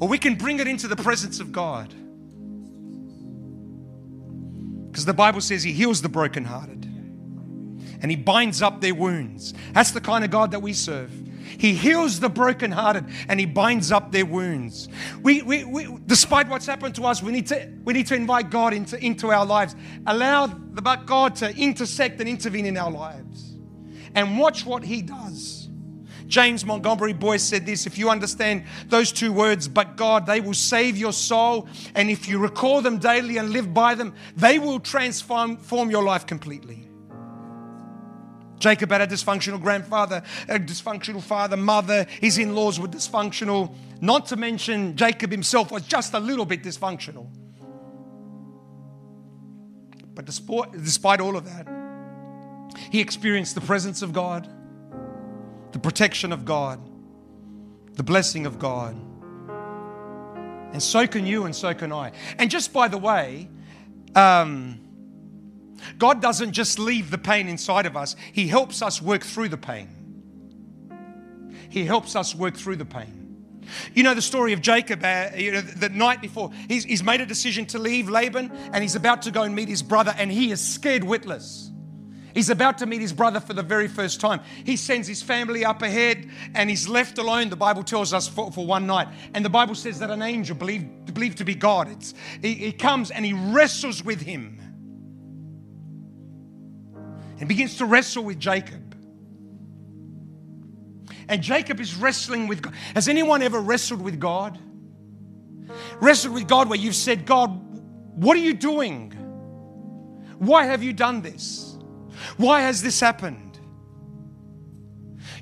Or 0.00 0.08
we 0.08 0.18
can 0.18 0.34
bring 0.34 0.58
it 0.58 0.66
into 0.66 0.88
the 0.88 0.96
presence 0.96 1.40
of 1.40 1.52
God. 1.52 1.94
Because 4.90 5.04
the 5.04 5.14
Bible 5.14 5.40
says 5.40 5.62
He 5.62 5.72
heals 5.72 6.02
the 6.02 6.08
brokenhearted 6.08 6.84
and 8.02 8.10
He 8.10 8.16
binds 8.16 8.62
up 8.62 8.80
their 8.80 8.94
wounds. 8.94 9.54
That's 9.72 9.92
the 9.92 10.00
kind 10.00 10.24
of 10.24 10.30
God 10.30 10.50
that 10.52 10.60
we 10.60 10.72
serve. 10.72 11.12
He 11.58 11.74
heals 11.74 12.20
the 12.20 12.30
brokenhearted 12.30 13.04
and 13.28 13.38
He 13.38 13.44
binds 13.44 13.92
up 13.92 14.10
their 14.10 14.24
wounds. 14.24 14.88
We, 15.22 15.42
we, 15.42 15.64
we, 15.64 15.98
despite 16.06 16.48
what's 16.48 16.66
happened 16.66 16.94
to 16.94 17.04
us, 17.04 17.22
we 17.22 17.32
need 17.32 17.48
to, 17.48 17.70
we 17.84 17.92
need 17.92 18.06
to 18.06 18.14
invite 18.14 18.48
God 18.50 18.72
into, 18.72 18.98
into 19.04 19.30
our 19.30 19.44
lives. 19.44 19.76
Allow 20.06 20.46
the, 20.46 20.80
God 21.04 21.36
to 21.36 21.54
intersect 21.54 22.18
and 22.20 22.28
intervene 22.28 22.64
in 22.64 22.78
our 22.78 22.90
lives. 22.90 23.54
And 24.14 24.38
watch 24.38 24.64
what 24.64 24.82
He 24.82 25.02
does. 25.02 25.59
James 26.30 26.64
Montgomery 26.64 27.12
Boice 27.12 27.42
said 27.42 27.66
this 27.66 27.86
if 27.86 27.98
you 27.98 28.08
understand 28.08 28.62
those 28.86 29.10
two 29.10 29.32
words, 29.32 29.66
but 29.66 29.96
God, 29.96 30.26
they 30.26 30.40
will 30.40 30.54
save 30.54 30.96
your 30.96 31.12
soul. 31.12 31.68
And 31.94 32.08
if 32.08 32.28
you 32.28 32.38
recall 32.38 32.80
them 32.80 32.98
daily 32.98 33.36
and 33.36 33.50
live 33.50 33.74
by 33.74 33.96
them, 33.96 34.14
they 34.36 34.60
will 34.60 34.78
transform 34.78 35.58
your 35.90 36.04
life 36.04 36.26
completely. 36.26 36.86
Jacob 38.60 38.92
had 38.92 39.00
a 39.00 39.06
dysfunctional 39.06 39.60
grandfather, 39.60 40.22
a 40.48 40.58
dysfunctional 40.58 41.22
father, 41.22 41.56
mother. 41.56 42.06
His 42.20 42.38
in 42.38 42.54
laws 42.54 42.78
were 42.78 42.88
dysfunctional. 42.88 43.74
Not 44.00 44.26
to 44.26 44.36
mention, 44.36 44.96
Jacob 44.96 45.32
himself 45.32 45.72
was 45.72 45.82
just 45.82 46.14
a 46.14 46.20
little 46.20 46.44
bit 46.44 46.62
dysfunctional. 46.62 47.26
But 50.14 50.26
despite, 50.26 50.72
despite 50.72 51.20
all 51.20 51.36
of 51.36 51.44
that, 51.46 51.66
he 52.92 53.00
experienced 53.00 53.54
the 53.54 53.62
presence 53.62 54.02
of 54.02 54.12
God, 54.12 54.48
the 55.72 55.78
protection 55.78 56.32
of 56.32 56.44
God, 56.44 56.80
the 57.94 58.02
blessing 58.02 58.46
of 58.46 58.58
God. 58.58 58.96
And 60.72 60.82
so 60.82 61.06
can 61.06 61.26
you, 61.26 61.44
and 61.44 61.54
so 61.54 61.74
can 61.74 61.92
I. 61.92 62.12
And 62.38 62.50
just 62.50 62.72
by 62.72 62.88
the 62.88 62.98
way, 62.98 63.48
um, 64.14 64.80
God 65.98 66.20
doesn't 66.22 66.52
just 66.52 66.78
leave 66.78 67.10
the 67.10 67.18
pain 67.18 67.48
inside 67.48 67.86
of 67.86 67.96
us, 67.96 68.16
He 68.32 68.48
helps 68.48 68.82
us 68.82 69.00
work 69.00 69.22
through 69.22 69.48
the 69.48 69.58
pain. 69.58 69.88
He 71.68 71.84
helps 71.84 72.16
us 72.16 72.34
work 72.34 72.56
through 72.56 72.76
the 72.76 72.84
pain. 72.84 73.20
You 73.94 74.02
know 74.02 74.14
the 74.14 74.22
story 74.22 74.52
of 74.52 74.60
Jacob, 74.60 75.04
uh, 75.04 75.30
you 75.36 75.52
know, 75.52 75.60
the 75.60 75.88
night 75.88 76.20
before, 76.20 76.50
he's, 76.68 76.84
he's 76.84 77.04
made 77.04 77.20
a 77.20 77.26
decision 77.26 77.66
to 77.66 77.78
leave 77.78 78.08
Laban 78.08 78.50
and 78.72 78.82
he's 78.82 78.96
about 78.96 79.22
to 79.22 79.30
go 79.30 79.42
and 79.42 79.54
meet 79.54 79.68
his 79.68 79.82
brother, 79.82 80.14
and 80.18 80.30
he 80.30 80.50
is 80.50 80.60
scared 80.60 81.04
witless. 81.04 81.70
He's 82.34 82.50
about 82.50 82.78
to 82.78 82.86
meet 82.86 83.00
his 83.00 83.12
brother 83.12 83.40
for 83.40 83.54
the 83.54 83.62
very 83.62 83.88
first 83.88 84.20
time. 84.20 84.40
He 84.64 84.76
sends 84.76 85.08
his 85.08 85.22
family 85.22 85.64
up 85.64 85.82
ahead 85.82 86.28
and 86.54 86.70
he's 86.70 86.88
left 86.88 87.18
alone, 87.18 87.48
the 87.50 87.56
Bible 87.56 87.82
tells 87.82 88.12
us, 88.12 88.28
for, 88.28 88.52
for 88.52 88.66
one 88.66 88.86
night. 88.86 89.08
And 89.34 89.44
the 89.44 89.50
Bible 89.50 89.74
says 89.74 89.98
that 89.98 90.10
an 90.10 90.22
angel, 90.22 90.56
believed, 90.56 91.12
believed 91.12 91.38
to 91.38 91.44
be 91.44 91.54
God, 91.54 91.88
it's, 91.90 92.14
he, 92.40 92.54
he 92.54 92.72
comes 92.72 93.10
and 93.10 93.24
he 93.24 93.32
wrestles 93.32 94.04
with 94.04 94.20
him 94.20 94.60
and 97.40 97.48
begins 97.48 97.78
to 97.78 97.86
wrestle 97.86 98.22
with 98.22 98.38
Jacob. 98.38 98.94
And 101.28 101.42
Jacob 101.42 101.80
is 101.80 101.94
wrestling 101.94 102.48
with 102.48 102.60
God. 102.60 102.74
Has 102.94 103.08
anyone 103.08 103.40
ever 103.42 103.60
wrestled 103.60 104.02
with 104.02 104.18
God? 104.18 104.58
Wrestled 106.00 106.34
with 106.34 106.48
God 106.48 106.68
where 106.68 106.78
you've 106.78 106.96
said, 106.96 107.24
God, 107.24 107.50
what 108.16 108.36
are 108.36 108.40
you 108.40 108.52
doing? 108.52 109.12
Why 110.38 110.64
have 110.64 110.82
you 110.82 110.92
done 110.92 111.22
this? 111.22 111.69
Why 112.36 112.62
has 112.62 112.82
this 112.82 113.00
happened? 113.00 113.58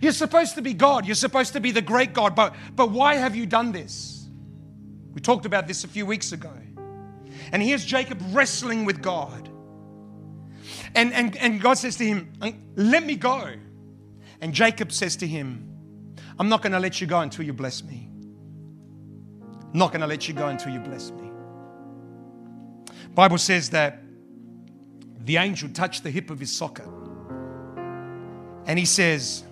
You're 0.00 0.12
supposed 0.12 0.54
to 0.54 0.62
be 0.62 0.74
God. 0.74 1.06
You're 1.06 1.14
supposed 1.14 1.52
to 1.54 1.60
be 1.60 1.70
the 1.70 1.82
great 1.82 2.12
God. 2.12 2.34
But, 2.34 2.54
but 2.74 2.90
why 2.90 3.16
have 3.16 3.34
you 3.34 3.46
done 3.46 3.72
this? 3.72 4.28
We 5.12 5.20
talked 5.20 5.46
about 5.46 5.66
this 5.66 5.84
a 5.84 5.88
few 5.88 6.06
weeks 6.06 6.32
ago. 6.32 6.52
And 7.52 7.62
here's 7.62 7.84
Jacob 7.84 8.20
wrestling 8.30 8.84
with 8.84 9.02
God. 9.02 9.48
And, 10.94 11.12
and, 11.12 11.36
and 11.36 11.60
God 11.60 11.74
says 11.74 11.96
to 11.96 12.04
him, 12.04 12.32
Let 12.76 13.04
me 13.04 13.16
go. 13.16 13.54
And 14.40 14.54
Jacob 14.54 14.92
says 14.92 15.16
to 15.16 15.26
him, 15.26 15.64
I'm 16.38 16.48
not 16.48 16.62
going 16.62 16.72
to 16.72 16.78
let 16.78 17.00
you 17.00 17.06
go 17.06 17.20
until 17.20 17.44
you 17.44 17.52
bless 17.52 17.82
me. 17.82 18.08
I'm 19.72 19.78
not 19.78 19.90
going 19.90 20.00
to 20.00 20.06
let 20.06 20.28
you 20.28 20.34
go 20.34 20.48
until 20.48 20.72
you 20.72 20.80
bless 20.80 21.10
me. 21.10 21.30
Bible 23.14 23.38
says 23.38 23.70
that 23.70 24.00
the 25.28 25.36
angel 25.36 25.68
touched 25.68 26.04
the 26.04 26.10
hip 26.10 26.30
of 26.30 26.40
his 26.40 26.50
socket. 26.50 26.88
And 28.64 28.78
he 28.78 28.86
says, 28.86 29.44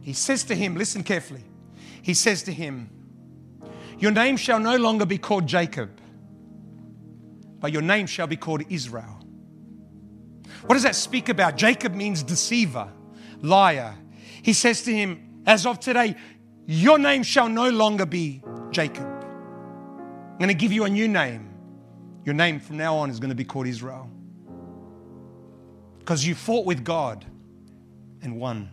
he 0.00 0.14
says 0.14 0.44
to 0.44 0.54
him, 0.54 0.76
listen 0.76 1.02
carefully. 1.02 1.44
He 2.00 2.14
says 2.14 2.42
to 2.44 2.52
him, 2.52 2.88
Your 3.98 4.12
name 4.12 4.38
shall 4.38 4.58
no 4.58 4.78
longer 4.78 5.04
be 5.04 5.18
called 5.18 5.46
Jacob, 5.46 5.90
but 7.58 7.70
your 7.70 7.82
name 7.82 8.06
shall 8.06 8.26
be 8.26 8.38
called 8.38 8.62
Israel. 8.70 9.22
What 10.64 10.74
does 10.74 10.84
that 10.84 10.94
speak 10.94 11.28
about? 11.28 11.58
Jacob 11.58 11.94
means 11.94 12.22
deceiver, 12.22 12.90
liar. 13.42 13.94
He 14.40 14.54
says 14.54 14.80
to 14.84 14.94
him, 14.94 15.42
As 15.44 15.66
of 15.66 15.80
today, 15.80 16.16
your 16.64 16.98
name 16.98 17.24
shall 17.24 17.50
no 17.50 17.68
longer 17.68 18.06
be 18.06 18.42
Jacob. 18.70 19.04
I'm 19.04 20.38
going 20.38 20.48
to 20.48 20.54
give 20.54 20.72
you 20.72 20.84
a 20.84 20.88
new 20.88 21.08
name. 21.08 21.50
Your 22.24 22.34
name 22.34 22.58
from 22.58 22.78
now 22.78 22.96
on 22.96 23.10
is 23.10 23.20
going 23.20 23.28
to 23.28 23.36
be 23.36 23.44
called 23.44 23.66
Israel. 23.66 24.10
Because 26.00 26.26
you 26.26 26.34
fought 26.34 26.66
with 26.66 26.84
God 26.84 27.24
and 28.22 28.38
won. 28.38 28.70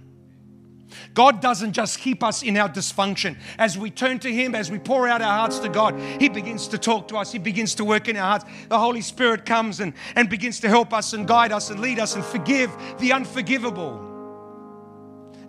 God 1.13 1.41
doesn't 1.41 1.73
just 1.73 1.99
keep 1.99 2.23
us 2.23 2.43
in 2.43 2.57
our 2.57 2.69
dysfunction. 2.69 3.37
As 3.57 3.77
we 3.77 3.91
turn 3.91 4.19
to 4.19 4.31
Him, 4.33 4.55
as 4.55 4.71
we 4.71 4.79
pour 4.79 5.07
out 5.07 5.21
our 5.21 5.39
hearts 5.39 5.59
to 5.59 5.69
God, 5.69 5.99
He 6.19 6.29
begins 6.29 6.67
to 6.69 6.77
talk 6.77 7.07
to 7.09 7.17
us. 7.17 7.31
He 7.31 7.39
begins 7.39 7.75
to 7.75 7.85
work 7.85 8.07
in 8.07 8.17
our 8.17 8.29
hearts. 8.29 8.45
The 8.69 8.79
Holy 8.79 9.01
Spirit 9.01 9.45
comes 9.45 9.79
and, 9.79 9.93
and 10.15 10.29
begins 10.29 10.59
to 10.61 10.69
help 10.69 10.93
us 10.93 11.13
and 11.13 11.27
guide 11.27 11.51
us 11.51 11.69
and 11.69 11.79
lead 11.79 11.99
us 11.99 12.15
and 12.15 12.23
forgive 12.23 12.71
the 12.99 13.13
unforgivable. 13.13 14.03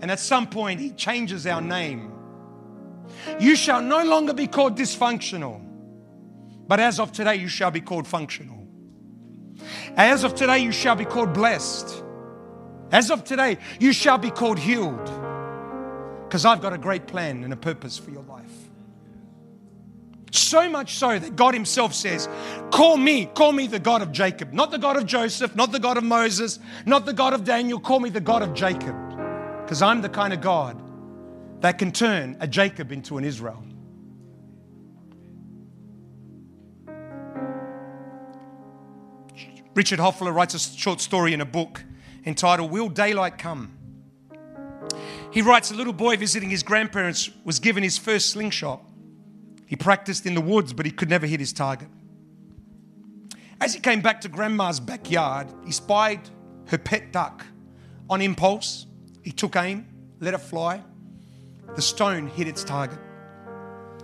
And 0.00 0.10
at 0.10 0.20
some 0.20 0.46
point, 0.48 0.80
He 0.80 0.90
changes 0.90 1.46
our 1.46 1.60
name. 1.60 2.12
You 3.40 3.56
shall 3.56 3.82
no 3.82 4.04
longer 4.04 4.34
be 4.34 4.46
called 4.46 4.76
dysfunctional, 4.76 5.64
but 6.66 6.80
as 6.80 7.00
of 7.00 7.12
today, 7.12 7.36
you 7.36 7.48
shall 7.48 7.70
be 7.70 7.80
called 7.80 8.06
functional. 8.06 8.57
As 9.96 10.24
of 10.24 10.34
today, 10.34 10.58
you 10.58 10.72
shall 10.72 10.96
be 10.96 11.04
called 11.04 11.32
blessed. 11.32 12.04
As 12.90 13.10
of 13.10 13.24
today, 13.24 13.58
you 13.80 13.92
shall 13.92 14.18
be 14.18 14.30
called 14.30 14.58
healed. 14.58 15.10
Because 16.24 16.44
I've 16.44 16.60
got 16.60 16.72
a 16.72 16.78
great 16.78 17.06
plan 17.06 17.44
and 17.44 17.52
a 17.52 17.56
purpose 17.56 17.98
for 17.98 18.10
your 18.10 18.22
life. 18.22 18.44
So 20.30 20.68
much 20.68 20.94
so 20.94 21.18
that 21.18 21.36
God 21.36 21.54
Himself 21.54 21.94
says, 21.94 22.28
Call 22.70 22.96
me, 22.96 23.26
call 23.26 23.52
me 23.52 23.66
the 23.66 23.78
God 23.78 24.02
of 24.02 24.12
Jacob. 24.12 24.52
Not 24.52 24.70
the 24.70 24.78
God 24.78 24.96
of 24.96 25.06
Joseph, 25.06 25.56
not 25.56 25.72
the 25.72 25.80
God 25.80 25.96
of 25.96 26.04
Moses, 26.04 26.58
not 26.84 27.06
the 27.06 27.12
God 27.12 27.32
of 27.32 27.44
Daniel. 27.44 27.80
Call 27.80 28.00
me 28.00 28.10
the 28.10 28.20
God 28.20 28.42
of 28.42 28.54
Jacob. 28.54 28.96
Because 29.62 29.82
I'm 29.82 30.02
the 30.02 30.08
kind 30.08 30.32
of 30.32 30.40
God 30.40 30.80
that 31.60 31.78
can 31.78 31.92
turn 31.92 32.36
a 32.40 32.46
Jacob 32.46 32.92
into 32.92 33.18
an 33.18 33.24
Israel. 33.24 33.62
Richard 39.78 40.00
Hoefler 40.00 40.34
writes 40.34 40.54
a 40.54 40.58
short 40.58 41.00
story 41.00 41.32
in 41.32 41.40
a 41.40 41.44
book 41.44 41.84
entitled 42.26 42.72
Will 42.72 42.88
Daylight 42.88 43.38
Come? 43.38 43.78
He 45.30 45.40
writes 45.40 45.70
a 45.70 45.74
little 45.74 45.92
boy 45.92 46.16
visiting 46.16 46.50
his 46.50 46.64
grandparents 46.64 47.30
was 47.44 47.60
given 47.60 47.84
his 47.84 47.96
first 47.96 48.30
slingshot. 48.30 48.82
He 49.66 49.76
practiced 49.76 50.26
in 50.26 50.34
the 50.34 50.40
woods, 50.40 50.72
but 50.72 50.84
he 50.84 50.90
could 50.90 51.08
never 51.08 51.28
hit 51.28 51.38
his 51.38 51.52
target. 51.52 51.86
As 53.60 53.72
he 53.72 53.78
came 53.78 54.00
back 54.00 54.20
to 54.22 54.28
grandma's 54.28 54.80
backyard, 54.80 55.46
he 55.64 55.70
spied 55.70 56.22
her 56.66 56.78
pet 56.78 57.12
duck. 57.12 57.46
On 58.10 58.20
impulse, 58.20 58.86
he 59.22 59.30
took 59.30 59.54
aim, 59.54 59.86
let 60.18 60.34
it 60.34 60.38
fly. 60.38 60.82
The 61.76 61.82
stone 61.82 62.26
hit 62.26 62.48
its 62.48 62.64
target. 62.64 62.98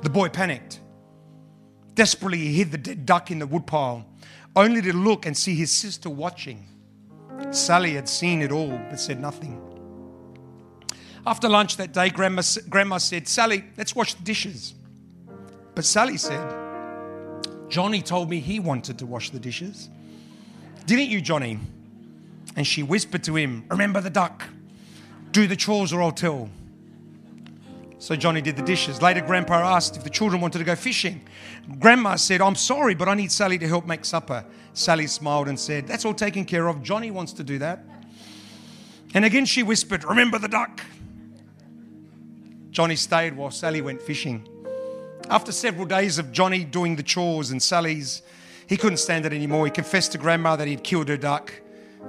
The 0.03 0.11
boy 0.11 0.29
panicked. 0.29 0.79
Desperately, 1.95 2.39
he 2.39 2.55
hid 2.55 2.71
the 2.71 2.79
dead 2.79 3.07
duck 3.07 3.33
in 3.33 3.41
the 3.41 3.47
woodpile, 3.49 4.07
only 4.57 4.81
to 4.83 4.93
look 4.93 5.27
and 5.27 5.37
see 5.37 5.55
his 5.55 5.71
sister 5.71 6.09
watching. 6.09 6.67
Sally 7.51 7.95
had 7.95 8.09
seen 8.09 8.43
it 8.43 8.53
all 8.53 8.79
but 8.91 9.01
said 9.01 9.21
nothing. 9.21 9.61
After 11.27 11.49
lunch 11.49 11.77
that 11.79 11.93
day, 11.93 12.11
Grandma, 12.11 12.43
Grandma 12.69 12.99
said, 12.99 13.27
Sally, 13.27 13.65
let's 13.77 13.97
wash 13.97 14.15
the 14.15 14.23
dishes. 14.23 14.75
But 15.75 15.85
Sally 15.85 16.19
said, 16.19 16.55
Johnny 17.69 18.03
told 18.03 18.29
me 18.29 18.41
he 18.41 18.61
wanted 18.61 18.99
to 18.99 19.07
wash 19.07 19.31
the 19.31 19.41
dishes. 19.41 19.89
Didn't 20.87 21.09
you, 21.09 21.21
Johnny? 21.21 21.59
And 22.57 22.67
she 22.67 22.83
whispered 22.83 23.25
to 23.25 23.37
him, 23.37 23.65
Remember 23.71 24.01
the 24.01 24.11
duck. 24.11 24.45
Do 25.33 25.47
the 25.47 25.57
chores 25.57 25.93
or 25.93 26.03
I'll 26.03 26.13
tell. 26.13 26.51
So 28.05 28.15
Johnny 28.15 28.43
did 28.43 28.55
the 28.57 28.63
dishes. 28.63 29.01
Later, 29.01 29.23
Grandpa 29.23 29.55
asked 29.55 29.97
if 29.97 30.05
the 30.05 30.11
children 30.11 30.43
wanted 30.43 30.59
to 30.59 30.65
go 30.65 30.77
fishing. 30.77 31.23
Grandma 31.79 32.17
said, 32.17 32.43
I'm 32.43 32.55
sorry, 32.55 32.95
but 32.95 33.09
I 33.09 33.15
need 33.15 33.33
Sally 33.33 33.57
to 33.57 33.67
help 33.67 33.87
make 33.87 34.05
supper. 34.05 34.45
Sally 34.75 35.07
smiled 35.07 35.49
and 35.49 35.59
said, 35.59 35.87
That's 35.87 36.05
all 36.05 36.13
taken 36.13 36.45
care 36.45 36.69
of. 36.69 36.83
Johnny 36.83 37.11
wants 37.11 37.33
to 37.33 37.43
do 37.43 37.59
that. 37.61 37.83
And 39.15 39.25
again 39.25 39.47
she 39.47 39.63
whispered, 39.63 40.05
Remember 40.05 40.39
the 40.39 40.49
duck. 40.49 40.83
Johnny 42.71 42.97
stayed 42.97 43.39
while 43.39 43.51
Sally 43.51 43.81
went 43.81 44.03
fishing. 44.03 44.47
After 45.31 45.51
several 45.51 45.87
days 45.87 46.19
of 46.19 46.31
Johnny 46.31 46.63
doing 46.63 46.97
the 46.97 47.03
chores 47.03 47.53
and 47.53 47.63
Sally's, 47.63 48.21
he 48.67 48.77
couldn't 48.77 48.99
stand 48.99 49.25
it 49.25 49.33
anymore. 49.33 49.65
He 49.65 49.71
confessed 49.71 50.13
to 50.13 50.19
Grandma 50.19 50.57
that 50.57 50.69
he'd 50.69 50.85
killed 50.85 51.09
her 51.09 51.17
duck. 51.17 51.55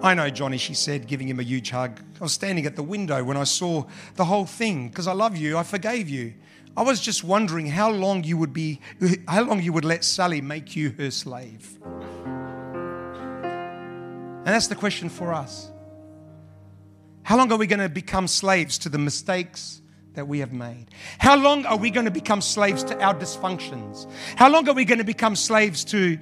I 0.02 0.14
know, 0.14 0.30
Johnny, 0.30 0.58
she 0.58 0.74
said, 0.74 1.08
giving 1.08 1.28
him 1.28 1.40
a 1.40 1.44
huge 1.44 1.72
hug. 1.72 2.00
I 2.20 2.24
was 2.24 2.34
standing 2.34 2.66
at 2.66 2.76
the 2.76 2.84
window 2.84 3.24
when 3.24 3.38
I 3.38 3.44
saw 3.44 3.86
the 4.16 4.26
whole 4.26 4.46
thing 4.46 4.90
because 4.90 5.08
I 5.08 5.14
love 5.14 5.36
you. 5.36 5.58
I 5.58 5.64
forgave 5.64 6.10
you. 6.10 6.34
I 6.78 6.84
was 6.84 7.00
just 7.00 7.24
wondering 7.24 7.68
how 7.68 7.90
long 7.90 8.24
you 8.24 8.38
would 8.38 8.54
be, 8.54 8.82
how 9.28 9.44
long 9.44 9.62
you 9.62 9.72
would 9.74 9.86
let 9.86 10.04
Sally 10.04 10.42
make 10.42 10.76
you 10.76 10.94
her 10.98 11.10
slave. 11.10 11.80
And 14.46 14.54
that's 14.54 14.68
the 14.68 14.76
question 14.76 15.10
for 15.10 15.34
us. 15.34 15.72
How 17.24 17.38
long 17.38 17.52
are 17.52 17.58
we 17.58 17.66
going 17.66 17.80
to 17.80 17.90
become 17.90 18.28
slaves 18.28 18.78
to 18.80 18.90
the 18.90 19.00
mistakes 19.00 19.82
that 20.14 20.28
we 20.28 20.40
have 20.40 20.54
made? 20.54 20.88
How 21.18 21.36
long 21.36 21.66
are 21.66 21.78
we 21.78 21.90
going 21.90 22.06
to 22.06 22.12
become 22.12 22.42
slaves 22.42 22.84
to 22.84 23.02
our 23.02 23.16
dysfunctions? 23.16 24.08
How 24.36 24.50
long 24.50 24.70
are 24.70 24.76
we 24.76 24.86
going 24.86 25.00
to 25.00 25.06
become 25.06 25.36
slaves 25.36 25.84
to 25.86 26.20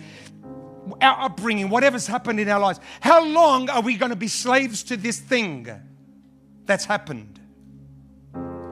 our 1.02 1.26
upbringing, 1.26 1.70
whatever's 1.70 2.08
happened 2.08 2.40
in 2.40 2.50
our 2.50 2.60
lives. 2.60 2.80
How 3.02 3.24
long 3.24 3.70
are 3.70 3.82
we 3.82 3.96
going 3.96 4.12
to 4.12 4.16
be 4.16 4.28
slaves 4.28 4.84
to 4.84 4.98
this 4.98 5.20
thing 5.20 5.70
that's 6.66 6.86
happened 6.86 7.40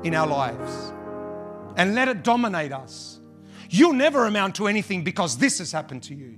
in 0.04 0.16
our 0.16 0.28
lives 0.28 0.94
and 1.78 1.96
let 1.96 2.08
it 2.08 2.24
dominate 2.24 2.72
us? 2.72 3.20
You'll 3.70 3.94
never 3.94 4.26
amount 4.26 4.56
to 4.56 4.68
anything 4.68 5.04
because 5.04 5.38
this 5.38 5.60
has 5.60 5.72
happened 5.72 6.04
to 6.04 6.16
you. 6.16 6.38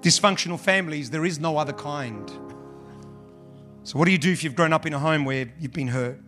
Dysfunctional 0.00 0.58
families, 0.58 1.10
there 1.10 1.24
is 1.24 1.40
no 1.40 1.56
other 1.56 1.72
kind. 1.72 2.30
So, 3.84 3.98
what 3.98 4.04
do 4.04 4.12
you 4.12 4.18
do 4.18 4.30
if 4.30 4.44
you've 4.44 4.54
grown 4.54 4.72
up 4.72 4.86
in 4.86 4.94
a 4.94 4.98
home 4.98 5.24
where 5.24 5.52
you've 5.58 5.72
been 5.72 5.88
hurt? 5.88 6.20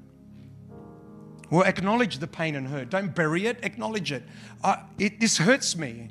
Well, 1.51 1.63
acknowledge 1.63 2.19
the 2.19 2.27
pain 2.27 2.57
and 2.57 2.67
hurt. 2.67 2.91
Don't 2.91 3.15
bury 3.15 3.47
it, 3.47 3.59
acknowledge 3.63 4.11
it. 4.11 4.25
Uh, 4.65 4.77
it 4.99 5.21
this 5.21 5.39
hurts 5.39 5.77
me. 5.77 6.11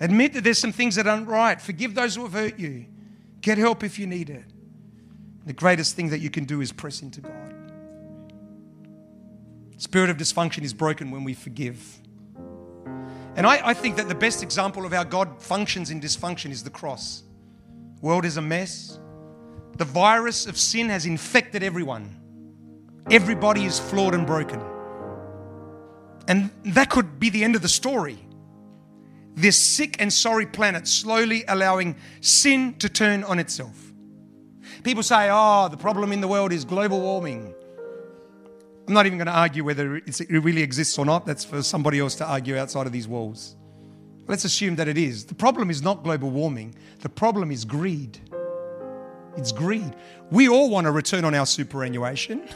Admit 0.00 0.34
that 0.34 0.44
there's 0.44 0.58
some 0.58 0.72
things 0.72 0.96
that 0.96 1.06
aren't 1.06 1.28
right. 1.28 1.60
Forgive 1.60 1.94
those 1.94 2.16
who 2.16 2.22
have 2.22 2.32
hurt 2.32 2.58
you. 2.58 2.86
Get 3.40 3.58
help 3.58 3.82
if 3.82 3.98
you 3.98 4.06
need 4.06 4.30
it. 4.30 4.44
The 5.46 5.52
greatest 5.52 5.96
thing 5.96 6.10
that 6.10 6.18
you 6.18 6.28
can 6.28 6.44
do 6.44 6.60
is 6.60 6.72
press 6.72 7.02
into 7.02 7.20
God. 7.20 7.54
Spirit 9.78 10.10
of 10.10 10.16
dysfunction 10.16 10.64
is 10.64 10.74
broken 10.74 11.10
when 11.10 11.22
we 11.24 11.34
forgive. 11.34 11.98
And 13.36 13.46
I, 13.46 13.68
I, 13.68 13.74
think 13.74 13.96
that 13.96 14.08
the 14.08 14.14
best 14.14 14.42
example 14.42 14.86
of 14.86 14.92
how 14.92 15.04
God 15.04 15.42
functions 15.42 15.90
in 15.90 16.00
dysfunction 16.00 16.50
is 16.50 16.64
the 16.64 16.70
cross. 16.70 17.22
World 18.00 18.24
is 18.24 18.38
a 18.38 18.42
mess. 18.42 18.98
The 19.76 19.84
virus 19.84 20.46
of 20.46 20.56
sin 20.56 20.88
has 20.88 21.04
infected 21.04 21.62
everyone. 21.62 22.16
Everybody 23.10 23.66
is 23.66 23.78
flawed 23.78 24.14
and 24.14 24.26
broken. 24.26 24.62
And 26.26 26.50
that 26.64 26.88
could 26.88 27.20
be 27.20 27.28
the 27.28 27.44
end 27.44 27.54
of 27.54 27.62
the 27.62 27.68
story 27.68 28.25
this 29.36 29.60
sick 29.60 29.96
and 30.00 30.12
sorry 30.12 30.46
planet 30.46 30.88
slowly 30.88 31.44
allowing 31.46 31.94
sin 32.20 32.74
to 32.78 32.88
turn 32.88 33.22
on 33.24 33.38
itself. 33.38 33.92
People 34.82 35.02
say, 35.02 35.28
oh, 35.30 35.68
the 35.68 35.76
problem 35.76 36.10
in 36.10 36.20
the 36.20 36.28
world 36.28 36.52
is 36.52 36.64
global 36.64 37.00
warming. 37.00 37.54
I'm 38.88 38.94
not 38.94 39.06
even 39.06 39.18
going 39.18 39.26
to 39.26 39.32
argue 39.32 39.64
whether 39.64 39.96
it 39.96 40.30
really 40.30 40.62
exists 40.62 40.98
or 40.98 41.04
not. 41.04 41.26
That's 41.26 41.44
for 41.44 41.62
somebody 41.62 41.98
else 41.98 42.14
to 42.16 42.26
argue 42.26 42.56
outside 42.56 42.86
of 42.86 42.92
these 42.92 43.06
walls. 43.06 43.56
Let's 44.26 44.44
assume 44.44 44.76
that 44.76 44.88
it 44.88 44.96
is. 44.96 45.26
The 45.26 45.34
problem 45.34 45.70
is 45.70 45.82
not 45.82 46.02
global 46.02 46.30
warming, 46.30 46.74
the 47.00 47.08
problem 47.08 47.50
is 47.50 47.64
greed. 47.64 48.18
It's 49.36 49.52
greed. 49.52 49.94
We 50.30 50.48
all 50.48 50.70
want 50.70 50.86
to 50.86 50.90
return 50.90 51.26
on 51.26 51.34
our 51.34 51.44
superannuation. 51.44 52.48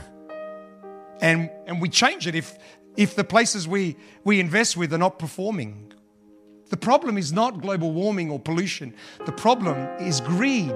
And, 1.20 1.50
and 1.66 1.82
we 1.82 1.90
change 1.90 2.26
it 2.26 2.34
if, 2.34 2.56
if 2.96 3.14
the 3.14 3.24
places 3.24 3.68
we, 3.68 3.96
we 4.24 4.40
invest 4.40 4.78
with 4.78 4.94
are 4.94 4.98
not 4.98 5.18
performing 5.18 5.92
the 6.70 6.76
problem 6.76 7.18
is 7.18 7.32
not 7.32 7.60
global 7.60 7.92
warming 7.92 8.30
or 8.30 8.38
pollution. 8.38 8.94
The 9.26 9.32
problem 9.32 9.76
is 10.00 10.20
greed. 10.20 10.74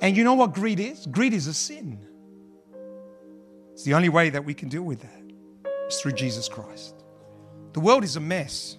And 0.00 0.16
you 0.16 0.24
know 0.24 0.34
what 0.34 0.54
greed 0.54 0.80
is? 0.80 1.06
Greed 1.06 1.32
is 1.34 1.46
a 1.46 1.54
sin. 1.54 1.98
It's 3.72 3.84
the 3.84 3.94
only 3.94 4.08
way 4.08 4.30
that 4.30 4.44
we 4.44 4.54
can 4.54 4.68
deal 4.68 4.82
with 4.82 5.00
that 5.00 5.22
is 5.88 6.00
through 6.00 6.12
Jesus 6.12 6.48
Christ. 6.48 6.94
The 7.72 7.80
world 7.80 8.04
is 8.04 8.16
a 8.16 8.20
mess. 8.20 8.76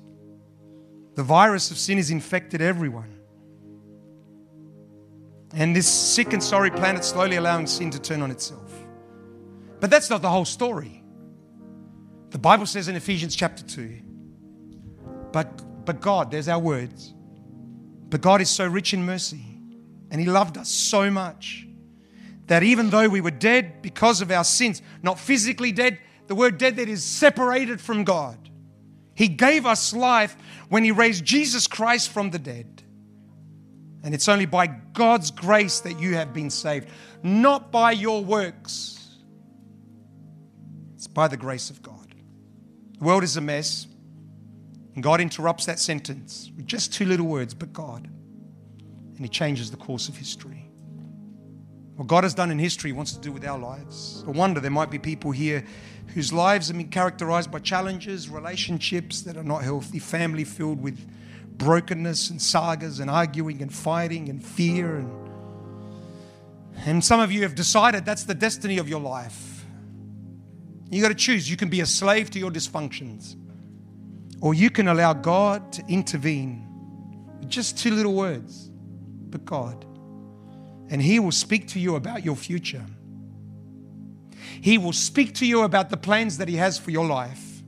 The 1.16 1.24
virus 1.24 1.72
of 1.72 1.78
sin 1.78 1.98
has 1.98 2.12
infected 2.12 2.62
everyone. 2.62 3.20
And 5.54 5.76
this 5.76 5.88
sick 5.88 6.34
and 6.34 6.42
sorry 6.42 6.72
planet 6.72 7.04
slowly 7.04 7.36
allowing 7.36 7.68
sin 7.68 7.90
to 7.92 8.00
turn 8.00 8.22
on 8.22 8.32
itself. 8.32 8.72
But 9.80 9.90
that's 9.90 10.10
not 10.10 10.22
the 10.22 10.30
whole 10.30 10.46
story. 10.46 11.04
The 12.30 12.38
Bible 12.38 12.66
says 12.66 12.88
in 12.88 12.96
Ephesians 12.96 13.36
chapter 13.36 13.64
2 13.64 14.02
but 15.32 15.62
but 15.86 16.02
God, 16.02 16.32
there's 16.32 16.48
our 16.48 16.60
words. 16.60 17.14
But 18.10 18.22
God 18.22 18.42
is 18.42 18.50
so 18.50 18.68
rich 18.68 18.94
in 18.94 19.06
mercy 19.06 19.52
and 20.12 20.20
He 20.20 20.28
loved 20.28 20.58
us 20.58 20.70
so 20.70 21.10
much 21.10 21.66
that 22.48 22.64
even 22.64 22.90
though 22.90 23.08
we 23.08 23.22
were 23.22 23.32
dead 23.32 23.82
because 23.82 24.22
of 24.22 24.30
our 24.30 24.44
sins, 24.44 24.82
not 25.02 25.18
physically 25.18 25.72
dead, 25.72 25.98
the 26.28 26.36
word 26.36 26.58
dead 26.58 26.76
that 26.76 26.90
is 26.90 27.04
separated 27.04 27.80
from 27.80 28.04
God, 28.04 28.38
He 29.16 29.30
gave 29.30 29.66
us 29.66 29.94
life 29.94 30.36
when 30.68 30.84
He 30.84 30.92
raised 30.92 31.24
Jesus 31.24 31.68
Christ 31.68 32.10
from 32.10 32.30
the 32.30 32.40
dead. 32.40 32.84
And 34.04 34.14
it's 34.14 34.28
only 34.28 34.46
by 34.46 34.68
God's 34.68 35.32
grace 35.32 35.80
that 35.82 36.00
you 36.00 36.16
have 36.16 36.34
been 36.34 36.50
saved, 36.50 36.90
not 37.24 37.72
by 37.72 37.92
your 37.92 38.24
works. 38.24 39.18
It's 40.96 41.08
by 41.08 41.28
the 41.28 41.38
grace 41.38 41.70
of 41.70 41.82
God. 41.82 42.14
The 43.00 43.06
world 43.06 43.24
is 43.24 43.38
a 43.38 43.42
mess, 43.42 43.88
and 44.96 45.04
God 45.04 45.22
interrupts 45.22 45.66
that 45.66 45.80
sentence 45.80 46.52
with 46.56 46.66
just 46.66 46.94
two 46.94 47.06
little 47.06 47.26
words, 47.26 47.54
but 47.54 47.72
God. 47.74 48.10
And 49.16 49.20
He 49.20 49.30
changes 49.30 49.72
the 49.72 49.78
course 49.78 50.10
of 50.10 50.18
history. 50.18 50.70
What 51.96 52.08
God 52.08 52.24
has 52.24 52.34
done 52.34 52.52
in 52.52 52.60
history, 52.60 52.90
He 52.90 52.94
wants 52.94 53.14
to 53.14 53.20
do 53.20 53.32
with 53.32 53.46
our 53.46 53.60
lives. 53.60 54.24
I 54.28 54.32
wonder 54.32 54.60
there 54.60 54.72
might 54.72 54.92
be 54.92 55.00
people 55.00 55.32
here 55.32 55.64
whose 56.14 56.34
lives 56.34 56.68
have 56.68 56.78
been 56.78 56.90
characterized 56.90 57.52
by 57.52 57.60
challenges, 57.60 58.30
relationships 58.30 59.22
that 59.22 59.38
are 59.38 59.44
not 59.44 59.64
healthy, 59.64 60.00
family 60.00 60.44
filled 60.44 60.82
with 60.82 61.00
brokenness 61.58 62.30
and 62.30 62.42
sagas 62.42 63.00
and 63.00 63.10
arguing 63.10 63.62
and 63.62 63.74
fighting 63.74 64.30
and 64.30 64.44
fear 64.44 64.98
and 64.98 65.22
and 66.86 67.04
some 67.04 67.20
of 67.20 67.32
you 67.32 67.44
have 67.44 67.54
decided 67.56 68.06
that's 68.06 68.24
the 68.24 68.34
destiny 68.34 68.78
of 68.80 68.90
your 68.90 69.00
life. 69.00 69.66
You 70.90 71.02
got 71.02 71.10
to 71.10 71.16
choose. 71.16 71.50
You 71.50 71.58
can 71.58 71.70
be 71.70 71.82
a 71.82 71.86
slave 71.86 72.32
to 72.32 72.40
your 72.40 72.52
dysfunctions, 72.52 73.36
or 74.42 74.54
you 74.54 74.70
can 74.70 74.88
allow 74.88 75.14
God 75.14 75.72
to 75.74 75.84
intervene 75.88 76.68
with 77.40 77.50
just 77.50 77.78
two 77.78 77.92
little 77.92 78.14
words, 78.14 78.70
but 79.30 79.46
God. 79.46 79.86
And 80.90 81.02
He 81.02 81.20
will 81.20 81.32
speak 81.32 81.68
to 81.70 81.80
you 81.80 81.96
about 81.96 82.26
your 82.26 82.36
future. 82.36 82.86
He 84.60 84.78
will 84.78 84.94
speak 84.94 85.36
to 85.36 85.46
you 85.46 85.62
about 85.62 85.90
the 85.90 85.98
plans 85.98 86.38
that 86.40 86.50
He 86.50 86.58
has 86.58 86.78
for 86.78 86.92
your 86.92 87.06
life. 87.06 87.64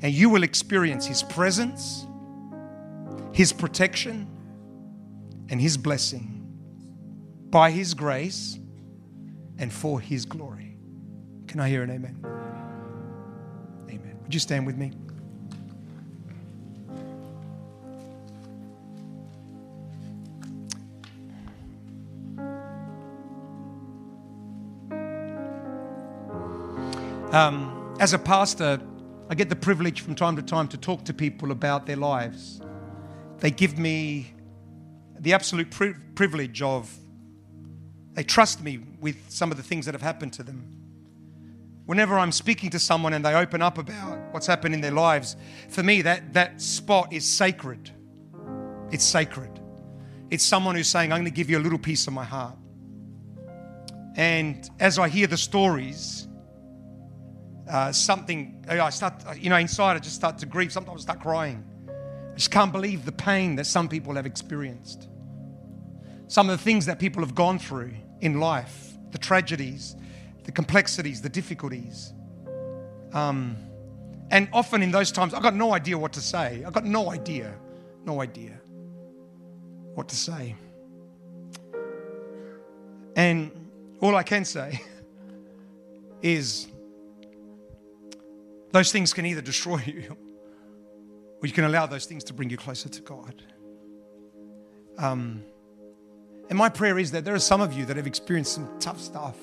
And 0.00 0.12
you 0.12 0.30
will 0.30 0.42
experience 0.42 1.06
His 1.06 1.22
presence 1.22 2.06
his 3.32 3.52
protection, 3.52 4.28
and 5.48 5.60
His 5.60 5.76
blessing 5.76 6.38
by 7.50 7.70
His 7.70 7.94
grace 7.94 8.58
and 9.58 9.72
for 9.72 10.00
His 10.00 10.24
glory. 10.24 10.76
Can 11.46 11.60
I 11.60 11.68
hear 11.68 11.82
an 11.82 11.90
amen? 11.90 12.18
Amen. 13.88 14.18
Would 14.22 14.32
you 14.32 14.40
stand 14.40 14.66
with 14.66 14.76
me? 14.76 14.92
Um, 27.32 27.96
as 27.98 28.12
a 28.12 28.18
pastor, 28.18 28.78
I 29.30 29.34
get 29.34 29.48
the 29.48 29.56
privilege 29.56 30.02
from 30.02 30.14
time 30.14 30.36
to 30.36 30.42
time 30.42 30.68
to 30.68 30.76
talk 30.76 31.02
to 31.06 31.14
people 31.14 31.50
about 31.50 31.86
their 31.86 31.96
lives. 31.96 32.60
They 33.38 33.50
give 33.50 33.78
me 33.78 34.34
the 35.18 35.32
absolute 35.32 35.70
pri- 35.70 35.94
privilege 36.14 36.60
of, 36.60 36.94
they 38.12 38.22
trust 38.22 38.62
me 38.62 38.80
with 39.00 39.16
some 39.30 39.50
of 39.50 39.56
the 39.56 39.62
things 39.62 39.86
that 39.86 39.94
have 39.94 40.02
happened 40.02 40.34
to 40.34 40.42
them. 40.42 40.62
Whenever 41.86 42.18
I'm 42.18 42.32
speaking 42.32 42.68
to 42.68 42.78
someone 42.78 43.14
and 43.14 43.24
they 43.24 43.34
open 43.34 43.62
up 43.62 43.78
about 43.78 44.18
what's 44.32 44.46
happened 44.46 44.74
in 44.74 44.82
their 44.82 44.92
lives, 44.92 45.36
for 45.70 45.82
me, 45.82 46.02
that, 46.02 46.34
that 46.34 46.60
spot 46.60 47.14
is 47.14 47.24
sacred. 47.24 47.90
It's 48.90 49.04
sacred. 49.04 49.58
It's 50.30 50.44
someone 50.44 50.74
who's 50.74 50.88
saying, 50.88 51.10
I'm 51.12 51.20
going 51.20 51.32
to 51.32 51.34
give 51.34 51.48
you 51.48 51.56
a 51.56 51.64
little 51.64 51.78
piece 51.78 52.06
of 52.06 52.12
my 52.12 52.24
heart. 52.24 52.58
And 54.16 54.68
as 54.80 54.98
I 54.98 55.08
hear 55.08 55.26
the 55.26 55.38
stories, 55.38 56.28
uh, 57.68 57.92
something, 57.92 58.64
I 58.68 58.90
start, 58.90 59.14
you 59.38 59.50
know, 59.50 59.56
inside 59.56 59.96
I 59.96 60.00
just 60.00 60.16
start 60.16 60.38
to 60.38 60.46
grieve. 60.46 60.72
Sometimes 60.72 61.02
I 61.02 61.02
start 61.02 61.20
crying. 61.20 61.64
I 61.88 62.34
just 62.34 62.50
can't 62.50 62.72
believe 62.72 63.04
the 63.04 63.12
pain 63.12 63.56
that 63.56 63.66
some 63.66 63.88
people 63.88 64.14
have 64.14 64.26
experienced. 64.26 65.08
Some 66.28 66.48
of 66.48 66.58
the 66.58 66.62
things 66.62 66.86
that 66.86 66.98
people 66.98 67.22
have 67.22 67.34
gone 67.34 67.58
through 67.58 67.92
in 68.20 68.40
life, 68.40 68.92
the 69.10 69.18
tragedies, 69.18 69.96
the 70.44 70.52
complexities, 70.52 71.20
the 71.20 71.28
difficulties. 71.28 72.12
Um, 73.12 73.56
and 74.30 74.48
often 74.52 74.82
in 74.82 74.90
those 74.90 75.12
times, 75.12 75.34
I've 75.34 75.42
got 75.42 75.54
no 75.54 75.74
idea 75.74 75.98
what 75.98 76.14
to 76.14 76.20
say. 76.20 76.64
I've 76.66 76.72
got 76.72 76.84
no 76.84 77.10
idea, 77.10 77.54
no 78.04 78.22
idea 78.22 78.58
what 79.94 80.08
to 80.08 80.16
say. 80.16 80.56
And 83.14 83.50
all 84.00 84.16
I 84.16 84.22
can 84.22 84.44
say 84.44 84.80
is 86.22 86.71
those 88.72 88.90
things 88.90 89.12
can 89.12 89.26
either 89.26 89.40
destroy 89.40 89.76
you 89.86 90.16
or 91.40 91.46
you 91.46 91.52
can 91.52 91.64
allow 91.64 91.86
those 91.86 92.06
things 92.06 92.24
to 92.24 92.32
bring 92.32 92.50
you 92.50 92.56
closer 92.56 92.88
to 92.88 93.00
God. 93.02 93.42
Um, 94.98 95.42
and 96.48 96.58
my 96.58 96.68
prayer 96.68 96.98
is 96.98 97.10
that 97.12 97.24
there 97.24 97.34
are 97.34 97.40
some 97.40 97.60
of 97.60 97.72
you 97.72 97.84
that 97.86 97.96
have 97.96 98.06
experienced 98.06 98.52
some 98.52 98.68
tough 98.78 99.00
stuff. 99.00 99.36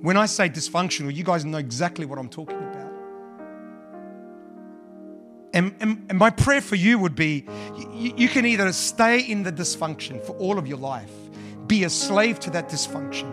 When 0.00 0.16
I 0.16 0.26
say 0.26 0.48
dysfunctional, 0.48 1.14
you 1.14 1.24
guys 1.24 1.44
know 1.44 1.58
exactly 1.58 2.06
what 2.06 2.18
I'm 2.18 2.28
talking 2.28 2.58
about. 2.58 2.92
And, 5.54 5.74
and, 5.80 6.06
and 6.10 6.18
my 6.18 6.28
prayer 6.28 6.60
for 6.60 6.74
you 6.74 6.98
would 6.98 7.14
be 7.14 7.46
you, 7.94 8.12
you 8.16 8.28
can 8.28 8.44
either 8.44 8.70
stay 8.72 9.20
in 9.20 9.42
the 9.42 9.52
dysfunction 9.52 10.22
for 10.22 10.32
all 10.36 10.58
of 10.58 10.66
your 10.66 10.76
life, 10.76 11.12
be 11.66 11.84
a 11.84 11.90
slave 11.90 12.38
to 12.40 12.50
that 12.50 12.68
dysfunction, 12.68 13.32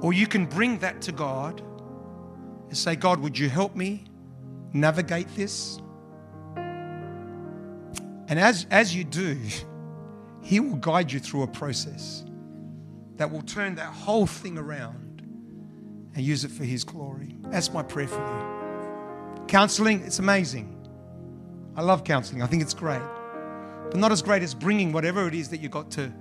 or 0.00 0.12
you 0.12 0.28
can 0.28 0.46
bring 0.46 0.78
that 0.78 1.02
to 1.02 1.12
God 1.12 1.60
and 2.68 2.76
say, 2.76 2.96
God, 2.96 3.20
would 3.20 3.38
you 3.38 3.48
help 3.48 3.76
me 3.76 4.04
navigate 4.76 5.28
this. 5.34 5.80
And 8.28 8.38
as, 8.38 8.66
as 8.70 8.94
you 8.94 9.04
do, 9.04 9.38
He 10.42 10.60
will 10.60 10.76
guide 10.76 11.10
you 11.10 11.18
through 11.18 11.42
a 11.42 11.48
process 11.48 12.24
that 13.16 13.28
will 13.28 13.42
turn 13.42 13.74
that 13.76 13.92
whole 13.92 14.26
thing 14.26 14.56
around 14.56 15.22
and 16.14 16.24
use 16.24 16.44
it 16.44 16.52
for 16.52 16.62
His 16.62 16.84
glory. 16.84 17.34
That's 17.48 17.72
my 17.72 17.82
prayer 17.82 18.06
for 18.06 18.20
you. 18.20 19.46
Counseling, 19.48 20.02
it's 20.02 20.20
amazing. 20.20 20.72
I 21.74 21.82
love 21.82 22.04
counseling, 22.04 22.42
I 22.42 22.46
think 22.46 22.62
it's 22.62 22.74
great. 22.74 23.02
But 23.90 23.96
not 23.96 24.12
as 24.12 24.22
great 24.22 24.44
as 24.44 24.54
bringing 24.54 24.92
whatever 24.92 25.26
it 25.26 25.34
is 25.34 25.48
that 25.48 25.60
you 25.60 25.68
got 25.68 25.90
to, 25.92 26.12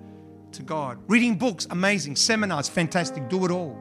to 0.53 0.63
God. 0.63 0.97
Reading 1.07 1.37
books, 1.37 1.67
amazing. 1.69 2.15
Seminars, 2.15 2.67
fantastic. 2.67 3.29
Do 3.29 3.45
it 3.45 3.51
all 3.51 3.77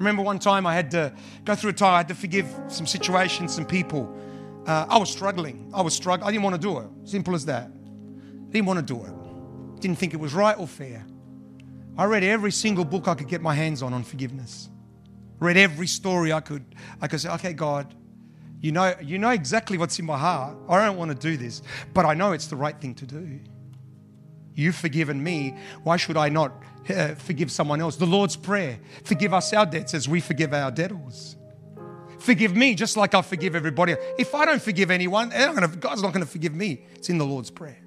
remember 0.00 0.22
one 0.22 0.38
time 0.38 0.66
I 0.66 0.74
had 0.74 0.90
to 0.92 1.12
go 1.44 1.54
through 1.54 1.70
a 1.70 1.74
time, 1.74 1.94
I 1.94 1.98
had 1.98 2.08
to 2.08 2.14
forgive 2.14 2.46
some 2.68 2.86
situations, 2.86 3.54
some 3.54 3.66
people. 3.66 4.12
Uh, 4.66 4.86
I 4.88 4.98
was 4.98 5.10
struggling. 5.10 5.70
I 5.74 5.82
was 5.82 5.94
struggling. 5.94 6.26
I 6.26 6.32
didn't 6.32 6.42
want 6.42 6.56
to 6.56 6.60
do 6.60 6.78
it. 6.78 6.88
Simple 7.04 7.34
as 7.34 7.44
that. 7.46 7.70
Didn't 8.50 8.66
want 8.66 8.78
to 8.78 8.94
do 8.94 9.04
it. 9.04 9.80
Didn't 9.80 9.98
think 9.98 10.14
it 10.14 10.20
was 10.20 10.34
right 10.34 10.58
or 10.58 10.66
fair. 10.66 11.06
I 11.96 12.04
read 12.04 12.24
every 12.24 12.50
single 12.50 12.84
book 12.84 13.08
I 13.08 13.14
could 13.14 13.28
get 13.28 13.42
my 13.42 13.54
hands 13.54 13.82
on 13.82 13.92
on 13.92 14.02
forgiveness. 14.02 14.70
Read 15.38 15.56
every 15.56 15.86
story 15.86 16.32
I 16.32 16.40
could. 16.40 16.64
I 17.00 17.06
could 17.06 17.20
say, 17.20 17.28
okay, 17.30 17.52
God, 17.52 17.94
you 18.60 18.72
know, 18.72 18.94
you 19.02 19.18
know 19.18 19.30
exactly 19.30 19.76
what's 19.76 19.98
in 19.98 20.06
my 20.06 20.18
heart. 20.18 20.56
I 20.68 20.84
don't 20.84 20.96
want 20.96 21.10
to 21.10 21.16
do 21.16 21.36
this, 21.36 21.62
but 21.92 22.06
I 22.06 22.14
know 22.14 22.32
it's 22.32 22.46
the 22.46 22.56
right 22.56 22.78
thing 22.78 22.94
to 22.96 23.06
do. 23.06 23.40
You've 24.54 24.76
forgiven 24.76 25.22
me. 25.22 25.56
Why 25.82 25.96
should 25.96 26.16
I 26.16 26.28
not 26.28 26.52
uh, 26.88 27.14
forgive 27.14 27.50
someone 27.50 27.80
else? 27.80 27.96
The 27.96 28.06
Lord's 28.06 28.36
Prayer 28.36 28.78
forgive 29.04 29.32
us 29.32 29.52
our 29.52 29.66
debts 29.66 29.94
as 29.94 30.08
we 30.08 30.20
forgive 30.20 30.52
our 30.52 30.70
debtors. 30.70 31.36
Forgive 32.18 32.54
me 32.54 32.74
just 32.74 32.96
like 32.96 33.14
I 33.14 33.22
forgive 33.22 33.56
everybody. 33.56 33.96
If 34.18 34.34
I 34.34 34.44
don't 34.44 34.60
forgive 34.60 34.90
anyone, 34.90 35.30
God's 35.30 36.02
not 36.02 36.12
going 36.12 36.24
to 36.24 36.30
forgive 36.30 36.54
me. 36.54 36.84
It's 36.94 37.08
in 37.08 37.16
the 37.16 37.24
Lord's 37.24 37.50
Prayer. 37.50 37.78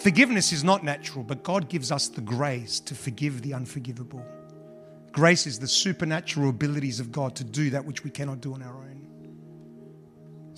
Forgiveness 0.00 0.52
is 0.52 0.62
not 0.64 0.84
natural, 0.84 1.24
but 1.24 1.42
God 1.42 1.68
gives 1.68 1.90
us 1.90 2.08
the 2.08 2.20
grace 2.20 2.80
to 2.80 2.94
forgive 2.94 3.42
the 3.42 3.54
unforgivable. 3.54 4.24
Grace 5.12 5.46
is 5.46 5.58
the 5.58 5.68
supernatural 5.68 6.50
abilities 6.50 7.00
of 7.00 7.10
God 7.10 7.34
to 7.36 7.44
do 7.44 7.70
that 7.70 7.84
which 7.84 8.04
we 8.04 8.10
cannot 8.10 8.40
do 8.40 8.54
on 8.54 8.62
our 8.62 8.76
own. 8.76 8.99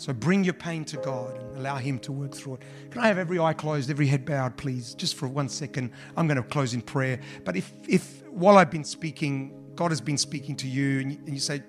So 0.02 0.12
bring 0.12 0.42
your 0.42 0.54
pain 0.54 0.84
to 0.86 0.96
God 0.96 1.38
and 1.38 1.58
allow 1.58 1.76
Him 1.76 2.00
to 2.00 2.10
work 2.10 2.34
through 2.34 2.54
it. 2.54 2.62
Can 2.90 3.00
I 3.00 3.06
have 3.06 3.18
every 3.18 3.38
eye 3.38 3.52
closed, 3.52 3.88
every 3.88 4.08
head 4.08 4.24
bowed, 4.24 4.56
please? 4.56 4.94
Just 4.94 5.14
for 5.14 5.28
one 5.28 5.48
second. 5.48 5.92
I'm 6.16 6.26
going 6.26 6.38
to 6.38 6.42
close 6.42 6.74
in 6.74 6.82
prayer. 6.82 7.20
But 7.44 7.54
if, 7.54 7.72
if 7.86 8.26
while 8.26 8.58
I've 8.58 8.68
been 8.68 8.82
speaking, 8.82 9.54
God 9.76 9.92
has 9.92 10.00
been 10.00 10.18
speaking 10.18 10.56
to 10.56 10.66
you, 10.66 10.98
and 10.98 11.12
you, 11.12 11.18
and 11.24 11.34
you 11.34 11.38
say, 11.38 11.62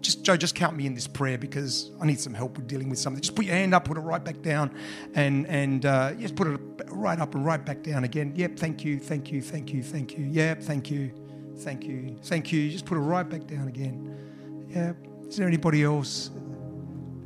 just 0.00 0.24
Joe, 0.24 0.36
just 0.36 0.56
count 0.56 0.76
me 0.76 0.84
in 0.84 0.94
this 0.94 1.06
prayer 1.06 1.38
because 1.38 1.92
I 2.00 2.06
need 2.06 2.18
some 2.18 2.34
help 2.34 2.56
with 2.56 2.66
dealing 2.66 2.88
with 2.88 2.98
something. 2.98 3.22
Just 3.22 3.36
put 3.36 3.44
your 3.44 3.54
hand 3.54 3.72
up, 3.72 3.84
put 3.84 3.96
it 3.96 4.00
right 4.00 4.24
back 4.24 4.42
down, 4.42 4.74
and 5.14 5.46
and 5.46 5.86
uh, 5.86 6.12
just 6.14 6.34
put 6.34 6.48
it 6.48 6.60
right 6.88 7.20
up 7.20 7.36
and 7.36 7.46
right 7.46 7.64
back 7.64 7.84
down 7.84 8.02
again. 8.02 8.32
Yep, 8.34 8.56
thank 8.56 8.84
you, 8.84 8.98
thank 8.98 9.30
you, 9.30 9.40
thank 9.40 9.72
you, 9.72 9.84
thank 9.84 10.18
you. 10.18 10.24
Yep, 10.24 10.62
thank 10.64 10.90
you, 10.90 11.12
thank 11.58 11.84
you, 11.84 12.16
thank 12.24 12.50
you. 12.50 12.68
Just 12.68 12.84
put 12.84 12.98
it 12.98 13.02
right 13.02 13.28
back 13.28 13.46
down 13.46 13.68
again. 13.68 14.66
Yep. 14.70 14.96
Is 15.28 15.36
there 15.36 15.46
anybody 15.46 15.84
else? 15.84 16.30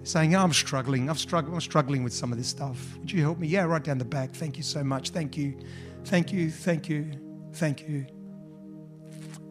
Saying, 0.03 0.35
I'm 0.35 0.53
struggling. 0.53 1.09
I'm 1.09 1.17
struggling. 1.17 1.55
I'm 1.55 1.61
struggling 1.61 2.05
with 2.05 2.13
some 2.13 2.33
of 2.33 2.39
this 2.39 2.49
stuff. 2.49 2.99
Would 2.99 3.13
you 3.13 3.23
help 3.23 3.39
me? 3.39 3.49
Yeah, 3.49 3.65
right 3.65 3.83
down 3.83 3.99
the 3.99 4.05
back. 4.05 4.31
Thank 4.33 4.57
you 4.57 4.63
so 4.63 4.83
much. 4.83 5.11
Thank 5.11 5.37
you. 5.37 5.59
Thank 6.05 6.33
you. 6.33 6.51
Thank 6.51 6.89
you. 6.89 7.13
Thank 7.53 7.89
you. 7.89 8.07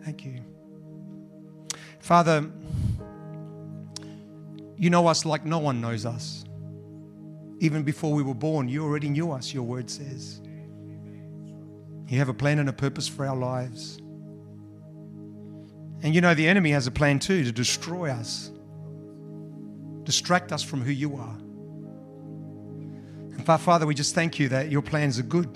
Thank 0.04 0.26
you. 0.26 0.42
Father, 2.00 2.50
you 4.78 4.90
know 4.90 5.08
us 5.08 5.26
like 5.26 5.46
no 5.46 5.60
one 5.60 5.82
knows 5.82 6.06
us. 6.06 6.46
Even 7.60 7.84
before 7.84 8.14
we 8.14 8.24
were 8.24 8.34
born, 8.34 8.70
you 8.70 8.84
already 8.84 9.10
knew 9.10 9.32
us, 9.32 9.54
your 9.54 9.64
word 9.64 9.90
says. 9.90 10.42
You 12.08 12.18
have 12.18 12.30
a 12.30 12.34
plan 12.34 12.58
and 12.60 12.70
a 12.70 12.74
purpose 12.74 13.08
for 13.08 13.26
our 13.28 13.36
lives. 13.36 13.98
And 16.02 16.16
you 16.16 16.22
know, 16.22 16.34
the 16.34 16.48
enemy 16.48 16.72
has 16.72 16.88
a 16.88 16.92
plan 16.92 17.20
too 17.20 17.44
to 17.44 17.52
destroy 17.52 18.10
us, 18.10 18.52
distract 20.10 20.52
us 20.52 20.64
from 20.64 20.82
who 20.82 20.92
you 20.92 21.18
are. 21.18 21.38
And 23.38 23.46
Father, 23.46 23.86
we 23.86 23.94
just 23.94 24.16
thank 24.16 24.40
you 24.40 24.50
that 24.50 24.72
your 24.72 24.82
plans 24.82 25.20
are 25.20 25.24
good 25.24 25.56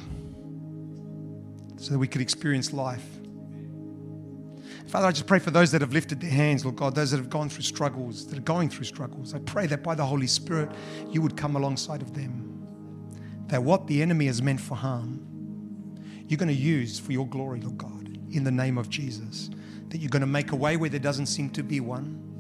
so 1.78 1.92
that 1.92 1.98
we 1.98 2.08
could 2.08 2.22
experience 2.22 2.72
life. 2.72 3.04
Father, 4.86 5.08
I 5.08 5.12
just 5.12 5.26
pray 5.26 5.40
for 5.40 5.50
those 5.50 5.72
that 5.72 5.82
have 5.82 5.92
lifted 5.92 6.22
their 6.22 6.30
hands, 6.30 6.66
Lord 6.66 6.76
God, 6.76 6.94
those 6.94 7.10
that 7.10 7.18
have 7.18 7.32
gone 7.32 7.50
through 7.50 7.64
struggles, 7.64 8.28
that 8.28 8.38
are 8.38 8.44
going 8.44 8.70
through 8.70 8.86
struggles. 8.86 9.34
I 9.34 9.40
pray 9.40 9.66
that 9.66 9.82
by 9.82 9.96
the 9.96 10.06
Holy 10.06 10.28
Spirit, 10.28 10.70
you 11.10 11.20
would 11.24 11.36
come 11.36 11.56
alongside 11.56 12.04
of 12.04 12.14
them. 12.14 12.64
That 13.48 13.64
what 13.64 13.88
the 13.88 14.04
enemy 14.04 14.28
has 14.28 14.40
meant 14.44 14.62
for 14.62 14.76
harm, 14.76 15.98
you're 16.28 16.38
going 16.38 16.48
to 16.48 16.54
use 16.54 17.00
for 17.00 17.12
your 17.12 17.26
glory, 17.26 17.60
Lord 17.62 17.80
God, 17.80 18.20
in 18.30 18.44
the 18.44 18.52
name 18.52 18.78
of 18.78 18.88
Jesus. 18.88 19.50
That 19.90 19.98
you're 19.98 20.12
going 20.12 20.22
to 20.22 20.28
make 20.28 20.52
a 20.52 20.56
way 20.56 20.78
where 20.78 20.92
there 20.92 21.00
doesn't 21.00 21.26
seem 21.26 21.50
to 21.50 21.64
be 21.64 21.80
one. 21.80 22.33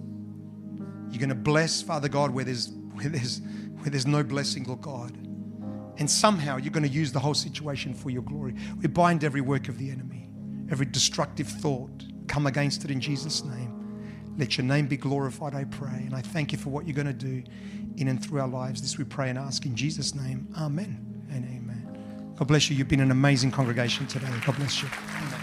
You're 1.14 1.20
going 1.20 1.30
to 1.30 1.36
bless, 1.36 1.80
Father 1.80 2.09
God, 2.09 2.32
where 2.32 2.43
there's, 2.43 2.72
where 2.93 3.07
there's, 3.07 3.39
where 3.78 3.91
there's 3.91 4.07
no 4.07 4.24
blessing, 4.24 4.64
Lord 4.64 4.82
God. 4.82 5.16
And 5.97 6.09
somehow 6.09 6.57
you're 6.57 6.72
going 6.72 6.88
to 6.88 6.89
use 6.89 7.11
the 7.11 7.20
whole 7.20 7.36
situation 7.36 7.93
for 7.93 8.09
your 8.09 8.24
glory. 8.24 8.55
We 8.82 8.88
bind 8.88 9.24
every 9.24 9.41
work 9.41 9.70
of 9.70 9.78
the 9.78 9.91
enemy, 9.91 10.28
every 10.72 10.88
destructive 10.88 11.47
thought. 11.47 12.03
Come 12.28 12.47
against 12.47 12.84
it 12.84 12.89
in 12.89 12.99
Jesus' 12.99 13.43
name. 13.43 14.34
Let 14.39 14.57
your 14.57 14.66
name 14.66 14.88
be 14.88 14.97
glorified, 14.97 15.53
I 15.53 15.66
pray. 15.66 16.01
And 16.03 16.16
I 16.16 16.22
thank 16.22 16.51
you 16.51 16.57
for 16.57 16.72
what 16.72 16.88
you're 16.88 16.95
going 16.95 17.05
to 17.05 17.14
do 17.14 17.43
in 17.97 18.07
and 18.07 18.24
through 18.24 18.41
our 18.41 18.47
lives. 18.47 18.82
This 18.82 18.97
we 18.97 19.03
pray 19.03 19.30
and 19.30 19.38
ask 19.38 19.68
in 19.68 19.76
Jesus' 19.76 20.16
name. 20.16 20.47
Amen 20.57 21.26
and 21.30 21.45
amen. 21.45 22.34
God 22.36 22.47
bless 22.47 22.72
you. 22.72 22.76
You've 22.76 22.88
been 22.88 23.01
an 23.01 23.11
amazing 23.11 23.51
congregation 23.51 24.07
today. 24.07 24.28
God 24.43 24.55
bless 24.55 24.82
you. 24.82 24.89
Amen. 25.18 25.42